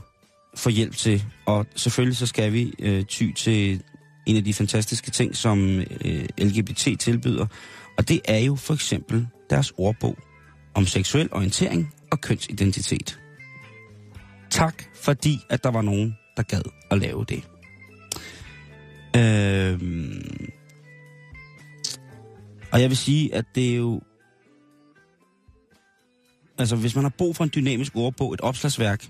få 0.56 0.70
hjælp 0.70 0.96
til. 0.96 1.24
Og 1.46 1.66
selvfølgelig 1.76 2.16
så 2.16 2.26
skal 2.26 2.52
vi 2.52 2.72
øh, 2.78 3.04
ty 3.04 3.32
til 3.36 3.82
en 4.26 4.36
af 4.36 4.44
de 4.44 4.54
fantastiske 4.54 5.10
ting, 5.10 5.36
som 5.36 5.80
øh, 6.04 6.28
LGBT 6.38 7.00
tilbyder. 7.00 7.46
Og 7.98 8.08
det 8.08 8.20
er 8.24 8.38
jo 8.38 8.56
for 8.56 8.74
eksempel 8.74 9.26
deres 9.50 9.72
ordbog 9.76 10.18
om 10.80 10.86
seksuel 10.86 11.28
orientering 11.32 11.94
og 12.10 12.20
kønsidentitet. 12.20 13.20
Tak 14.50 14.84
fordi, 14.94 15.38
at 15.50 15.64
der 15.64 15.70
var 15.70 15.82
nogen, 15.82 16.18
der 16.36 16.42
gad 16.42 16.62
at 16.90 16.98
lave 16.98 17.24
det. 17.28 17.42
Øhm, 19.16 20.50
og 22.72 22.80
jeg 22.80 22.88
vil 22.88 22.96
sige, 22.96 23.34
at 23.34 23.44
det 23.54 23.70
er 23.70 23.76
jo... 23.76 24.00
Altså, 26.58 26.76
hvis 26.76 26.94
man 26.94 27.04
har 27.04 27.12
brug 27.18 27.36
for 27.36 27.44
en 27.44 27.50
dynamisk 27.54 27.96
ordbog, 27.96 28.34
et 28.34 28.40
opslagsværk, 28.40 29.06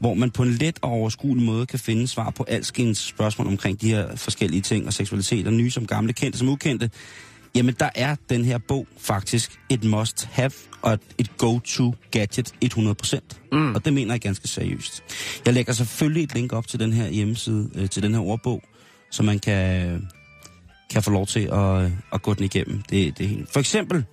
hvor 0.00 0.14
man 0.14 0.30
på 0.30 0.42
en 0.42 0.50
let 0.50 0.78
og 0.82 0.90
overskuelig 0.90 1.46
måde 1.46 1.66
kan 1.66 1.78
finde 1.78 2.08
svar 2.08 2.30
på 2.30 2.44
alskens 2.48 2.98
spørgsmål 2.98 3.46
omkring 3.46 3.80
de 3.80 3.88
her 3.88 4.16
forskellige 4.16 4.62
ting 4.62 4.86
og 4.86 4.92
seksualitet, 4.92 5.46
og 5.46 5.52
nye 5.52 5.70
som 5.70 5.86
gamle, 5.86 6.12
kendte 6.12 6.38
som 6.38 6.48
ukendte, 6.48 6.90
jamen 7.54 7.74
der 7.80 7.90
er 7.94 8.16
den 8.30 8.44
her 8.44 8.58
bog 8.58 8.86
faktisk 8.98 9.60
et 9.68 9.84
must-have 9.84 10.52
og 10.82 10.98
et 11.18 11.36
go-to 11.36 11.94
gadget 12.10 12.54
100%. 12.64 13.20
Mm. 13.52 13.74
Og 13.74 13.84
det 13.84 13.92
mener 13.92 14.14
jeg 14.14 14.20
ganske 14.20 14.48
seriøst. 14.48 15.02
Jeg 15.46 15.54
lægger 15.54 15.72
selvfølgelig 15.72 16.22
et 16.22 16.34
link 16.34 16.52
op 16.52 16.66
til 16.66 16.80
den 16.80 16.92
her 16.92 17.08
hjemmeside, 17.08 17.70
øh, 17.74 17.88
til 17.88 18.02
den 18.02 18.14
her 18.14 18.20
ordbog, 18.20 18.62
så 19.10 19.22
man 19.22 19.38
kan, 19.38 20.08
kan 20.90 21.02
få 21.02 21.10
lov 21.10 21.26
til 21.26 21.48
at, 21.52 21.90
at 22.12 22.22
gå 22.22 22.34
den 22.34 22.44
igennem. 22.44 22.82
Det, 22.82 23.18
det 23.18 23.24
er 23.24 23.28
helt. 23.28 23.52
For 23.52 23.60
eksempel, 23.60 24.04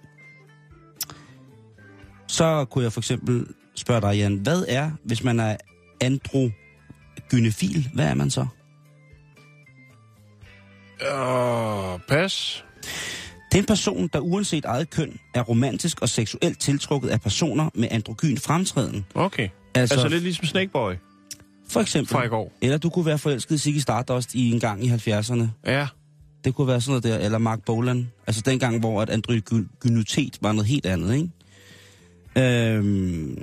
så 2.28 2.66
kunne 2.66 2.84
jeg 2.84 2.94
for 2.94 3.02
eksempel 3.02 3.46
spørge 3.76 4.02
dig, 4.02 4.18
Jan, 4.18 4.36
hvad 4.36 4.66
er, 4.68 4.92
hvis 5.04 5.24
man 5.24 5.40
er 5.40 5.58
androgynefil, 6.02 7.90
hvad 7.94 8.06
er 8.06 8.14
man 8.14 8.30
så? 8.30 8.48
Uh, 11.02 12.00
pas. 12.08 12.66
Det 13.56 13.60
er 13.60 13.64
en 13.64 13.68
person, 13.68 14.10
der 14.14 14.20
uanset 14.20 14.66
eget 14.66 14.90
køn 14.90 15.20
er 15.34 15.42
romantisk 15.42 16.02
og 16.02 16.10
seksuelt 16.10 16.60
tiltrukket 16.60 17.10
af 17.10 17.22
personer 17.22 17.70
med 17.76 17.88
androgyn 17.92 18.38
fremtræden. 18.38 19.06
Okay. 19.14 19.44
Altså, 19.44 19.54
Altså, 19.76 19.94
altså 19.96 20.08
lidt 20.08 20.24
ligesom 20.24 20.46
Snakeboy 20.46 20.94
for 21.70 21.82
eksempel. 21.82 22.12
fra 22.12 22.24
i 22.24 22.28
går. 22.28 22.54
Eller 22.62 22.78
du 22.78 22.90
kunne 22.90 23.06
være 23.06 23.18
forelsket 23.18 23.56
i 23.56 23.58
Ziggy 23.58 23.78
Stardust 23.78 24.36
i 24.36 24.52
en 24.52 24.60
gang 24.60 24.84
i 24.86 24.90
70'erne. 24.90 25.44
Ja. 25.66 25.88
Det 26.46 26.56
kunne 26.56 26.68
være 26.68 26.82
sådan 26.82 27.02
noget 27.02 27.04
der. 27.04 27.26
Eller 27.26 27.38
Mark 27.38 27.60
Bolan. 27.66 28.12
Altså 28.28 28.42
dengang, 28.46 28.80
hvor 28.80 29.02
at 29.02 29.10
androgynitet 29.10 30.38
var 30.42 30.52
noget 30.52 30.68
helt 30.68 30.86
andet, 30.86 31.16
ikke? 31.16 31.30
Øhm, 32.76 33.38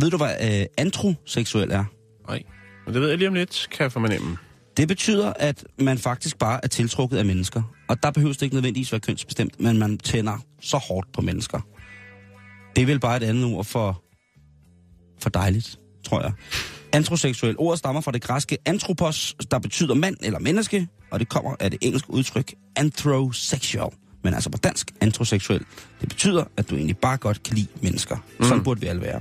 ved 0.00 0.10
du, 0.10 0.16
hvad 0.16 0.60
øh, 0.60 0.66
antroseksuel 0.78 1.70
er? 1.70 1.84
Nej. 2.28 2.42
Men 2.86 2.94
det 2.94 3.02
ved 3.02 3.08
jeg 3.08 3.18
lige 3.18 3.28
om 3.28 3.34
lidt, 3.34 3.68
kan 3.70 3.82
jeg 3.82 3.92
fornemme. 3.92 4.36
Det 4.76 4.88
betyder, 4.88 5.32
at 5.36 5.64
man 5.78 5.98
faktisk 5.98 6.38
bare 6.38 6.60
er 6.62 6.68
tiltrukket 6.68 7.16
af 7.16 7.24
mennesker. 7.24 7.62
Og 7.88 8.02
der 8.02 8.10
behøver 8.10 8.32
det 8.32 8.42
ikke 8.42 8.54
nødvendigvis 8.54 8.92
være 8.92 9.00
kønsbestemt, 9.00 9.60
men 9.60 9.78
man 9.78 9.98
tænder 9.98 10.38
så 10.60 10.76
hårdt 10.76 11.12
på 11.12 11.20
mennesker. 11.20 11.60
Det 12.76 12.82
er 12.82 12.86
vel 12.86 13.00
bare 13.00 13.16
et 13.16 13.22
andet 13.22 13.44
ord 13.44 13.64
for, 13.64 14.02
for 15.22 15.30
dejligt, 15.30 15.78
tror 16.04 16.22
jeg. 16.22 16.32
Antroseksuel. 16.92 17.54
Ordet 17.58 17.78
stammer 17.78 18.00
fra 18.00 18.12
det 18.12 18.22
græske 18.22 18.58
anthropos, 18.66 19.36
der 19.50 19.58
betyder 19.58 19.94
mand 19.94 20.16
eller 20.20 20.38
menneske, 20.38 20.88
og 21.10 21.20
det 21.20 21.28
kommer 21.28 21.56
af 21.60 21.70
det 21.70 21.78
engelske 21.82 22.10
udtryk 22.10 22.54
anthrosexual. 22.76 23.90
Men 24.24 24.34
altså 24.34 24.50
på 24.50 24.58
dansk, 24.58 24.90
antroseksuel. 25.00 25.64
Det 26.00 26.08
betyder, 26.08 26.44
at 26.56 26.70
du 26.70 26.76
egentlig 26.76 26.96
bare 26.96 27.16
godt 27.16 27.42
kan 27.42 27.56
lide 27.56 27.68
mennesker. 27.82 28.16
Sådan 28.40 28.62
burde 28.62 28.80
vi 28.80 28.86
alle 28.86 29.02
være. 29.02 29.20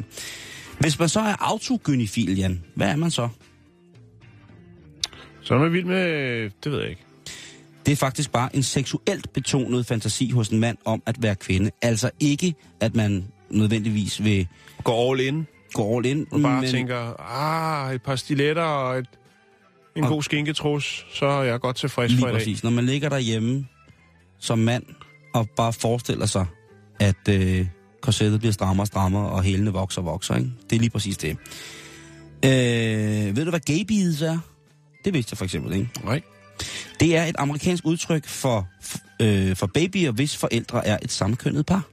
Hvis 0.80 1.00
man 1.00 1.10
så 1.10 1.20
er 1.20 1.36
autogynifil, 1.40 2.38
Jan, 2.38 2.64
hvad 2.76 2.88
er 2.88 2.96
man 2.96 3.12
så? 3.12 3.30
Så 5.44 5.54
er 5.54 5.60
man 5.60 5.74
vild 5.74 5.86
med... 5.86 6.50
Det 6.64 6.72
ved 6.72 6.80
jeg 6.80 6.90
ikke. 6.90 7.02
Det 7.86 7.92
er 7.92 7.96
faktisk 7.96 8.32
bare 8.32 8.56
en 8.56 8.64
seksuelt 8.64 9.34
betonet 9.34 9.86
fantasi 9.86 10.30
hos 10.30 10.50
en 10.50 10.60
mand 10.60 10.78
om 10.86 11.04
at 11.06 11.22
være 11.24 11.36
kvinde. 11.36 11.72
Altså 11.82 12.10
ikke, 12.20 12.56
at 12.80 12.96
man 12.96 13.26
nødvendigvis 13.50 14.24
vil 14.24 14.48
Går 14.84 15.12
all 15.12 15.22
in 15.22 15.48
gå 15.74 15.98
all 15.98 16.06
in. 16.06 16.28
og 16.32 16.42
bare 16.42 16.62
men... 16.62 16.70
tænker, 16.72 17.22
ah, 17.32 17.96
et 17.96 18.02
par 18.02 18.16
stiletter 18.16 18.64
og 18.64 18.98
et, 18.98 19.08
en 19.96 20.04
Og- 20.04 20.10
god 20.10 20.24
skinketrus, 20.24 21.06
så 21.14 21.26
er 21.26 21.44
jeg 21.44 21.60
godt 21.60 21.76
tilfreds 21.76 22.12
Lige 22.12 22.20
for 22.20 22.28
i 22.28 22.30
dag. 22.32 22.40
præcis. 22.40 22.64
Når 22.64 22.72
man 22.72 22.86
ligger 22.86 23.10
derhjemme 23.10 23.68
som 24.40 24.60
mand 24.60 24.84
og 25.34 25.50
bare 25.50 25.74
forestiller 25.74 26.26
sig, 26.26 26.46
at 27.00 27.30
øh, 27.30 27.68
korsettet 28.02 28.40
bliver 28.40 28.54
strammere 28.54 28.84
og 28.84 28.88
strammere, 28.88 29.30
og 29.30 29.44
hælene 29.44 29.72
vokser 29.74 30.02
og 30.02 30.06
vokser. 30.06 30.36
Ikke? 30.36 30.50
Det 30.70 30.76
er 30.76 30.80
lige 30.80 30.90
præcis 30.90 31.18
det. 31.18 31.38
Øh, 32.46 33.36
ved 33.36 33.44
du, 33.46 33.50
hvad 33.50 33.60
gaybeads 33.60 34.22
er? 34.22 34.38
Det 35.06 35.14
vidste 35.14 35.34
jeg 35.34 35.38
for 35.38 35.46
eksempel 35.46 35.74
ikke. 35.74 35.90
Nej. 36.04 36.22
Det 37.00 37.18
er 37.18 37.24
et 37.24 37.36
amerikansk 37.38 37.86
udtryk 37.86 38.28
for, 38.28 38.68
øh, 39.22 39.56
for 39.56 39.68
babyer, 39.68 40.12
hvis 40.12 40.38
forældre 40.38 40.88
er 40.88 40.98
et 41.02 41.12
samkønnet 41.12 41.66
par. 41.66 41.84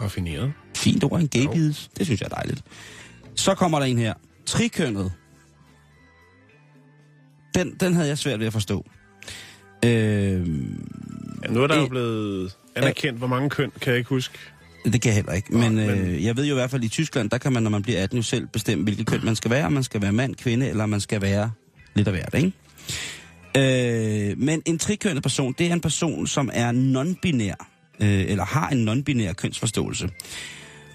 Raffineret. 0.00 0.52
Fint 0.76 1.04
ord, 1.04 1.20
en 1.20 1.28
gaybeads. 1.28 1.90
Det 1.98 2.06
synes 2.06 2.20
jeg 2.20 2.26
er 2.26 2.34
dejligt. 2.34 2.62
Så 3.34 3.54
kommer 3.54 3.78
der 3.78 3.86
en 3.86 3.98
her. 3.98 4.14
Trikønnet. 4.46 5.12
Den, 7.54 7.74
den 7.80 7.94
havde 7.94 8.08
jeg 8.08 8.18
svært 8.18 8.40
ved 8.40 8.46
at 8.46 8.52
forstå. 8.52 8.86
Øh, 9.84 9.90
Ja, 11.44 11.48
nu 11.50 11.62
er 11.62 11.66
der 11.66 11.76
jo 11.76 11.82
det- 11.82 11.90
blevet 11.90 12.56
anerkendt, 12.76 13.18
hvor 13.18 13.26
mange 13.26 13.50
køn, 13.50 13.70
kan 13.80 13.90
jeg 13.90 13.98
ikke 13.98 14.08
huske. 14.08 14.38
Det 14.84 15.00
kan 15.02 15.08
jeg 15.08 15.14
heller 15.14 15.32
ikke. 15.32 15.52
Men, 15.56 15.72
Nå, 15.72 15.80
men- 15.80 15.90
Øh, 15.90 16.24
jeg 16.24 16.36
ved 16.36 16.44
jo 16.46 16.54
i 16.54 16.58
hvert 16.58 16.70
fald, 16.70 16.82
at 16.82 16.86
i 16.86 16.88
Tyskland, 16.88 17.30
der 17.30 17.38
kan 17.38 17.52
man, 17.52 17.62
når 17.62 17.70
man 17.70 17.82
bliver 17.82 18.02
18, 18.02 18.16
jo 18.18 18.22
selv 18.22 18.46
bestemme, 18.46 18.84
hvilket 18.84 19.06
køn 19.06 19.20
man 19.24 19.36
skal 19.36 19.50
være. 19.50 19.66
Om 19.66 19.72
man 19.72 19.82
skal 19.82 20.02
være 20.02 20.12
mand, 20.12 20.34
kvinde, 20.34 20.68
eller 20.68 20.86
man 20.86 21.00
skal 21.00 21.20
være 21.22 21.50
lidt 21.94 22.08
af 22.08 22.14
hvert, 22.14 22.34
ikke? 22.34 22.52
Øh, 23.56 24.38
men 24.38 24.62
en 24.66 24.78
trikønnet 24.78 25.22
person, 25.22 25.54
det 25.58 25.66
er 25.66 25.72
en 25.72 25.80
person, 25.80 26.26
som 26.26 26.50
er 26.52 26.72
non-binær, 26.72 27.66
øh, 28.00 28.24
eller 28.30 28.44
har 28.44 28.68
en 28.68 28.88
non-binær 28.88 29.32
kønsforståelse. 29.32 30.08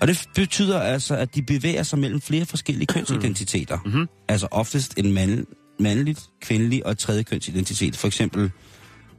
Og 0.02 0.08
det 0.08 0.30
betyder 0.36 0.80
altså, 0.80 1.16
at 1.16 1.36
de 1.36 1.42
bevæger 1.42 1.84
sig 1.84 2.00
mellem 2.00 2.22
flere 2.22 2.46
forskellige 2.46 2.86
kønsidentiteter. 2.88 3.78
Mm-hmm. 3.86 4.08
Altså 4.28 4.48
oftest 4.52 4.94
en 4.98 5.14
mand, 5.14 5.46
mandligt, 5.80 6.20
kvindelig 6.42 6.86
og 6.86 6.92
et 6.92 6.98
tredje 6.98 7.24
kønsidentitet. 7.24 7.96
For 7.96 8.08
eksempel 8.08 8.52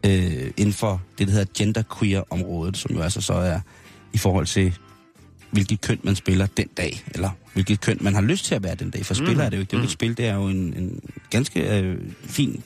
øh, 0.06 0.50
inden 0.56 0.72
for 0.72 1.02
det, 1.18 1.26
der 1.26 1.32
hedder 1.32 1.52
genderqueer-området, 1.58 2.76
som 2.76 2.94
jo 2.96 3.00
altså 3.02 3.20
så 3.20 3.32
er 3.32 3.60
i 4.12 4.18
forhold 4.18 4.46
til, 4.46 4.74
hvilket 5.50 5.80
køn 5.80 5.98
man 6.02 6.16
spiller 6.16 6.46
den 6.56 6.66
dag, 6.76 7.04
eller 7.14 7.30
hvilket 7.52 7.80
køn 7.80 7.98
man 8.00 8.14
har 8.14 8.20
lyst 8.22 8.44
til 8.44 8.54
at 8.54 8.62
være 8.62 8.74
den 8.74 8.90
dag. 8.90 9.06
For 9.06 9.14
spiller 9.14 9.44
er 9.44 9.48
det 9.50 9.56
jo 9.56 9.60
ikke. 9.60 9.70
Det 9.70 9.76
er 9.76 9.78
jo 9.78 9.82
ikke 9.82 9.92
spil, 9.92 10.16
det 10.16 10.26
er 10.26 10.34
jo 10.34 10.46
en, 10.48 10.74
en 10.76 11.00
ganske 11.30 11.78
øh, 11.80 11.98
fin 12.24 12.62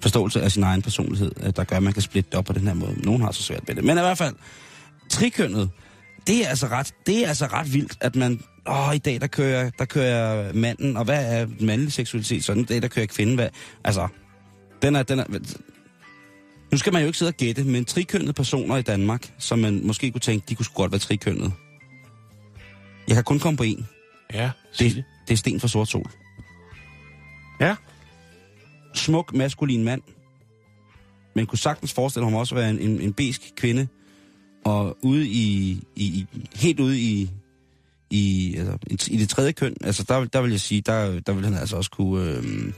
forståelse 0.00 0.42
af 0.42 0.52
sin 0.52 0.62
egen 0.62 0.82
personlighed, 0.82 1.32
øh, 1.42 1.52
der 1.56 1.64
gør, 1.64 1.76
at 1.76 1.82
man 1.82 1.92
kan 1.92 2.02
splitte 2.02 2.30
det 2.30 2.38
op 2.38 2.44
på 2.44 2.52
den 2.52 2.66
her 2.66 2.74
måde. 2.74 2.94
Nogen 3.04 3.22
har 3.22 3.32
så 3.32 3.42
svært 3.42 3.62
ved 3.66 3.74
det. 3.74 3.84
Men 3.84 3.98
i 3.98 4.00
hvert 4.00 4.18
fald, 4.18 4.34
trikønnet, 5.10 5.70
det 6.26 6.44
er 6.44 6.48
altså 6.48 6.66
ret, 6.66 6.94
det 7.06 7.24
er 7.24 7.28
altså 7.28 7.46
ret 7.46 7.72
vildt, 7.72 7.96
at 8.00 8.16
man, 8.16 8.40
åh, 8.66 8.94
i 8.94 8.98
dag 8.98 9.20
der 9.20 9.26
kører, 9.26 9.62
jeg- 9.62 9.72
der 9.78 9.84
kører 9.84 10.34
jeg 10.44 10.54
manden, 10.54 10.96
og 10.96 11.04
hvad 11.04 11.40
er 11.40 11.46
mandlig 11.60 11.92
seksualitet? 11.92 12.44
Sådan, 12.44 12.62
i 12.62 12.66
dag 12.66 12.82
der 12.82 12.88
kører 12.88 13.02
jeg 13.02 13.08
kvinden, 13.08 13.34
hvad? 13.34 13.48
Altså, 13.84 14.08
den 14.82 14.96
er, 14.96 15.02
den 15.02 15.18
er, 15.18 15.24
nu 16.72 16.78
skal 16.78 16.92
man 16.92 17.02
jo 17.02 17.06
ikke 17.06 17.18
sidde 17.18 17.30
og 17.30 17.34
gætte, 17.34 17.64
men 17.64 17.84
trikønnede 17.84 18.32
personer 18.32 18.76
i 18.76 18.82
Danmark, 18.82 19.32
som 19.38 19.58
man 19.58 19.86
måske 19.86 20.10
kunne 20.10 20.20
tænke, 20.20 20.46
de 20.48 20.54
kunne 20.54 20.66
godt 20.74 20.92
være 20.92 20.98
trikønnede. 20.98 21.52
Jeg 23.08 23.14
kan 23.16 23.24
kun 23.24 23.38
komme 23.38 23.56
på 23.56 23.62
en. 23.62 23.86
Ja, 24.34 24.50
Det, 24.78 24.94
det. 24.94 25.04
det 25.28 25.32
er 25.34 25.36
Sten 25.36 25.60
fra 25.60 25.68
Sort 25.68 25.88
Sol. 25.88 26.10
Ja. 27.60 27.76
Smuk, 28.94 29.34
maskulin 29.34 29.84
mand. 29.84 30.02
Men 31.34 31.46
kunne 31.46 31.58
sagtens 31.58 31.92
forestille 31.92 32.24
ham 32.26 32.34
også 32.34 32.54
at 32.54 32.60
være 32.60 32.70
en, 32.70 32.78
en, 32.78 33.00
en 33.00 33.12
besk 33.12 33.40
kvinde. 33.56 33.88
Og 34.64 34.96
ude 35.02 35.26
i, 35.28 35.70
i, 35.96 36.04
i 36.04 36.26
helt 36.56 36.80
ude 36.80 37.00
i, 37.00 37.30
i, 38.10 38.54
altså, 38.58 38.78
i, 38.86 39.14
i 39.14 39.18
det 39.18 39.28
tredje 39.28 39.52
køn, 39.52 39.76
altså 39.84 40.02
der, 40.08 40.20
vil- 40.20 40.30
der 40.32 40.40
vil 40.40 40.50
jeg 40.50 40.60
sige, 40.60 40.80
der, 40.80 41.20
der 41.20 41.32
vil 41.32 41.44
han 41.44 41.54
altså 41.54 41.76
også 41.76 41.90
kunne, 41.90 42.30
øh, 42.30 42.72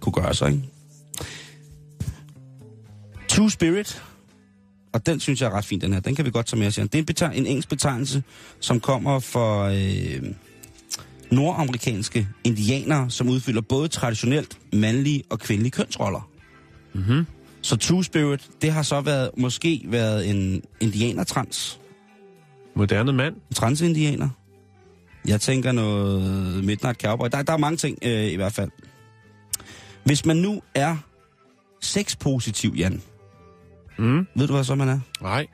kunne 0.00 0.12
gøre 0.12 0.34
sig, 0.34 0.50
ikke? 0.50 0.62
Two 3.40 3.48
Spirit, 3.48 4.02
og 4.92 5.06
den 5.06 5.20
synes 5.20 5.40
jeg 5.40 5.46
er 5.46 5.50
ret 5.50 5.64
fin, 5.64 5.80
den 5.80 5.92
her. 5.92 6.00
Den 6.00 6.14
kan 6.14 6.24
vi 6.24 6.30
godt 6.30 6.46
tage 6.46 6.58
med 6.58 6.66
os. 6.66 6.74
Det 6.74 6.94
er 6.94 6.98
en, 6.98 7.04
betegn- 7.10 7.38
en 7.38 7.46
engelsk 7.46 7.68
betegnelse, 7.68 8.22
som 8.60 8.80
kommer 8.80 9.18
fra 9.20 9.72
øh, 9.74 10.34
nordamerikanske 11.30 12.28
indianere, 12.44 13.10
som 13.10 13.28
udfylder 13.28 13.60
både 13.60 13.88
traditionelt 13.88 14.58
mandlige 14.72 15.22
og 15.30 15.38
kvindelige 15.38 15.70
kønsroller. 15.70 16.30
Mm-hmm. 16.92 17.26
Så 17.62 17.76
Two 17.76 18.02
Spirit, 18.02 18.48
det 18.62 18.72
har 18.72 18.82
så 18.82 19.00
været 19.00 19.30
måske 19.36 19.82
været 19.84 20.30
en 20.30 20.62
indianer-trans. 20.80 21.80
Moderne 22.76 23.12
mand. 23.12 23.36
Transindianer. 23.54 24.28
Jeg 25.26 25.40
tænker 25.40 25.72
noget 25.72 26.64
Midnight 26.64 27.02
Cowboy. 27.02 27.28
Der, 27.32 27.42
der 27.42 27.52
er 27.52 27.58
mange 27.58 27.76
ting 27.76 27.98
øh, 28.02 28.32
i 28.32 28.36
hvert 28.36 28.52
fald. 28.52 28.70
Hvis 30.04 30.26
man 30.26 30.36
nu 30.36 30.62
er 30.74 30.96
sexpositiv, 31.80 32.74
Jan, 32.76 33.02
Mm. 34.00 34.26
ved 34.36 34.46
du 34.46 34.52
hvad 34.52 34.64
så 34.64 34.74
man 34.74 34.88
er? 34.88 35.00
Nej. 35.22 35.46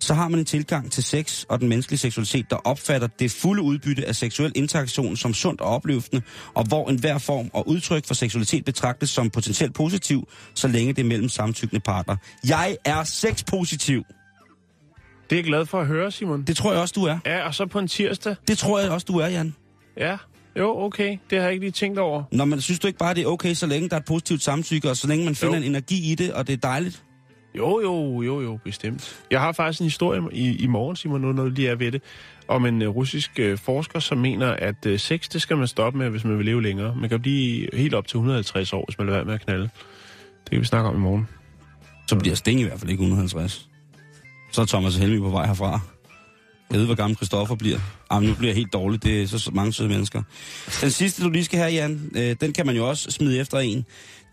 så 0.00 0.14
har 0.14 0.28
man 0.28 0.38
en 0.40 0.44
tilgang 0.46 0.92
til 0.92 1.04
sex 1.04 1.44
og 1.48 1.60
den 1.60 1.68
menneskelige 1.68 1.98
seksualitet, 1.98 2.50
der 2.50 2.56
opfatter 2.56 3.06
det 3.18 3.30
fulde 3.30 3.62
udbytte 3.62 4.06
af 4.08 4.16
seksuel 4.16 4.52
interaktion 4.54 5.16
som 5.16 5.34
sundt 5.34 5.60
og 5.60 5.66
opløftende, 5.66 6.22
og 6.54 6.64
hvor 6.68 6.88
enhver 6.90 7.18
form 7.18 7.50
og 7.52 7.68
udtryk 7.68 8.06
for 8.06 8.14
seksualitet 8.14 8.64
betragtes 8.64 9.10
som 9.10 9.30
potentielt 9.30 9.74
positiv, 9.74 10.28
så 10.54 10.68
længe 10.68 10.92
det 10.92 11.02
er 11.02 11.06
mellem 11.06 11.28
samtykkende 11.28 11.80
partner. 11.80 12.16
Jeg 12.48 12.76
er 12.84 13.04
sexpositiv. 13.04 14.04
Det 15.30 15.36
er 15.36 15.36
jeg 15.36 15.44
glad 15.44 15.66
for 15.66 15.80
at 15.80 15.86
høre, 15.86 16.10
Simon. 16.10 16.42
Det 16.42 16.56
tror 16.56 16.72
jeg 16.72 16.80
også, 16.80 16.92
du 16.96 17.04
er. 17.04 17.18
Ja, 17.26 17.46
og 17.46 17.54
så 17.54 17.66
på 17.66 17.78
en 17.78 17.88
tirsdag. 17.88 18.36
Det 18.48 18.58
tror 18.58 18.80
jeg 18.80 18.90
også, 18.90 19.04
du 19.08 19.18
er, 19.18 19.26
Jan. 19.28 19.54
Ja. 19.96 20.16
Jo, 20.58 20.78
okay. 20.78 21.18
Det 21.30 21.38
har 21.38 21.44
jeg 21.44 21.52
ikke 21.52 21.64
lige 21.64 21.72
tænkt 21.72 21.98
over. 21.98 22.22
Nå, 22.32 22.44
men 22.44 22.60
synes 22.60 22.78
du 22.78 22.86
ikke 22.86 22.98
bare, 22.98 23.14
det 23.14 23.22
er 23.22 23.26
okay, 23.26 23.54
så 23.54 23.66
længe 23.66 23.88
der 23.88 23.96
er 23.96 24.00
et 24.00 24.06
positivt 24.06 24.42
samtykke, 24.42 24.90
og 24.90 24.96
så 24.96 25.06
længe 25.08 25.24
man 25.24 25.34
finder 25.34 25.54
Jo. 25.56 25.60
en 25.62 25.68
energi 25.68 26.12
i 26.12 26.14
det, 26.14 26.32
og 26.32 26.46
det 26.46 26.52
er 26.52 26.56
dejligt? 26.56 27.02
Jo, 27.58 27.80
jo, 27.80 28.22
jo, 28.22 28.40
jo, 28.40 28.58
bestemt. 28.64 29.22
Jeg 29.30 29.40
har 29.40 29.52
faktisk 29.52 29.80
en 29.80 29.84
historie 29.84 30.22
i, 30.32 30.56
i 30.56 30.66
morgen, 30.66 30.96
Simon, 30.96 31.20
nu 31.20 31.32
når 31.32 31.42
du 31.42 31.50
lige 31.50 31.68
er 31.68 31.74
ved 31.74 31.92
det, 31.92 32.02
om 32.48 32.66
en 32.66 32.82
uh, 32.82 32.96
russisk 32.96 33.40
uh, 33.42 33.58
forsker, 33.58 33.98
som 33.98 34.18
mener, 34.18 34.50
at 34.50 34.86
uh, 34.86 34.98
sex, 34.98 35.28
det 35.28 35.42
skal 35.42 35.56
man 35.56 35.66
stoppe 35.66 35.98
med, 35.98 36.10
hvis 36.10 36.24
man 36.24 36.38
vil 36.38 36.46
leve 36.46 36.62
længere. 36.62 36.96
Man 36.96 37.08
kan 37.08 37.20
blive 37.20 37.68
helt 37.72 37.94
op 37.94 38.06
til 38.08 38.16
150 38.16 38.72
år, 38.72 38.84
hvis 38.88 38.98
man 38.98 39.06
lader 39.06 39.18
være 39.18 39.24
med 39.24 39.34
at 39.34 39.40
knalde. 39.40 39.62
Det 40.44 40.50
kan 40.50 40.60
vi 40.60 40.64
snakke 40.64 40.88
om 40.88 40.96
i 40.96 40.98
morgen. 40.98 41.28
Så 42.06 42.16
bliver 42.16 42.34
Sting 42.34 42.60
i 42.60 42.62
hvert 42.62 42.80
fald 42.80 42.90
ikke 42.90 43.02
150. 43.02 43.68
Så 44.52 44.60
er 44.60 44.66
Thomas 44.66 44.96
Helmi 44.96 45.18
på 45.18 45.28
vej 45.28 45.46
herfra. 45.46 45.80
Jeg 46.70 46.78
ved, 46.78 46.86
hvor 46.86 46.94
gammel 46.94 47.16
Christoffer 47.16 47.54
bliver. 47.54 47.78
Jamen, 48.12 48.28
nu 48.28 48.34
bliver 48.34 48.50
jeg 48.50 48.56
helt 48.56 48.72
dårlig. 48.72 49.02
Det 49.02 49.22
er 49.22 49.26
så 49.26 49.38
så 49.38 49.50
mange 49.50 49.72
søde 49.72 49.88
mennesker. 49.88 50.22
Den 50.80 50.90
sidste, 50.90 51.24
du 51.24 51.30
lige 51.30 51.44
skal 51.44 51.58
have, 51.58 51.72
Jan, 51.72 52.10
øh, 52.16 52.36
den 52.40 52.52
kan 52.52 52.66
man 52.66 52.76
jo 52.76 52.88
også 52.88 53.10
smide 53.10 53.40
efter 53.40 53.58
en. 53.58 53.84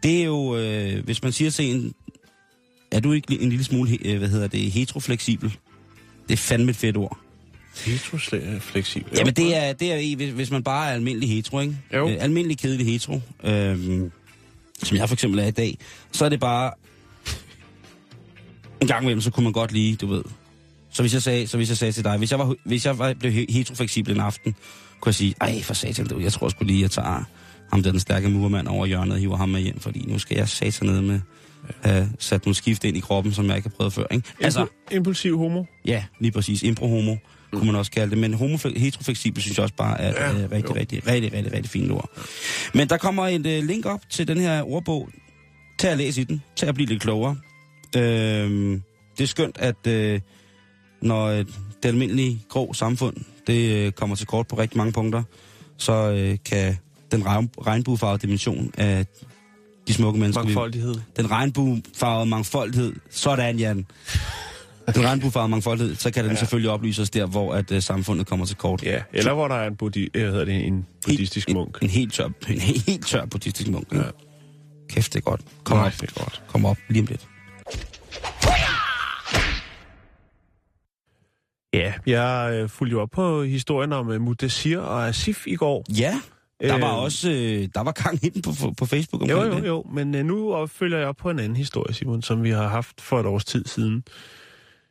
Det 0.04 0.22
er 0.22 0.26
jo, 0.26 0.56
øh, 0.56 1.04
hvis 1.06 1.24
man 1.24 1.32
siger 1.32 1.52
til 1.52 1.66
en, 1.66 1.94
er 2.92 3.00
du 3.00 3.12
ikke 3.12 3.40
en 3.42 3.50
lille 3.50 3.64
smule, 3.64 3.98
øh, 4.06 4.18
hvad 4.18 4.30
hedder 4.30 4.48
det, 4.48 4.72
heterofleksibel? 4.72 5.58
Det 6.28 6.34
er 6.34 6.38
fandme 6.38 6.70
et 6.70 6.76
fedt 6.76 6.98
ord. 6.98 7.18
Heterofleksibel. 7.86 9.18
Jamen, 9.18 9.34
det 9.34 9.56
er, 9.56 9.74
det 9.74 9.94
er 9.94 10.16
hvis, 10.16 10.30
hvis 10.34 10.52
man 10.52 10.64
bare 10.64 10.90
er 10.90 10.94
almindelig 10.94 11.30
hetero, 11.30 11.60
ikke? 11.60 11.78
Jo. 11.94 12.10
Øh, 12.10 12.18
almindelig 12.20 12.58
kedelig 12.58 12.86
hetero, 12.86 13.22
øhm, 13.44 14.12
som 14.84 14.98
jeg 14.98 15.10
for 15.10 15.16
eksempel 15.16 15.40
er 15.40 15.46
i 15.48 15.52
dag, 15.52 15.78
så 16.12 16.26
er 16.26 16.30
det 16.30 16.40
bare... 16.40 16.72
En 18.82 18.88
gang 18.88 19.04
imellem, 19.04 19.22
så 19.22 19.32
kunne 19.32 19.44
man 19.44 19.54
godt 19.54 19.72
lige, 19.72 19.96
du 19.96 20.08
ved... 20.08 20.24
Så 20.94 21.04
hvis 21.04 21.14
jeg 21.14 21.22
sagde, 21.22 21.48
så 21.48 21.58
hvis 21.58 21.70
jeg 21.70 21.78
sagde 21.78 21.92
til 21.92 22.04
dig, 22.04 22.18
hvis 22.18 22.32
jeg, 22.32 22.40
var, 22.40 22.56
hvis 22.64 22.86
jeg 22.86 22.98
var, 23.00 23.14
blev 23.14 23.32
he- 23.32 23.54
heterofleksibel 23.54 24.14
en 24.16 24.20
aften, 24.22 24.56
kunne 25.00 25.10
jeg 25.10 25.16
sige, 25.16 25.36
ej, 25.42 25.62
for 25.62 25.74
satan, 25.74 26.22
jeg 26.22 26.34
tror 26.34 26.50
sgu 26.50 26.64
lige, 26.66 26.82
jeg 26.82 26.92
tager 26.92 27.24
ham 27.72 27.84
der 27.84 27.92
den 27.92 28.00
stærke 28.00 28.30
murmand 28.30 28.68
over 28.68 28.86
hjørnet 28.86 29.20
hiver 29.20 29.38
ham 29.38 29.50
med 29.50 29.62
hjem, 29.62 29.80
fordi 29.80 30.06
nu 30.08 30.20
skal 30.20 30.38
jeg 30.38 30.50
satan 30.50 30.88
ned 30.88 31.02
med 31.02 31.20
have 31.82 32.10
sat 32.20 32.46
nogle 32.46 32.56
skift 32.56 32.84
ind 32.84 32.98
i 32.98 33.00
kroppen, 33.00 33.34
som 33.34 33.48
jeg 33.48 33.56
ikke 33.56 33.70
har 33.70 33.76
prøvet 33.78 33.94
før, 33.94 34.06
ikke? 34.12 34.30
Altså, 34.40 34.66
impulsiv 34.92 35.38
homo. 35.38 35.64
Ja, 35.86 36.04
lige 36.20 36.32
præcis. 36.32 36.64
Impro-homo, 36.64 37.14
mm. 37.14 37.60
kunne 37.60 37.66
man 37.66 37.76
også 37.76 37.92
kalde 37.92 38.10
det. 38.12 38.18
Men 38.18 38.34
homofle- 38.34 38.80
heterofleksibel 38.80 39.42
synes 39.42 39.58
jeg 39.58 39.64
også 39.64 39.76
bare 39.76 40.02
er 40.02 40.30
Ja, 40.30 40.44
øh, 40.44 40.52
rigtig, 40.52 40.76
rigtig, 40.76 41.08
rigtig, 41.08 41.34
rigtig, 41.34 41.54
rigtig 41.54 41.70
fint 41.70 41.92
ord. 41.92 42.10
Men 42.74 42.90
der 42.90 42.98
kommer 42.98 43.28
et 43.28 43.46
øh, 43.46 43.64
link 43.64 43.86
op 43.86 44.02
til 44.10 44.28
den 44.28 44.38
her 44.38 44.64
ordbog. 44.64 45.10
Tag 45.80 45.92
og 45.92 45.98
læs 45.98 46.18
i 46.18 46.24
den. 46.24 46.44
Tag 46.56 46.70
og 46.70 46.76
blive 46.76 46.88
lidt 46.90 47.02
klogere. 47.02 47.36
Øhm, 47.98 48.82
det 49.18 49.24
er 49.24 49.28
skønt, 49.28 49.58
at 49.60 49.88
øh, 49.88 50.20
når 51.02 51.26
øh, 51.26 51.46
det 51.84 51.90
almindelige 51.90 52.42
grå 52.50 52.74
samfund, 52.74 53.18
det 53.48 53.72
øh, 53.78 53.92
kommer 53.92 54.16
til 54.16 54.28
kort 54.28 54.48
på 54.48 54.58
rigtig 54.58 54.78
mange 54.78 54.94
punkter, 54.94 55.24
så 55.78 55.94
øh, 56.12 56.38
kan 56.46 56.78
den 57.12 57.24
regn- 57.24 57.62
regnbuefarvede 57.68 58.22
dimension 58.22 58.72
af 58.78 59.06
de 59.88 59.94
smukke 59.94 60.20
mennesker, 60.20 60.44
Mangfoldighed. 60.44 60.96
den 61.18 61.32
regnbuefarvede 61.32 62.30
mangfoldighed. 62.30 62.94
Sådan, 63.10 63.60
Jan. 63.60 63.86
Den 64.96 65.06
regnbuefarvede 65.06 65.50
mangfoldighed, 65.50 65.96
så 65.96 66.12
kan 66.12 66.24
den 66.24 66.32
ja. 66.32 66.38
selvfølgelig 66.38 66.72
oplyse 66.72 67.02
os 67.02 67.10
der, 67.10 67.26
hvor 67.26 67.54
at, 67.54 67.72
uh, 67.72 67.80
samfundet 67.80 68.28
kommer 68.28 68.46
til 68.46 68.56
kort. 68.58 68.84
Ja, 68.84 69.02
eller 69.14 69.34
hvor 69.34 69.48
der 69.48 69.56
er 69.56 69.68
en, 69.68 69.78
budi- 69.84 70.08
øh, 70.14 70.30
hedder 70.32 70.46
det, 70.46 70.66
en 70.68 70.86
buddhistisk 71.06 71.48
en, 71.50 71.54
munk. 71.54 71.78
En, 71.82 71.84
en 71.88 71.90
helt 71.90 72.14
tør, 72.14 72.30
en 72.50 72.60
helt, 72.60 73.08
tør 73.08 73.26
buddhistisk 73.26 73.70
munk. 73.70 73.94
Ja. 73.94 74.02
Kæft, 74.90 75.14
det 75.14 75.20
er 75.20 75.24
godt. 75.24 75.42
Kom 75.64 75.78
Nej, 75.78 75.86
op. 75.88 75.94
det 76.02 76.10
er 76.10 76.24
godt. 76.24 76.44
Kom 76.48 76.66
op 76.66 76.78
lige 76.90 77.02
om 77.02 77.08
lidt. 77.08 77.28
Ja, 81.74 81.94
jeg 82.06 82.50
øh, 82.54 82.70
fulgte 82.70 82.92
jo 82.92 83.02
op 83.02 83.10
på 83.12 83.44
historien 83.44 83.94
om 83.94 84.08
uh, 84.08 84.22
Mudasir 84.22 84.80
og 84.80 85.08
Asif 85.08 85.48
i 85.48 85.56
går. 85.56 85.86
Ja, 85.90 86.20
der 86.70 86.80
var 86.80 86.98
Øh, 86.98 87.04
også 87.04 87.32
øh, 87.32 87.70
der 87.76 87.82
var 87.82 87.92
gang 87.92 88.26
i 88.26 88.30
den 88.30 88.42
på, 88.42 88.52
på 88.78 88.86
Facebook 88.86 89.22
omkring 89.22 89.40
Jo, 89.40 89.46
jo, 89.46 89.56
det. 89.56 89.68
jo, 89.68 89.86
men 89.94 90.16
uh, 90.16 90.22
nu 90.22 90.68
følger 90.68 90.98
jeg 90.98 91.08
op 91.08 91.16
på 91.18 91.30
en 91.30 91.40
anden 91.40 91.56
historie, 91.56 91.94
Simon, 91.94 92.22
som 92.22 92.44
vi 92.44 92.50
har 92.50 92.68
haft 92.68 93.02
for 93.02 93.20
et 93.20 93.26
års 93.26 93.46
tid 93.46 93.66
siden. 93.66 94.04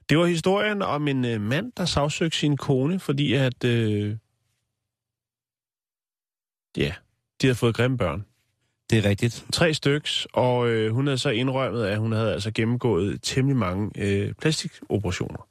Det 0.08 0.18
var 0.18 0.26
historien 0.26 0.82
om 0.82 1.08
en 1.08 1.24
uh, 1.24 1.40
mand, 1.40 1.72
der 1.76 1.84
sagsøgte 1.84 2.38
sin 2.38 2.56
kone, 2.56 3.00
fordi 3.00 3.32
at... 3.32 3.64
Uh, 3.64 3.70
ja, 6.76 6.92
de 7.40 7.46
havde 7.46 7.54
fået 7.54 7.74
grimme 7.74 7.98
børn. 7.98 8.24
Det 8.90 8.98
er 8.98 9.08
rigtigt. 9.08 9.44
Tre 9.52 9.74
styks, 9.74 10.26
og 10.32 10.68
øh, 10.68 10.92
hun 10.92 11.06
havde 11.06 11.18
så 11.18 11.30
indrømmet, 11.30 11.84
at 11.86 11.98
hun 11.98 12.12
havde 12.12 12.32
altså 12.32 12.50
gennemgået 12.50 13.18
temmelig 13.22 13.56
mange 13.56 13.90
øh, 13.98 14.32
plastikoperationer. 14.40 15.46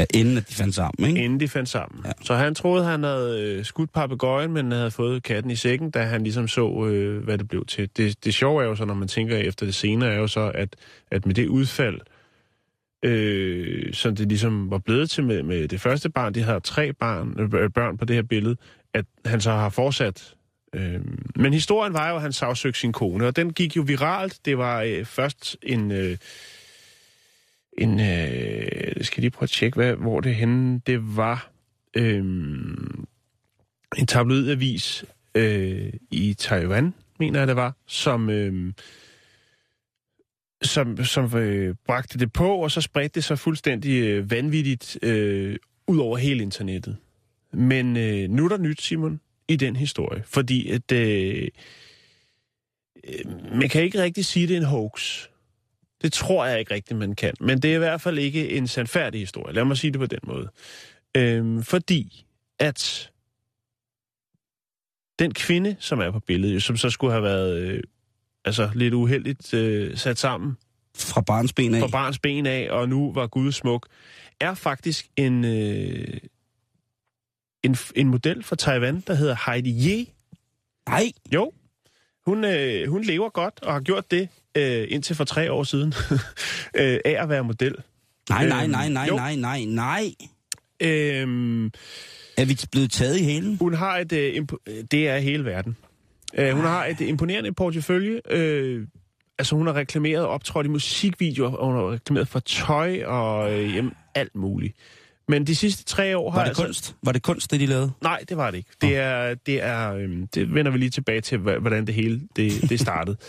Ja, 0.00 0.04
inden 0.18 0.36
at 0.36 0.48
de 0.48 0.54
fandt 0.54 0.74
sammen, 0.74 1.08
ikke? 1.08 1.24
inden 1.24 1.40
de 1.40 1.48
fandt 1.48 1.68
sammen. 1.68 2.02
Ja. 2.04 2.12
Så 2.22 2.34
han 2.34 2.54
troede, 2.54 2.84
han 2.84 3.02
havde 3.02 3.42
øh, 3.42 3.64
skudt 3.64 3.92
papegøjen, 3.92 4.52
men 4.52 4.72
havde 4.72 4.90
fået 4.90 5.22
katten 5.22 5.50
i 5.50 5.56
sækken, 5.56 5.90
da 5.90 6.02
han 6.02 6.22
ligesom 6.22 6.48
så, 6.48 6.86
øh, 6.86 7.24
hvad 7.24 7.38
det 7.38 7.48
blev 7.48 7.66
til. 7.66 7.90
Det, 7.96 8.24
det 8.24 8.34
sjove 8.34 8.62
er 8.62 8.66
jo 8.66 8.74
så, 8.74 8.84
når 8.84 8.94
man 8.94 9.08
tænker 9.08 9.36
efter 9.36 9.66
det 9.66 9.74
senere, 9.74 10.12
er 10.12 10.18
jo 10.18 10.26
så, 10.26 10.52
at, 10.54 10.76
at 11.10 11.26
med 11.26 11.34
det 11.34 11.46
udfald, 11.46 12.00
øh, 13.02 13.94
som 13.94 14.16
det 14.16 14.28
ligesom 14.28 14.70
var 14.70 14.78
blevet 14.78 15.10
til 15.10 15.24
med, 15.24 15.42
med 15.42 15.68
det 15.68 15.80
første 15.80 16.10
barn, 16.10 16.34
de 16.34 16.42
havde 16.42 16.60
tre 16.60 16.92
barn, 16.92 17.36
øh, 17.40 17.70
børn 17.70 17.96
på 17.96 18.04
det 18.04 18.16
her 18.16 18.22
billede, 18.22 18.56
at 18.94 19.04
han 19.24 19.40
så 19.40 19.50
har 19.50 19.68
fortsat. 19.68 20.34
Øh, 20.74 21.00
men 21.36 21.52
historien 21.52 21.94
var 21.94 22.10
jo, 22.10 22.16
at 22.16 22.22
han 22.22 22.32
sagsøgte 22.32 22.80
sin 22.80 22.92
kone, 22.92 23.26
og 23.26 23.36
den 23.36 23.52
gik 23.52 23.76
jo 23.76 23.82
viralt. 23.82 24.38
Det 24.44 24.58
var 24.58 24.82
øh, 24.82 25.04
først 25.04 25.56
en... 25.62 25.92
Øh, 25.92 26.16
en, 27.80 28.00
øh, 28.00 29.04
skal 29.04 29.20
jeg 29.20 29.20
lige 29.20 29.30
prøve 29.30 29.44
at 29.44 29.50
tjekke, 29.50 29.76
hvad, 29.76 29.94
hvor 29.94 30.20
det 30.20 30.34
henne, 30.34 30.80
det 30.86 31.16
var 31.16 31.50
øh, 31.96 32.24
en 33.96 34.06
tabloidavis 34.06 35.04
øh, 35.34 35.92
i 36.10 36.34
Taiwan, 36.34 36.94
mener 37.18 37.38
jeg 37.38 37.48
det 37.48 37.56
var, 37.56 37.76
som, 37.86 38.30
øh, 38.30 38.72
som, 40.62 41.04
som 41.04 41.36
øh, 41.36 41.74
bragte 41.86 42.18
det 42.18 42.32
på, 42.32 42.54
og 42.56 42.70
så 42.70 42.80
spredte 42.80 43.14
det 43.14 43.24
sig 43.24 43.38
fuldstændig 43.38 44.02
øh, 44.02 44.30
vanvittigt 44.30 44.98
øh, 45.02 45.56
ud 45.86 45.98
over 45.98 46.16
hele 46.16 46.42
internettet. 46.42 46.96
Men 47.52 47.96
øh, 47.96 48.30
nu 48.30 48.44
er 48.44 48.48
der 48.48 48.58
nyt, 48.58 48.82
Simon, 48.82 49.20
i 49.48 49.56
den 49.56 49.76
historie, 49.76 50.22
fordi 50.26 50.70
at, 50.70 50.92
øh, 50.92 51.48
øh, 53.04 53.24
man 53.54 53.68
kan 53.68 53.82
ikke 53.82 54.02
rigtig 54.02 54.24
sige, 54.24 54.42
at 54.42 54.48
det 54.48 54.56
er 54.56 54.60
en 54.60 54.66
hoax. 54.66 55.26
Det 56.02 56.12
tror 56.12 56.46
jeg 56.46 56.58
ikke 56.58 56.74
rigtigt, 56.74 56.98
man 56.98 57.14
kan. 57.14 57.34
Men 57.40 57.62
det 57.62 57.70
er 57.70 57.74
i 57.74 57.78
hvert 57.78 58.00
fald 58.00 58.18
ikke 58.18 58.50
en 58.50 58.68
sandfærdig 58.68 59.20
historie. 59.20 59.54
Lad 59.54 59.64
mig 59.64 59.76
sige 59.76 59.90
det 59.90 60.00
på 60.00 60.06
den 60.06 60.18
måde. 60.22 60.48
Øhm, 61.16 61.62
fordi 61.62 62.26
at 62.58 63.10
den 65.18 65.34
kvinde, 65.34 65.76
som 65.78 66.00
er 66.00 66.10
på 66.10 66.20
billedet, 66.20 66.62
som 66.62 66.76
så 66.76 66.90
skulle 66.90 67.12
have 67.12 67.22
været 67.22 67.60
øh, 67.60 67.82
altså 68.44 68.70
lidt 68.74 68.94
uheldigt 68.94 69.54
øh, 69.54 69.96
sat 69.96 70.18
sammen 70.18 70.56
Fra 70.96 71.20
barns 71.20 71.52
ben 71.52 71.74
af. 71.74 71.80
fra 71.80 71.88
barns 71.88 72.18
ben 72.18 72.46
af, 72.46 72.70
og 72.70 72.88
nu 72.88 73.12
var 73.12 73.26
Gud 73.26 73.52
smuk, 73.52 73.86
er 74.40 74.54
faktisk 74.54 75.08
en, 75.16 75.44
øh, 75.44 76.18
en, 77.62 77.76
en 77.96 78.08
model 78.08 78.42
fra 78.42 78.56
Taiwan, 78.56 79.00
der 79.06 79.14
hedder 79.14 79.50
Heidi 79.50 79.88
Ye. 79.88 80.06
Nej, 80.88 81.12
Jo, 81.34 81.52
hun, 82.26 82.44
øh, 82.44 82.88
hun 82.88 83.02
lever 83.04 83.28
godt 83.28 83.62
og 83.62 83.72
har 83.72 83.80
gjort 83.80 84.10
det 84.10 84.28
øh, 84.56 84.86
indtil 84.90 85.16
for 85.16 85.24
tre 85.24 85.52
år 85.52 85.64
siden 85.64 85.94
øh, 86.80 86.98
af 87.04 87.16
at 87.22 87.28
være 87.28 87.44
model. 87.44 87.74
nej, 88.30 88.46
nej, 88.48 88.62
Øhm, 88.62 88.70
nej, 88.70 88.88
nej, 88.88 89.06
jo. 89.08 89.16
nej, 89.16 89.34
nej, 89.34 89.64
nej. 89.64 90.04
Øhm, 90.82 91.64
Er 92.36 92.44
vi 92.44 92.58
blevet 92.72 92.90
taget 92.90 93.18
i 93.20 93.24
hælen? 93.24 93.56
hun 93.60 93.74
har 93.74 93.98
et... 93.98 94.12
Øh, 94.12 94.34
impo- 94.34 94.84
det 94.90 95.08
er 95.08 95.18
hele 95.18 95.44
verden. 95.44 95.76
Øh, 96.34 96.52
hun 96.52 96.64
har 96.64 96.86
et 96.86 97.00
imponerende 97.00 97.52
portefølje. 97.52 98.20
Øh, 98.30 98.86
altså, 99.38 99.56
hun 99.56 99.66
har 99.66 99.74
reklameret 99.74 100.24
optrådt 100.24 100.66
i 100.66 100.68
musikvideoer, 100.68 101.50
og 101.56 101.66
hun 101.66 101.76
har 101.76 101.92
reklameret 101.92 102.28
for 102.28 102.38
tøj 102.38 103.02
og 103.04 103.52
øh, 103.52 103.74
jamen, 103.76 103.92
alt 104.14 104.34
muligt. 104.36 104.76
Men 105.28 105.46
de 105.46 105.54
sidste 105.54 105.84
tre 105.84 106.16
år 106.16 106.30
har 106.30 106.38
Var 106.38 106.44
det 106.44 106.48
altså... 106.50 106.62
kunst? 106.64 106.96
Var 107.02 107.12
det 107.12 107.22
kunst, 107.22 107.50
det 107.50 107.60
de 107.60 107.66
lavede? 107.66 107.92
Nej, 108.02 108.24
det 108.28 108.36
var 108.36 108.50
det 108.50 108.58
ikke. 108.58 108.70
Det 108.80 108.96
er, 108.96 109.34
det 109.34 109.62
er, 109.62 109.92
øhm, 109.94 110.26
det 110.26 110.54
vender 110.54 110.72
vi 110.72 110.78
lige 110.78 110.90
tilbage 110.90 111.20
til, 111.20 111.38
hvordan 111.38 111.86
det 111.86 111.94
hele 111.94 112.20
det, 112.36 112.70
det 112.70 112.80
startede. 112.80 113.16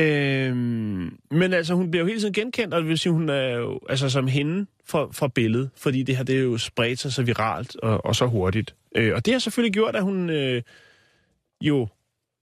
øhm, 0.00 1.18
men 1.30 1.52
altså, 1.52 1.74
hun 1.74 1.90
bliver 1.90 2.02
jo 2.02 2.08
hele 2.08 2.20
tiden 2.20 2.32
genkendt, 2.32 2.74
og 2.74 2.80
det 2.80 2.88
vil 2.88 2.98
sige, 2.98 3.12
hun 3.12 3.28
er 3.28 3.48
jo 3.48 3.80
altså 3.88 4.08
som 4.08 4.26
hende 4.26 4.66
fra, 4.84 5.08
fra 5.12 5.28
billedet, 5.28 5.70
fordi 5.76 6.02
det 6.02 6.16
her, 6.16 6.24
det 6.24 6.36
er 6.36 6.40
jo 6.40 6.58
spredt 6.58 6.98
sig 6.98 7.12
så 7.12 7.22
viralt 7.22 7.76
og, 7.76 8.04
og 8.04 8.16
så 8.16 8.26
hurtigt. 8.26 8.74
Øh, 8.96 9.14
og 9.14 9.26
det 9.26 9.34
har 9.34 9.38
selvfølgelig 9.38 9.72
gjort, 9.72 9.96
at 9.96 10.02
hun 10.02 10.30
øh, 10.30 10.62
jo, 11.62 11.88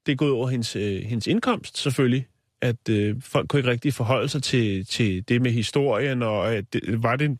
det 0.06 0.12
er 0.12 0.16
gået 0.16 0.32
over 0.32 0.48
hendes, 0.48 0.76
øh, 0.76 1.02
hendes 1.02 1.26
indkomst 1.26 1.78
selvfølgelig, 1.78 2.26
at 2.60 2.88
øh, 2.90 3.16
folk 3.20 3.48
kunne 3.48 3.60
ikke 3.60 3.70
rigtig 3.70 3.94
forholde 3.94 4.28
sig 4.28 4.42
til, 4.42 4.86
til 4.86 5.28
det 5.28 5.42
med 5.42 5.50
historien, 5.50 6.22
og 6.22 6.54
at 6.54 6.72
det, 6.72 7.02
var 7.02 7.16
det 7.16 7.38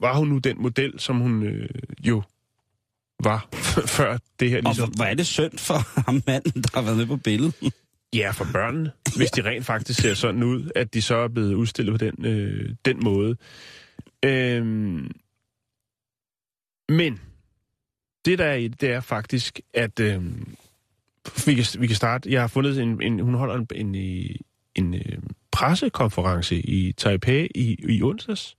var 0.00 0.18
hun 0.18 0.28
nu 0.28 0.38
den 0.38 0.62
model, 0.62 1.00
som 1.00 1.20
hun 1.20 1.42
øh, 1.42 1.68
jo 2.04 2.22
var 3.24 3.48
før 3.96 4.18
det 4.40 4.50
her 4.50 4.56
Og 4.56 4.62
ligesom. 4.62 4.88
hvor, 4.88 4.96
hvor 4.96 5.04
er 5.04 5.14
det 5.14 5.26
synd 5.26 5.58
for 5.58 6.00
ham 6.06 6.22
manden, 6.26 6.62
der 6.62 6.70
har 6.74 6.82
været 6.82 6.96
med 6.96 7.06
på 7.06 7.16
billedet? 7.16 7.54
Ja, 8.16 8.30
for 8.30 8.46
børnene, 8.52 8.92
hvis 9.16 9.30
de 9.30 9.44
rent 9.44 9.66
faktisk 9.66 10.00
ser 10.00 10.14
sådan 10.14 10.42
ud, 10.42 10.70
at 10.74 10.94
de 10.94 11.02
så 11.02 11.14
er 11.14 11.28
blevet 11.28 11.54
udstillet 11.54 11.92
på 11.92 11.98
den, 11.98 12.26
øh, 12.26 12.74
den 12.84 13.04
måde. 13.04 13.36
Øhm, 14.24 15.10
men 16.88 17.20
det 18.24 18.38
der 18.38 18.44
er 18.44 18.54
i 18.54 18.68
det, 18.68 18.80
det 18.80 18.92
er 18.92 19.00
faktisk, 19.00 19.60
at 19.74 20.00
øh, 20.00 20.22
vi, 21.46 21.54
kan, 21.54 21.64
vi 21.78 21.86
kan 21.86 21.96
starte. 21.96 22.30
Jeg 22.30 22.40
har 22.40 22.48
fundet 22.48 22.82
en, 22.82 23.02
en 23.02 23.20
hun 23.20 23.34
holder 23.34 23.54
en, 23.54 23.66
en, 23.74 23.94
øh, 23.94 24.36
en, 24.74 24.94
en 24.94 25.24
pressekonference 25.52 26.56
i 26.56 26.92
Taipei 26.92 27.48
i, 27.54 27.76
i 27.88 28.02
onsdags, 28.02 28.56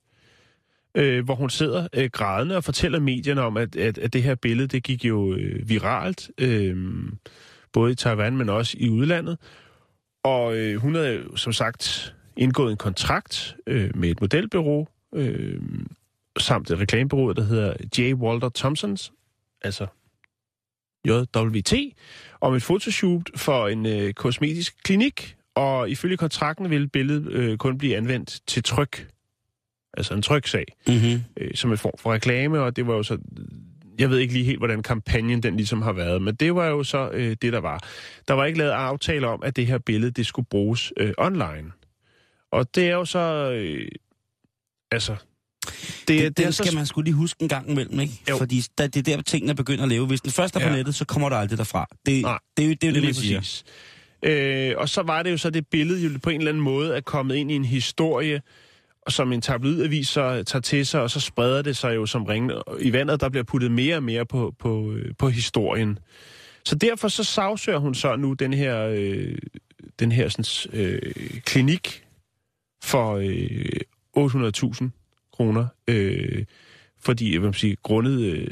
øh, 0.95 1.25
hvor 1.25 1.35
hun 1.35 1.49
sidder 1.49 1.87
øh, 1.93 2.09
grædende 2.13 2.57
og 2.57 2.63
fortæller 2.63 2.99
medierne 2.99 3.41
om, 3.41 3.57
at, 3.57 3.75
at, 3.75 3.97
at 3.97 4.13
det 4.13 4.23
her 4.23 4.35
billede, 4.35 4.67
det 4.67 4.83
gik 4.83 5.05
jo 5.05 5.33
øh, 5.33 5.69
viralt, 5.69 6.31
øh, 6.37 6.75
både 7.77 7.91
i 7.91 7.95
Taiwan, 7.95 8.37
men 8.37 8.49
også 8.49 8.77
i 8.79 8.89
udlandet. 8.89 9.37
Og 10.23 10.57
øh, 10.57 10.81
hun 10.81 10.95
havde 10.95 11.23
som 11.35 11.53
sagt 11.53 12.15
indgået 12.37 12.71
en 12.71 12.77
kontrakt 12.77 13.55
øh, 13.67 13.97
med 13.97 14.09
et 14.09 14.21
modelbureau, 14.21 14.87
øh, 15.15 15.61
samt 16.39 16.71
et 16.71 16.79
reklamebureau, 16.79 17.31
der 17.31 17.43
hedder 17.43 17.73
J. 17.97 18.13
Walter 18.13 18.49
Thompsons, 18.55 19.11
altså 19.61 19.87
JWT, 21.07 21.73
om 22.41 22.53
et 22.53 22.63
fotoshoot 22.63 23.29
for 23.35 23.67
en 23.67 23.85
øh, 23.85 24.13
kosmetisk 24.13 24.83
klinik, 24.83 25.35
og 25.55 25.89
ifølge 25.89 26.17
kontrakten 26.17 26.69
vil 26.69 26.89
billedet 26.89 27.31
øh, 27.31 27.57
kun 27.57 27.77
blive 27.77 27.97
anvendt 27.97 28.39
til 28.47 28.63
tryk, 28.63 29.07
altså 29.93 30.13
en 30.13 30.21
tryksag, 30.21 30.65
Mm-hmm. 30.87 31.23
øh, 31.37 31.55
som 31.55 31.71
en 31.71 31.77
form 31.77 31.97
for 31.97 32.13
reklame, 32.13 32.59
og 32.59 32.75
det 32.75 32.87
var 32.87 32.93
jo 32.93 33.03
så... 33.03 33.17
Jeg 33.99 34.09
ved 34.09 34.17
ikke 34.17 34.33
lige 34.33 34.45
helt, 34.45 34.57
hvordan 34.59 34.83
kampagnen 34.83 35.43
den 35.43 35.55
ligesom 35.55 35.81
har 35.81 35.93
været, 35.93 36.21
men 36.21 36.35
det 36.35 36.55
var 36.55 36.65
jo 36.65 36.83
så 36.83 37.09
øh, 37.13 37.35
det, 37.41 37.53
der 37.53 37.59
var. 37.59 37.83
Der 38.27 38.33
var 38.33 38.45
ikke 38.45 38.59
lavet 38.59 38.71
aftale 38.71 39.27
om, 39.27 39.43
at 39.43 39.55
det 39.55 39.67
her 39.67 39.77
billede, 39.77 40.11
det 40.11 40.25
skulle 40.25 40.45
bruges 40.49 40.93
øh, 40.97 41.13
online. 41.17 41.71
Og 42.51 42.75
det 42.75 42.87
er 42.87 42.93
jo 42.93 43.05
så... 43.05 43.51
Øh, 43.51 43.87
altså... 44.91 45.15
Det, 45.67 46.07
Det, 46.07 46.19
det, 46.21 46.37
det 46.37 46.45
er 46.45 46.51
skal 46.51 46.67
så, 46.67 46.75
man 46.75 46.85
skulle 46.85 47.05
lige 47.05 47.15
huske 47.15 47.41
en 47.41 47.49
gang 47.49 47.69
imellem, 47.71 47.99
ikke? 47.99 48.13
Jo. 48.29 48.37
Fordi 48.37 48.63
da, 48.77 48.87
det 48.87 49.07
er 49.07 49.15
der, 49.15 49.21
tingene 49.21 49.55
begynder 49.55 49.83
at 49.83 49.89
leve. 49.89 50.07
Hvis 50.07 50.21
den 50.21 50.31
først 50.31 50.55
er 50.55 50.59
på 50.59 50.65
Ja. 50.65 50.75
nettet, 50.75 50.95
så 50.95 51.05
kommer 51.05 51.29
der 51.29 51.35
aldrig 51.37 51.57
derfra. 51.57 51.87
Det, 52.05 52.21
Nej, 52.21 52.39
det, 52.57 52.63
er 52.63 52.67
jo 52.67 52.73
det, 52.73 52.83
er 52.83 52.87
jo 52.87 52.95
det, 52.95 53.03
man 53.03 53.13
siger. 53.13 53.39
præcis. 53.39 53.63
Øh, 54.23 54.73
og 54.77 54.89
så 54.89 55.01
var 55.01 55.23
det 55.23 55.31
jo 55.31 55.37
så, 55.37 55.49
det 55.49 55.67
billede 55.67 56.01
jo 56.03 56.19
på 56.23 56.29
en 56.29 56.37
eller 56.41 56.51
anden 56.51 56.63
måde 56.63 56.95
er 56.95 57.01
kommet 57.01 57.35
ind 57.35 57.51
i 57.51 57.55
en 57.55 57.65
historie, 57.65 58.41
som 59.11 59.33
en 59.33 59.41
tabloidavis 59.41 60.07
så 60.07 60.43
tager 60.43 60.61
til 60.61 60.85
sig, 60.85 61.01
og 61.01 61.09
så 61.09 61.19
spreder 61.19 61.61
det 61.61 61.77
sig 61.77 61.95
jo 61.95 62.05
som 62.05 62.23
ringen 62.25 62.51
i 62.79 62.93
vandet, 62.93 63.21
der 63.21 63.29
bliver 63.29 63.43
puttet 63.43 63.71
mere 63.71 63.95
og 63.95 64.03
mere 64.03 64.25
på, 64.25 64.55
på, 64.59 64.91
øh, 64.91 65.15
på 65.17 65.29
historien. 65.29 65.99
Så 66.65 66.75
derfor 66.75 67.07
så 67.07 67.23
sagsøger 67.23 67.77
hun 67.77 67.95
så 67.95 68.15
nu 68.15 68.33
den 68.33 68.53
her, 68.53 68.87
øh, 68.91 69.37
den 69.99 70.11
her 70.11 70.29
sådan, 70.29 70.79
øh, 70.79 71.13
klinik 71.45 72.05
for 72.83 73.15
øh, 73.15 73.79
800.000 74.17 74.89
kroner, 75.31 75.67
øh, 75.87 76.45
fordi, 76.99 77.37
hvad 77.37 77.47
man 77.47 77.53
siger, 77.53 77.75
grundet, 77.83 78.21
øh, 78.21 78.47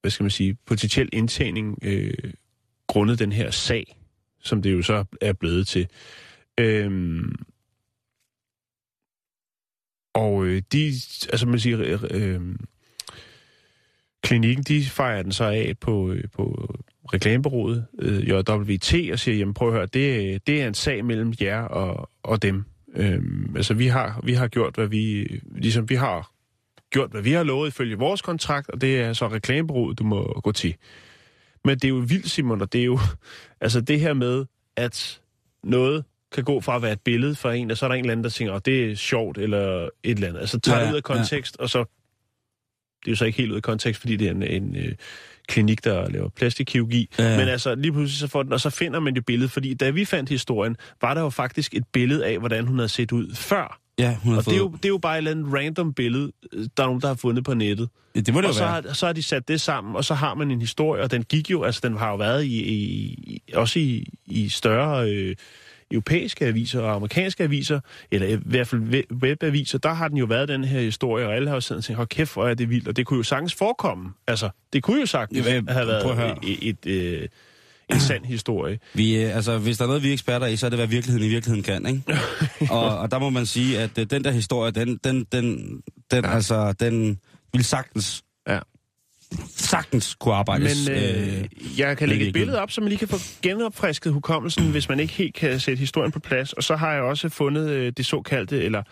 hvad 0.00 0.10
skal 0.10 0.24
man 0.24 0.30
sige, 0.30 0.56
potentiel 0.66 1.08
indtjening, 1.12 1.78
øh, 1.82 2.32
grundet 2.86 3.18
den 3.18 3.32
her 3.32 3.50
sag, 3.50 3.98
som 4.40 4.62
det 4.62 4.72
jo 4.72 4.82
så 4.82 5.04
er 5.20 5.32
blevet 5.32 5.66
til. 5.66 5.88
Øh, 6.60 7.22
og 10.18 10.44
øh, 10.44 10.62
de, 10.72 10.92
altså 11.30 11.46
man 11.46 11.58
siger, 11.58 11.78
øh, 11.80 12.02
øh, 12.10 12.40
klinikken, 14.22 14.64
de 14.64 14.84
fejrer 14.84 15.22
den 15.22 15.32
så 15.32 15.44
af 15.44 15.74
på, 15.80 16.10
øh, 16.10 16.24
på 16.34 16.74
reklamebureauet, 17.12 17.86
øh, 17.98 18.28
JWT, 18.28 18.94
og 19.12 19.18
siger, 19.18 19.36
jamen 19.38 19.54
prøv 19.54 19.68
at 19.68 19.74
høre, 19.74 19.86
det, 19.86 20.46
det 20.46 20.62
er 20.62 20.68
en 20.68 20.74
sag 20.74 21.04
mellem 21.04 21.32
jer 21.40 21.60
og, 21.60 22.10
og 22.22 22.42
dem. 22.42 22.64
Øh, 22.94 23.22
altså 23.56 23.74
vi 23.74 23.86
har, 23.86 24.20
vi 24.24 24.32
har 24.32 24.48
gjort, 24.48 24.74
hvad 24.74 24.86
vi, 24.86 25.26
ligesom 25.56 25.88
vi 25.88 25.94
har 25.94 26.30
gjort, 26.90 27.10
hvad 27.10 27.22
vi 27.22 27.32
har 27.32 27.42
lovet 27.42 27.68
ifølge 27.68 27.98
vores 27.98 28.22
kontrakt, 28.22 28.70
og 28.70 28.80
det 28.80 29.00
er 29.00 29.12
så 29.12 29.28
reklamebureauet, 29.28 29.98
du 29.98 30.04
må 30.04 30.40
gå 30.44 30.52
til. 30.52 30.74
Men 31.64 31.74
det 31.74 31.84
er 31.84 31.88
jo 31.88 32.04
vildt, 32.08 32.30
Simon, 32.30 32.62
og 32.62 32.72
det 32.72 32.80
er 32.80 32.84
jo, 32.84 32.98
altså 33.60 33.80
det 33.80 34.00
her 34.00 34.14
med, 34.14 34.46
at 34.76 35.20
noget 35.64 36.04
kan 36.32 36.44
gå 36.44 36.60
fra 36.60 36.76
at 36.76 36.82
være 36.82 36.92
et 36.92 37.00
billede 37.00 37.34
for 37.34 37.50
en, 37.50 37.70
og 37.70 37.76
så 37.76 37.84
er 37.86 37.88
der 37.88 37.94
en 37.94 38.00
eller 38.04 38.12
anden, 38.12 38.24
der 38.24 38.30
tænker, 38.30 38.54
at 38.54 38.66
det 38.66 38.90
er 38.90 38.94
sjovt, 38.96 39.38
eller 39.38 39.82
et 39.84 39.90
eller 40.04 40.28
andet. 40.28 40.40
Altså 40.40 40.60
tager 40.60 40.76
Ja, 40.78 40.82
det 40.82 40.88
ja, 40.88 40.92
ud 40.92 40.96
af 40.96 41.02
kontekst, 41.02 41.56
og 41.56 41.70
så, 41.70 41.78
det 43.04 43.06
er 43.06 43.10
jo 43.12 43.16
så 43.16 43.24
ikke 43.24 43.38
helt 43.38 43.50
ud 43.50 43.56
af 43.56 43.62
kontekst, 43.62 44.00
fordi 44.00 44.16
det 44.16 44.26
er 44.26 44.30
en, 44.30 44.42
en 44.42 44.76
øh, 44.76 44.94
klinik, 45.48 45.84
der 45.84 46.08
laver 46.10 46.28
plastikkirurgi. 46.28 47.08
Ja, 47.18 47.24
Ja. 47.24 47.30
ja. 47.30 47.38
Men 47.38 47.48
altså, 47.48 47.74
lige 47.74 47.92
pludselig 47.92 48.18
så 48.18 48.26
får 48.28 48.42
den, 48.42 48.52
og 48.52 48.60
så 48.60 48.70
finder 48.70 49.00
man 49.00 49.14
det 49.14 49.26
billede, 49.26 49.48
fordi 49.48 49.74
da 49.74 49.90
vi 49.90 50.04
fandt 50.04 50.30
historien, 50.30 50.76
var 51.00 51.14
der 51.14 51.20
jo 51.20 51.30
faktisk 51.30 51.74
et 51.74 51.84
billede 51.92 52.26
af, 52.26 52.38
hvordan 52.38 52.66
hun 52.66 52.78
havde 52.78 52.88
set 52.88 53.12
ud 53.12 53.34
før 53.34 53.80
Ja, 53.98 54.16
hun 54.22 54.34
Og 54.36 54.44
det 54.44 54.52
er, 54.52 54.56
jo, 54.56 54.68
det 54.72 54.84
er 54.84 54.88
jo 54.88 54.98
bare 54.98 55.14
et 55.14 55.18
eller 55.18 55.30
andet 55.30 55.54
random 55.54 55.92
billede, 55.94 56.32
øh, 56.52 56.66
der 56.76 56.82
er 56.82 56.86
nogen, 56.86 57.00
der 57.00 57.08
har 57.08 57.14
fundet 57.14 57.44
på 57.44 57.54
nettet. 57.54 57.88
det 58.14 58.34
må 58.34 58.40
det 58.40 58.44
Og 58.48 58.52
jo 58.54 58.58
så 58.58 58.64
være. 58.64 58.72
har, 58.82 58.92
så 58.92 59.06
har 59.06 59.12
de 59.12 59.22
sat 59.22 59.48
det 59.48 59.60
sammen, 59.60 59.96
og 59.96 60.04
så 60.04 60.14
har 60.14 60.34
man 60.34 60.50
en 60.50 60.60
historie, 60.60 61.02
og 61.02 61.10
den 61.10 61.22
gik 61.22 61.50
jo, 61.50 61.62
altså 61.62 61.80
den 61.84 61.96
har 61.96 62.10
jo 62.10 62.16
været 62.16 62.44
i, 62.44 62.62
i, 62.62 62.74
i 63.26 63.42
også 63.54 63.78
i, 63.78 64.12
i 64.26 64.48
større 64.48 65.10
øh, 65.10 65.36
europæiske 65.90 66.46
aviser 66.46 66.80
og 66.80 66.94
amerikanske 66.94 67.44
aviser, 67.44 67.80
eller 68.10 68.26
i 68.26 68.38
hvert 68.46 68.68
fald 68.68 68.82
we- 68.82 69.16
webaviser, 69.22 69.78
der 69.78 69.92
har 69.92 70.08
den 70.08 70.16
jo 70.16 70.24
været 70.24 70.48
den 70.48 70.64
her 70.64 70.80
historie, 70.80 71.26
og 71.26 71.34
alle 71.34 71.48
har 71.48 71.56
jo 71.56 71.60
siddet 71.60 71.80
og 71.80 71.84
tænkt, 71.84 71.96
hold 71.96 72.08
kæft, 72.08 72.32
hvor 72.32 72.48
er 72.48 72.54
det 72.54 72.70
vildt, 72.70 72.88
og 72.88 72.96
det 72.96 73.06
kunne 73.06 73.16
jo 73.16 73.22
sagtens 73.22 73.54
forekomme. 73.54 74.12
Altså, 74.26 74.50
det 74.72 74.82
kunne 74.82 75.00
jo 75.00 75.06
sagtens 75.06 75.46
Ja, 75.46 75.62
have 75.68 75.86
været 75.86 76.38
et, 76.42 76.58
et, 76.62 76.78
et, 76.86 77.20
øh, 77.20 77.28
en 77.92 78.00
sand 78.00 78.24
historie. 78.24 78.78
Vi, 78.94 79.24
øh, 79.24 79.36
altså, 79.36 79.58
hvis 79.58 79.78
der 79.78 79.84
er 79.84 79.88
noget, 79.88 80.02
vi 80.02 80.08
er 80.08 80.12
eksperter 80.12 80.46
i, 80.46 80.56
så 80.56 80.66
er 80.66 80.70
det, 80.70 80.78
hvad 80.78 80.86
virkeligheden 80.86 81.26
i 81.26 81.30
virkeligheden 81.30 81.62
kan, 81.62 81.86
ikke? 81.86 82.20
og, 82.74 82.98
og 82.98 83.10
der 83.10 83.18
må 83.18 83.30
man 83.30 83.46
sige, 83.46 83.78
at 83.80 83.98
øh, 83.98 84.06
den 84.10 84.24
der 84.24 84.30
historie, 84.30 84.70
den, 84.70 85.00
den, 85.04 85.26
den, 85.32 85.78
den, 86.10 86.24
altså, 86.24 86.72
den 86.72 87.18
vil 87.52 87.64
sagtens. 87.64 88.24
Sagtens 89.56 90.14
kunne 90.14 90.34
arbejdes. 90.34 90.88
Men 90.88 90.98
øh, 90.98 91.80
jeg 91.80 91.96
kan 91.96 92.08
lægge 92.08 92.26
et 92.26 92.32
billede 92.32 92.60
op, 92.60 92.70
så 92.70 92.80
man 92.80 92.88
lige 92.88 92.98
kan 92.98 93.08
få 93.08 93.16
genopfrisket 93.42 94.12
hukommelsen, 94.12 94.70
hvis 94.70 94.88
man 94.88 95.00
ikke 95.00 95.12
helt 95.12 95.34
kan 95.34 95.60
sætte 95.60 95.80
historien 95.80 96.12
på 96.12 96.20
plads. 96.20 96.52
Og 96.52 96.62
så 96.62 96.76
har 96.76 96.92
jeg 96.92 97.02
også 97.02 97.28
fundet 97.28 97.70
øh, 97.70 97.92
det 97.96 98.06
såkaldte, 98.06 98.62
eller 98.64 98.82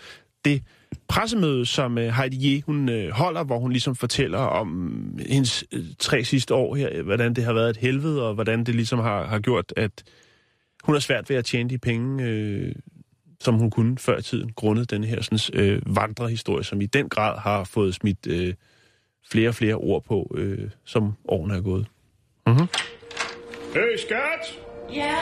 det 0.45 0.62
pressemøde, 1.09 1.66
som 1.66 1.99
øh, 1.99 2.14
Heidi 2.14 2.57
Ye, 2.57 2.62
hun 2.66 2.89
øh, 2.89 3.11
holder, 3.11 3.45
hvor 3.45 3.59
hun 3.59 3.72
ligesom 3.72 3.97
fortæller 3.97 4.39
om 4.39 5.18
hendes 5.28 5.64
øh, 5.72 5.84
tre 5.99 6.24
sidste 6.24 6.55
år 6.55 6.74
her, 6.74 6.89
øh, 6.93 7.05
hvordan 7.05 7.34
det 7.34 7.45
har 7.45 7.53
været 7.53 7.70
et 7.70 7.76
helvede, 7.76 8.28
og 8.28 8.34
hvordan 8.34 8.64
det 8.64 8.74
ligesom 8.74 8.99
har, 8.99 9.26
har 9.26 9.39
gjort, 9.39 9.72
at 9.76 10.05
hun 10.84 10.95
har 10.95 11.01
svært 11.01 11.30
ved 11.30 11.37
at 11.37 11.45
tjene 11.45 11.70
de 11.70 11.78
penge, 11.78 12.24
øh, 12.24 12.74
som 13.41 13.55
hun 13.55 13.70
kunne 13.70 13.99
før 13.99 14.18
i 14.18 14.22
tiden, 14.22 14.53
grundet 14.53 14.91
den 14.91 15.05
her 15.05 15.22
sådan, 15.22 15.61
øh, 15.61 15.97
vandrehistorie, 15.97 16.64
som 16.64 16.80
i 16.80 16.87
den 16.87 17.09
grad 17.09 17.39
har 17.39 17.64
fået 17.64 17.95
smidt 17.95 18.26
øh, 18.26 18.55
flere 19.31 19.49
og 19.49 19.55
flere 19.55 19.74
ord 19.74 20.03
på, 20.05 20.33
øh, 20.35 20.70
som 20.85 21.12
årene 21.29 21.57
er 21.57 21.61
gået. 21.61 21.87
Mm-hmm. 22.47 22.68
Hey, 23.74 23.97
skat! 23.97 24.45
Ja? 24.93 25.16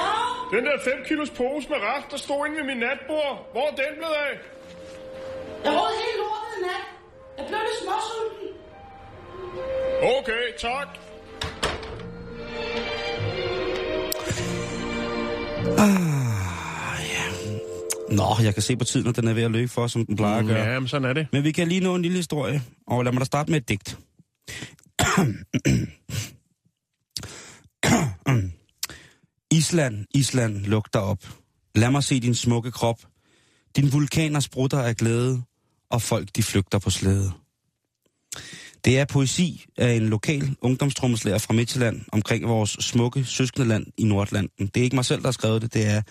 Den 0.52 0.66
der 0.66 0.78
5 0.84 0.92
kilos 1.08 1.30
pose 1.30 1.68
med 1.68 1.76
ret, 1.76 2.04
der 2.10 2.16
stod 2.16 2.46
inde 2.46 2.56
ved 2.58 2.64
min 2.64 2.76
natbord. 2.76 3.48
Hvor 3.52 3.66
er 3.70 3.74
den 3.82 3.94
blevet 3.96 4.16
af? 4.28 4.34
Jeg 5.64 5.72
rådede 5.72 5.96
helt 6.04 6.18
lortet 6.22 6.52
i 6.58 6.62
nat. 6.68 6.86
Jeg 7.38 7.44
blev 7.48 7.60
lidt 7.68 7.78
småsulten. 7.82 8.48
Okay, 10.18 10.44
tak. 10.58 10.88
Nå, 18.14 18.36
jeg 18.42 18.54
kan 18.54 18.62
se 18.62 18.76
på 18.76 18.84
tiden, 18.84 19.08
at 19.08 19.16
den 19.16 19.28
er 19.28 19.32
ved 19.32 19.42
at 19.42 19.50
løbe 19.50 19.68
for, 19.68 19.86
som 19.86 20.06
den 20.06 20.16
plejer 20.16 20.38
at 20.38 20.46
gøre. 20.46 20.72
Ja, 20.72 20.80
men 20.80 20.88
sådan 20.88 21.08
er 21.08 21.12
det. 21.12 21.26
Men 21.32 21.44
vi 21.44 21.52
kan 21.52 21.68
lige 21.68 21.80
nå 21.80 21.94
en 21.94 22.02
lille 22.02 22.16
historie, 22.16 22.62
og 22.86 23.04
lad 23.04 23.12
mig 23.12 23.20
da 23.20 23.24
starte 23.24 23.50
med 23.50 23.60
et 23.60 23.68
digt. 23.68 23.98
Island, 29.58 30.06
Island, 30.14 30.56
luk 30.56 30.88
dig 30.92 31.02
op. 31.02 31.18
Lad 31.74 31.90
mig 31.90 32.04
se 32.04 32.20
din 32.20 32.34
smukke 32.34 32.70
krop. 32.70 32.98
Din 33.76 33.92
vulkaner 33.92 34.40
sprutter 34.40 34.78
af 34.78 34.96
glæde, 34.96 35.42
og 35.90 36.02
folk 36.02 36.28
de 36.36 36.42
flygter 36.42 36.78
på 36.78 36.90
slæde. 36.90 37.32
Det 38.84 38.98
er 38.98 39.04
poesi 39.04 39.64
af 39.78 39.92
en 39.92 40.08
lokal 40.08 40.56
ungdomstrommeslager 40.60 41.38
fra 41.38 41.54
Midtjylland 41.54 42.00
omkring 42.12 42.48
vores 42.48 42.70
smukke 42.70 43.24
søskendeland 43.24 43.86
i 43.96 44.04
Nordlanden. 44.04 44.66
Det 44.66 44.76
er 44.76 44.84
ikke 44.84 44.96
mig 44.96 45.04
selv, 45.04 45.20
der 45.20 45.26
har 45.26 45.32
skrevet 45.32 45.62
det. 45.62 45.74
Det 45.74 45.86
er 45.86 46.02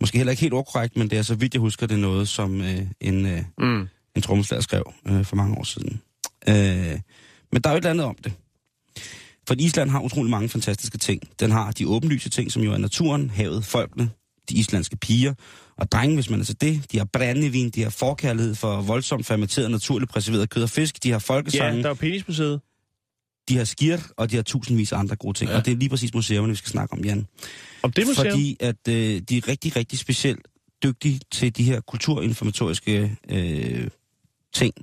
måske 0.00 0.16
heller 0.18 0.30
ikke 0.30 0.40
helt 0.40 0.54
ordkorrekt, 0.54 0.96
men 0.96 1.10
det 1.10 1.18
er, 1.18 1.22
så 1.22 1.34
vidt 1.34 1.54
jeg 1.54 1.60
husker, 1.60 1.86
det 1.86 1.94
er 1.94 1.98
noget, 1.98 2.28
som 2.28 2.60
øh, 2.60 2.80
en, 3.00 3.26
øh, 3.26 3.42
Mm. 3.58 3.88
en 4.16 4.22
trommeslager 4.22 4.60
skrev 4.60 4.92
øh, 5.08 5.24
for 5.24 5.36
mange 5.36 5.58
år 5.58 5.64
siden. 5.64 6.00
Øh, 6.48 7.00
men 7.52 7.62
der 7.62 7.68
er 7.68 7.72
jo 7.72 7.76
et 7.76 7.80
eller 7.80 7.90
andet 7.90 8.06
om 8.06 8.16
det. 8.24 8.32
For 9.48 9.54
Island 9.58 9.90
har 9.90 10.00
utrolig 10.00 10.30
mange 10.30 10.48
fantastiske 10.48 10.98
ting. 10.98 11.22
Den 11.40 11.50
har 11.50 11.70
de 11.70 11.86
åbenlyse 11.88 12.30
ting, 12.30 12.52
som 12.52 12.62
jo 12.62 12.72
er 12.72 12.78
naturen, 12.78 13.30
havet, 13.30 13.64
folkene, 13.64 14.10
de 14.50 14.54
islandske 14.54 14.96
piger 14.96 15.34
og 15.76 15.92
drenge, 15.92 16.14
hvis 16.14 16.30
man 16.30 16.40
er 16.40 16.44
til 16.44 16.60
det. 16.60 16.92
De 16.92 16.98
har 16.98 17.04
brændevin, 17.12 17.70
de 17.70 17.82
har 17.82 17.90
forkærlighed 17.90 18.54
for 18.54 18.80
voldsomt 18.80 19.26
fermenteret, 19.26 19.70
naturligt 19.70 20.10
preserveret 20.10 20.50
kød 20.50 20.62
og 20.62 20.70
fisk. 20.70 21.02
De 21.02 21.08
har 21.08 21.14
Ja, 21.14 21.18
folkesange, 21.18 21.78
der 21.78 21.84
er 21.84 21.88
jo 21.90 21.94
penismuseet. 21.94 22.60
De 23.48 23.56
har 23.56 23.64
skir, 23.64 23.98
og 24.16 24.30
de 24.30 24.36
har 24.36 24.42
tusindvis 24.42 24.92
af 24.92 24.98
andre 24.98 25.16
gode 25.16 25.38
ting. 25.38 25.48
Ja. 25.48 25.52
Ja. 25.52 25.58
Og 25.58 25.66
det 25.66 25.72
er 25.72 25.76
lige 25.76 25.88
præcis 25.88 26.14
museerne, 26.14 26.48
vi 26.48 26.54
skal 26.54 26.70
snakke 26.70 26.92
om, 26.92 27.04
Jan. 27.04 27.26
Om 27.82 27.92
det 27.92 28.06
museum? 28.06 28.26
Fordi 28.26 28.56
at 28.60 28.88
øh, 28.88 29.20
de 29.20 29.36
er 29.36 29.48
rigtig, 29.48 29.76
rigtig 29.76 29.98
specielt 29.98 30.48
dygtige 30.82 31.20
til 31.30 31.56
de 31.56 31.62
her 31.62 31.80
kulturinformatoriske 31.80 33.16
øh, 33.30 33.88
ting, 34.54 34.74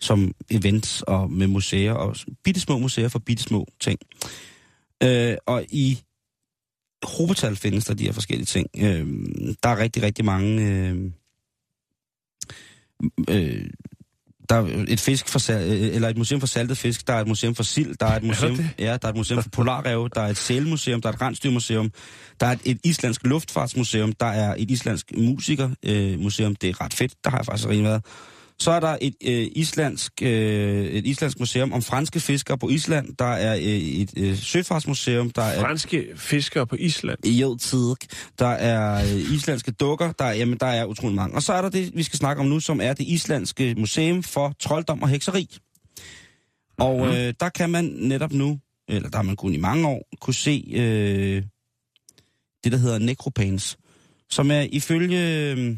som 0.00 0.34
events 0.50 1.02
og 1.02 1.30
med 1.30 1.46
museer, 1.46 1.92
og 1.92 2.16
bittesmå 2.44 2.78
museer 2.78 3.08
for 3.08 3.18
bittesmå 3.18 3.66
ting. 3.80 3.98
Øh, 5.02 5.36
og 5.46 5.64
i 5.68 6.02
hovedtal 7.02 7.56
findes 7.56 7.84
der 7.84 7.94
de 7.94 8.04
her 8.04 8.12
forskellige 8.12 8.46
ting. 8.46 8.66
Øh, 8.78 9.06
der 9.62 9.68
er 9.68 9.78
rigtig, 9.78 10.02
rigtig 10.02 10.24
mange... 10.24 10.62
Øh, 10.62 11.10
øh, 13.28 13.70
der 14.48 14.56
er 14.56 14.84
et 14.88 15.00
fisk 15.00 15.28
for 15.28 15.52
øh, 15.52 15.94
eller 15.94 16.08
et 16.08 16.18
museum 16.18 16.40
for 16.40 16.46
saltet 16.46 16.78
fisk, 16.78 17.06
der 17.06 17.12
er 17.12 17.20
et 17.20 17.28
museum 17.28 17.54
for 17.54 17.62
sild, 17.62 17.94
der 18.00 18.06
er 18.06 18.16
et 18.16 18.22
museum, 18.22 18.58
ja, 18.78 18.96
der 19.02 19.08
er 19.08 19.08
et 19.08 19.16
museum 19.16 19.42
for 19.42 19.50
polarrev, 19.50 20.08
der 20.14 20.20
er 20.20 20.28
et 20.28 20.36
sælmuseum, 20.36 21.00
der 21.00 21.08
er 21.08 21.12
et 21.12 21.22
rensdyrmuseum, 21.22 21.90
der 22.40 22.46
er 22.46 22.52
et, 22.52 22.60
et 22.64 22.78
islandsk 22.84 23.20
luftfartsmuseum, 23.24 24.12
der 24.12 24.26
er 24.26 24.54
et 24.58 24.70
islandsk 24.70 25.12
musikermuseum, 25.16 25.76
øh, 25.82 26.20
museum. 26.20 26.56
det 26.56 26.70
er 26.70 26.80
ret 26.80 26.94
fedt, 26.94 27.12
der 27.24 27.30
har 27.30 27.38
jeg 27.38 27.46
faktisk 27.46 27.68
rigtig 27.68 27.84
været. 27.84 28.02
Så 28.58 28.70
er 28.70 28.80
der 28.80 28.98
et, 29.00 29.14
øh, 29.24 29.46
islandsk, 29.56 30.12
øh, 30.22 30.86
et 30.86 31.06
islandsk 31.06 31.38
museum 31.40 31.72
om 31.72 31.82
franske 31.82 32.20
fiskere 32.20 32.58
på 32.58 32.68
Island, 32.68 33.16
der 33.16 33.24
er 33.24 33.54
øh, 33.56 33.62
et 33.64 34.10
øh, 34.16 34.36
søfartsmuseum, 34.38 35.30
der 35.30 35.42
er 35.42 35.60
Franske 35.60 36.06
fiskere 36.16 36.66
på 36.66 36.76
Island. 36.78 37.26
Jo, 37.26 37.56
tidk. 37.56 37.98
Der 38.38 38.46
er 38.46 39.04
øh, 39.14 39.34
islandske 39.34 39.70
dukker, 39.72 40.12
der, 40.12 40.24
er- 40.24 40.32
jamen, 40.34 40.58
der 40.60 40.66
er 40.66 40.84
utrolig 40.84 41.14
mange. 41.16 41.34
Og 41.36 41.42
så 41.42 41.52
er 41.52 41.62
der 41.62 41.68
det, 41.68 41.96
vi 41.96 42.02
skal 42.02 42.18
snakke 42.18 42.40
om 42.40 42.46
nu, 42.48 42.60
som 42.60 42.80
er 42.80 42.92
det 42.92 43.04
islandske 43.08 43.74
museum 43.78 44.22
for 44.22 44.54
trolddom 44.60 45.02
og 45.02 45.08
hekseri. 45.08 45.56
Og 46.78 47.00
Mhm. 47.06 47.14
øh, 47.16 47.34
der 47.40 47.48
kan 47.48 47.70
man 47.70 47.84
netop 47.84 48.32
nu, 48.32 48.58
eller 48.88 49.08
der 49.10 49.16
har 49.18 49.22
man 49.22 49.36
kun 49.36 49.54
i 49.54 49.56
mange 49.58 49.88
år, 49.88 50.08
kunne 50.20 50.34
se 50.34 50.64
øh, 50.74 51.42
det, 52.64 52.72
der 52.72 52.78
hedder 52.78 52.98
necropans, 52.98 53.76
som 54.30 54.50
er 54.50 54.60
ifølge, 54.60 55.50
øh, 55.52 55.76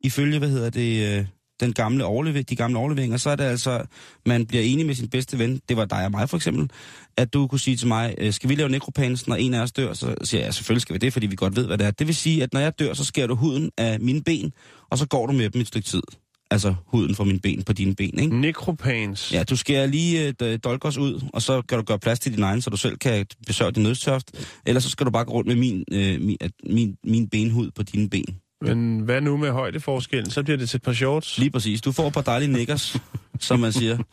ifølge 0.00 0.38
hvad 0.38 0.48
hedder 0.50 0.70
det, 0.70 1.18
øh, 1.18 1.26
den 1.60 1.72
gamle 1.72 2.04
overleve, 2.04 2.42
de 2.42 2.56
gamle 2.56 2.78
overleveringer, 2.78 3.16
så 3.16 3.30
er 3.30 3.36
det 3.36 3.44
altså, 3.44 3.82
man 4.26 4.46
bliver 4.46 4.62
enig 4.62 4.86
med 4.86 4.94
sin 4.94 5.08
bedste 5.08 5.38
ven, 5.38 5.60
det 5.68 5.76
var 5.76 5.84
dig 5.84 6.04
og 6.04 6.10
mig 6.10 6.28
for 6.28 6.36
eksempel, 6.36 6.70
at 7.16 7.34
du 7.34 7.46
kunne 7.46 7.60
sige 7.60 7.76
til 7.76 7.88
mig, 7.88 8.14
øh, 8.18 8.32
skal 8.32 8.50
vi 8.50 8.54
lave 8.54 8.68
necropans, 8.68 9.28
når 9.28 9.36
en 9.36 9.54
af 9.54 9.62
os 9.62 9.72
dør? 9.72 9.92
Så 9.92 10.14
siger 10.24 10.44
jeg, 10.44 10.54
selvfølgelig 10.54 10.82
skal 10.82 10.94
vi 10.94 10.98
det, 10.98 11.12
fordi 11.12 11.26
vi 11.26 11.36
godt 11.36 11.56
ved, 11.56 11.66
hvad 11.66 11.78
det 11.78 11.86
er. 11.86 11.90
Det 11.90 12.06
vil 12.06 12.14
sige, 12.14 12.42
at 12.42 12.52
når 12.52 12.60
jeg 12.60 12.78
dør, 12.78 12.94
så 12.94 13.04
skærer 13.04 13.26
du 13.26 13.34
huden 13.34 13.70
af 13.78 14.00
mine 14.00 14.22
ben, 14.22 14.52
og 14.90 14.98
så 14.98 15.06
går 15.06 15.26
du 15.26 15.32
med 15.32 15.50
dem 15.50 15.60
et 15.60 15.66
stykke 15.66 15.88
tid. 15.88 16.02
Altså 16.50 16.74
huden 16.86 17.14
fra 17.14 17.24
mine 17.24 17.40
ben 17.40 17.62
på 17.62 17.72
dine 17.72 17.94
ben, 17.94 18.18
ikke? 18.18 18.40
Necropans. 18.40 19.32
Ja, 19.32 19.42
du 19.42 19.56
skærer 19.56 19.86
lige 19.86 20.34
øh, 20.42 20.58
dolkers 20.64 20.96
ud, 20.96 21.22
og 21.32 21.42
så 21.42 21.62
kan 21.62 21.78
du 21.78 21.84
gøre 21.84 21.98
plads 21.98 22.20
til 22.20 22.34
din 22.34 22.42
egen, 22.42 22.62
så 22.62 22.70
du 22.70 22.76
selv 22.76 22.96
kan 22.96 23.26
besørge 23.46 23.72
din 23.72 23.82
nødstørft. 23.82 24.30
Ellers 24.66 24.84
så 24.84 24.90
skal 24.90 25.06
du 25.06 25.10
bare 25.10 25.24
gå 25.24 25.32
rundt 25.32 25.48
med 25.48 25.56
min, 25.56 25.84
øh, 25.92 26.20
min, 26.20 26.36
min, 26.66 26.96
min 27.04 27.28
benhud 27.28 27.70
på 27.70 27.82
dine 27.82 28.10
ben. 28.10 28.40
Men 28.62 29.00
hvad 29.00 29.20
nu 29.20 29.36
med 29.36 29.50
højdeforskellen? 29.50 30.30
Så 30.30 30.42
bliver 30.42 30.56
det 30.56 30.68
til 30.68 30.76
et 30.76 30.82
par 30.82 30.92
shorts. 30.92 31.38
Lige 31.38 31.50
præcis. 31.50 31.80
Du 31.80 31.92
får 31.92 32.06
et 32.08 32.12
par 32.12 32.22
dejlige 32.22 32.52
niggers, 32.52 32.96
som 33.40 33.60
man 33.60 33.72
siger. 33.72 33.98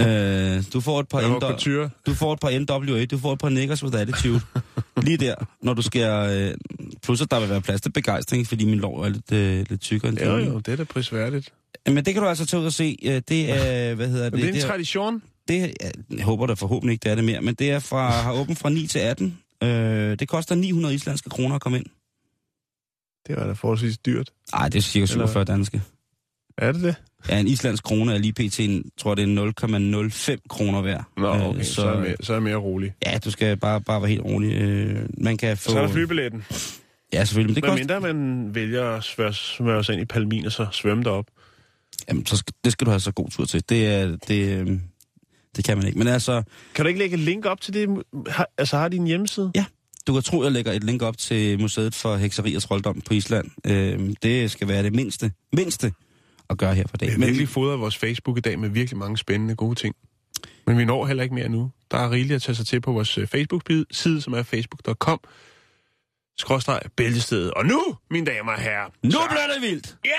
Øh, 0.00 0.62
du 0.72 0.80
får 0.80 1.00
et 1.00 1.08
par 1.08 1.20
NW 1.20 1.88
du 2.06 2.14
får 2.14 2.32
et 2.32 2.40
par 2.40 2.50
NWA, 2.58 3.04
du 3.04 3.18
får 3.18 3.32
et 3.32 3.38
par 3.38 3.48
niggers 3.48 3.84
with 3.84 4.00
attitude. 4.00 4.40
Lige 5.02 5.16
der, 5.16 5.34
når 5.62 5.74
du 5.74 5.82
skal... 5.82 6.38
Øh, 6.38 6.54
plus 7.02 7.20
at 7.22 7.30
der 7.30 7.40
vil 7.40 7.48
være 7.48 7.60
plads 7.60 7.80
til 7.80 7.92
begejstring, 7.92 8.46
fordi 8.46 8.64
min 8.64 8.78
lov 8.78 9.00
er 9.00 9.08
lidt, 9.08 9.32
øh, 9.32 9.64
lidt 9.70 9.80
tykkere 9.80 10.08
end 10.08 10.20
Jo, 10.20 10.36
jo, 10.36 10.58
det 10.58 10.68
er 10.72 10.76
da 10.76 10.84
prisværdigt. 10.84 11.52
Men 11.86 12.04
det 12.04 12.14
kan 12.14 12.22
du 12.22 12.28
altså 12.28 12.46
tage 12.46 12.60
ud 12.60 12.66
og 12.66 12.72
se. 12.72 12.96
Øh, 13.04 13.22
Det 13.28 13.50
er, 13.50 13.94
hvad 13.94 14.08
hedder 14.08 14.24
det? 14.24 14.32
Men 14.32 14.40
det 14.40 14.44
er 14.44 14.48
en 14.48 14.54
det, 14.54 14.64
er, 14.64 14.68
tradition. 14.68 15.22
det 15.48 15.74
jeg 16.16 16.24
håber 16.24 16.46
da 16.46 16.54
forhåbentlig 16.54 16.92
ikke, 16.92 17.02
det 17.04 17.10
er 17.10 17.14
det 17.14 17.24
mere, 17.24 17.40
men 17.40 17.54
det 17.54 17.70
er 17.70 17.78
fra, 17.78 18.10
har 18.10 18.32
åbent 18.32 18.58
fra 18.58 18.70
9 18.70 18.86
til 18.86 18.98
18. 18.98 19.38
Øh, 19.62 19.68
det 20.18 20.28
koster 20.28 20.54
900 20.54 20.94
islandske 20.94 21.30
kroner 21.30 21.54
at 21.54 21.60
komme 21.60 21.78
ind. 21.78 21.86
Det 23.26 23.36
var 23.36 23.46
da 23.46 23.52
forholdsvis 23.52 23.98
dyrt. 23.98 24.30
Nej, 24.54 24.68
det 24.68 24.78
er 24.78 24.82
cirka 24.82 25.02
Eller- 25.12 25.26
47 25.26 25.44
danske. 25.44 25.82
Er 26.58 26.72
det 26.72 26.82
det? 26.82 26.94
Ja, 27.28 27.38
en 27.40 27.46
islandsk 27.46 27.84
krone 27.84 28.14
er 28.14 28.18
lige 28.18 28.32
pt. 28.32 28.60
en- 28.60 28.90
tror 28.98 29.14
det 29.14 29.22
er 29.22 29.26
0,05 30.36 30.36
kroner 30.48 30.82
værd. 30.82 31.04
Nå, 31.16 31.28
okay, 31.28 31.58
Øh, 31.58 31.64
så, 31.64 31.74
så, 31.74 31.86
er, 31.88 32.00
mere, 32.00 32.16
så 32.20 32.34
er 32.34 32.40
mere 32.40 32.56
rolig. 32.56 32.94
Ja, 33.06 33.18
du 33.24 33.30
skal 33.30 33.56
bare, 33.56 33.80
bare 33.80 34.00
være 34.02 34.08
helt 34.10 34.22
rolig. 34.24 34.52
Øh, 34.52 35.06
man 35.18 35.36
kan 35.36 35.56
få... 35.56 35.70
Så 35.70 35.78
er 35.78 35.82
der 35.86 35.92
flybilletten. 35.92 36.44
Ja, 37.12 37.24
selvfølgelig. 37.24 37.50
Men 37.50 37.54
det 37.54 37.62
Hvad 37.64 37.70
koster... 37.70 38.00
mindre 38.00 38.14
man 38.14 38.54
vælger 38.54 38.84
at 38.90 39.04
svømme, 39.04 39.32
svømme 39.34 39.84
sig 39.84 39.92
ind 39.92 40.02
i 40.02 40.04
palmin 40.04 40.46
og 40.46 40.52
så 40.52 40.66
svømme 40.72 41.04
derop. 41.04 41.26
Jamen, 42.08 42.26
så 42.26 42.36
skal, 42.36 42.54
det 42.64 42.72
skal 42.72 42.84
du 42.84 42.90
have 42.90 43.00
så 43.00 43.12
god 43.12 43.28
tur 43.30 43.44
til. 43.44 43.68
Det, 43.68 43.86
er, 43.86 44.16
det, 44.28 44.58
øh, 44.68 44.78
det 45.56 45.64
kan 45.64 45.76
man 45.78 45.86
ikke. 45.86 45.98
Men 45.98 46.08
altså, 46.08 46.42
Kan 46.74 46.84
du 46.84 46.88
ikke 46.88 46.98
lægge 46.98 47.14
et 47.14 47.20
link 47.20 47.46
op 47.46 47.60
til 47.60 47.74
det? 47.74 48.02
Har, 48.28 48.46
altså 48.58 48.76
har 48.78 48.88
de 48.88 48.96
en 48.96 49.06
hjemmeside? 49.06 49.52
Ja. 49.54 49.64
Du 50.06 50.12
kan 50.12 50.22
tro, 50.22 50.42
jeg 50.42 50.52
lægger 50.52 50.72
et 50.72 50.84
link 50.84 51.02
op 51.02 51.18
til 51.18 51.60
Museet 51.60 51.94
for 51.94 52.16
Hekseri 52.16 52.54
og 52.54 52.62
Trolddom 52.62 53.00
på 53.00 53.14
Island. 53.14 53.50
Øh, 53.66 54.14
det 54.22 54.50
skal 54.50 54.68
være 54.68 54.82
det 54.82 54.92
mindste, 54.94 55.32
mindste 55.52 55.92
at 56.50 56.58
gøre 56.58 56.74
her 56.74 56.84
for 56.86 56.96
Vi 57.00 57.06
dag. 57.06 57.12
har 57.14 57.18
virkelig 57.26 57.48
fodret 57.48 57.80
vores 57.80 57.96
Facebook 57.96 58.38
i 58.38 58.40
dag 58.40 58.58
med 58.58 58.68
virkelig 58.68 58.98
mange 58.98 59.18
spændende 59.18 59.56
gode 59.56 59.74
ting. 59.74 59.94
Men 60.66 60.78
vi 60.78 60.84
når 60.84 61.06
heller 61.06 61.22
ikke 61.22 61.34
mere 61.34 61.48
nu. 61.48 61.70
Der 61.90 61.98
er 61.98 62.10
rigeligt 62.10 62.34
at 62.34 62.42
tage 62.42 62.56
sig 62.56 62.66
til 62.66 62.80
på 62.80 62.92
vores 62.92 63.18
øh, 63.18 63.26
Facebook-side, 63.26 64.20
som 64.20 64.32
er 64.32 64.42
facebook.com. 64.42 65.20
Skråstreg 66.38 66.80
bæltestedet. 66.96 67.50
Og 67.50 67.66
nu, 67.66 67.82
mine 68.10 68.26
damer 68.26 68.52
og 68.52 68.58
herrer, 68.60 68.86
nu 69.02 69.10
bliver 69.30 69.46
det 69.54 69.70
vildt! 69.70 69.96
Ja! 70.04 70.10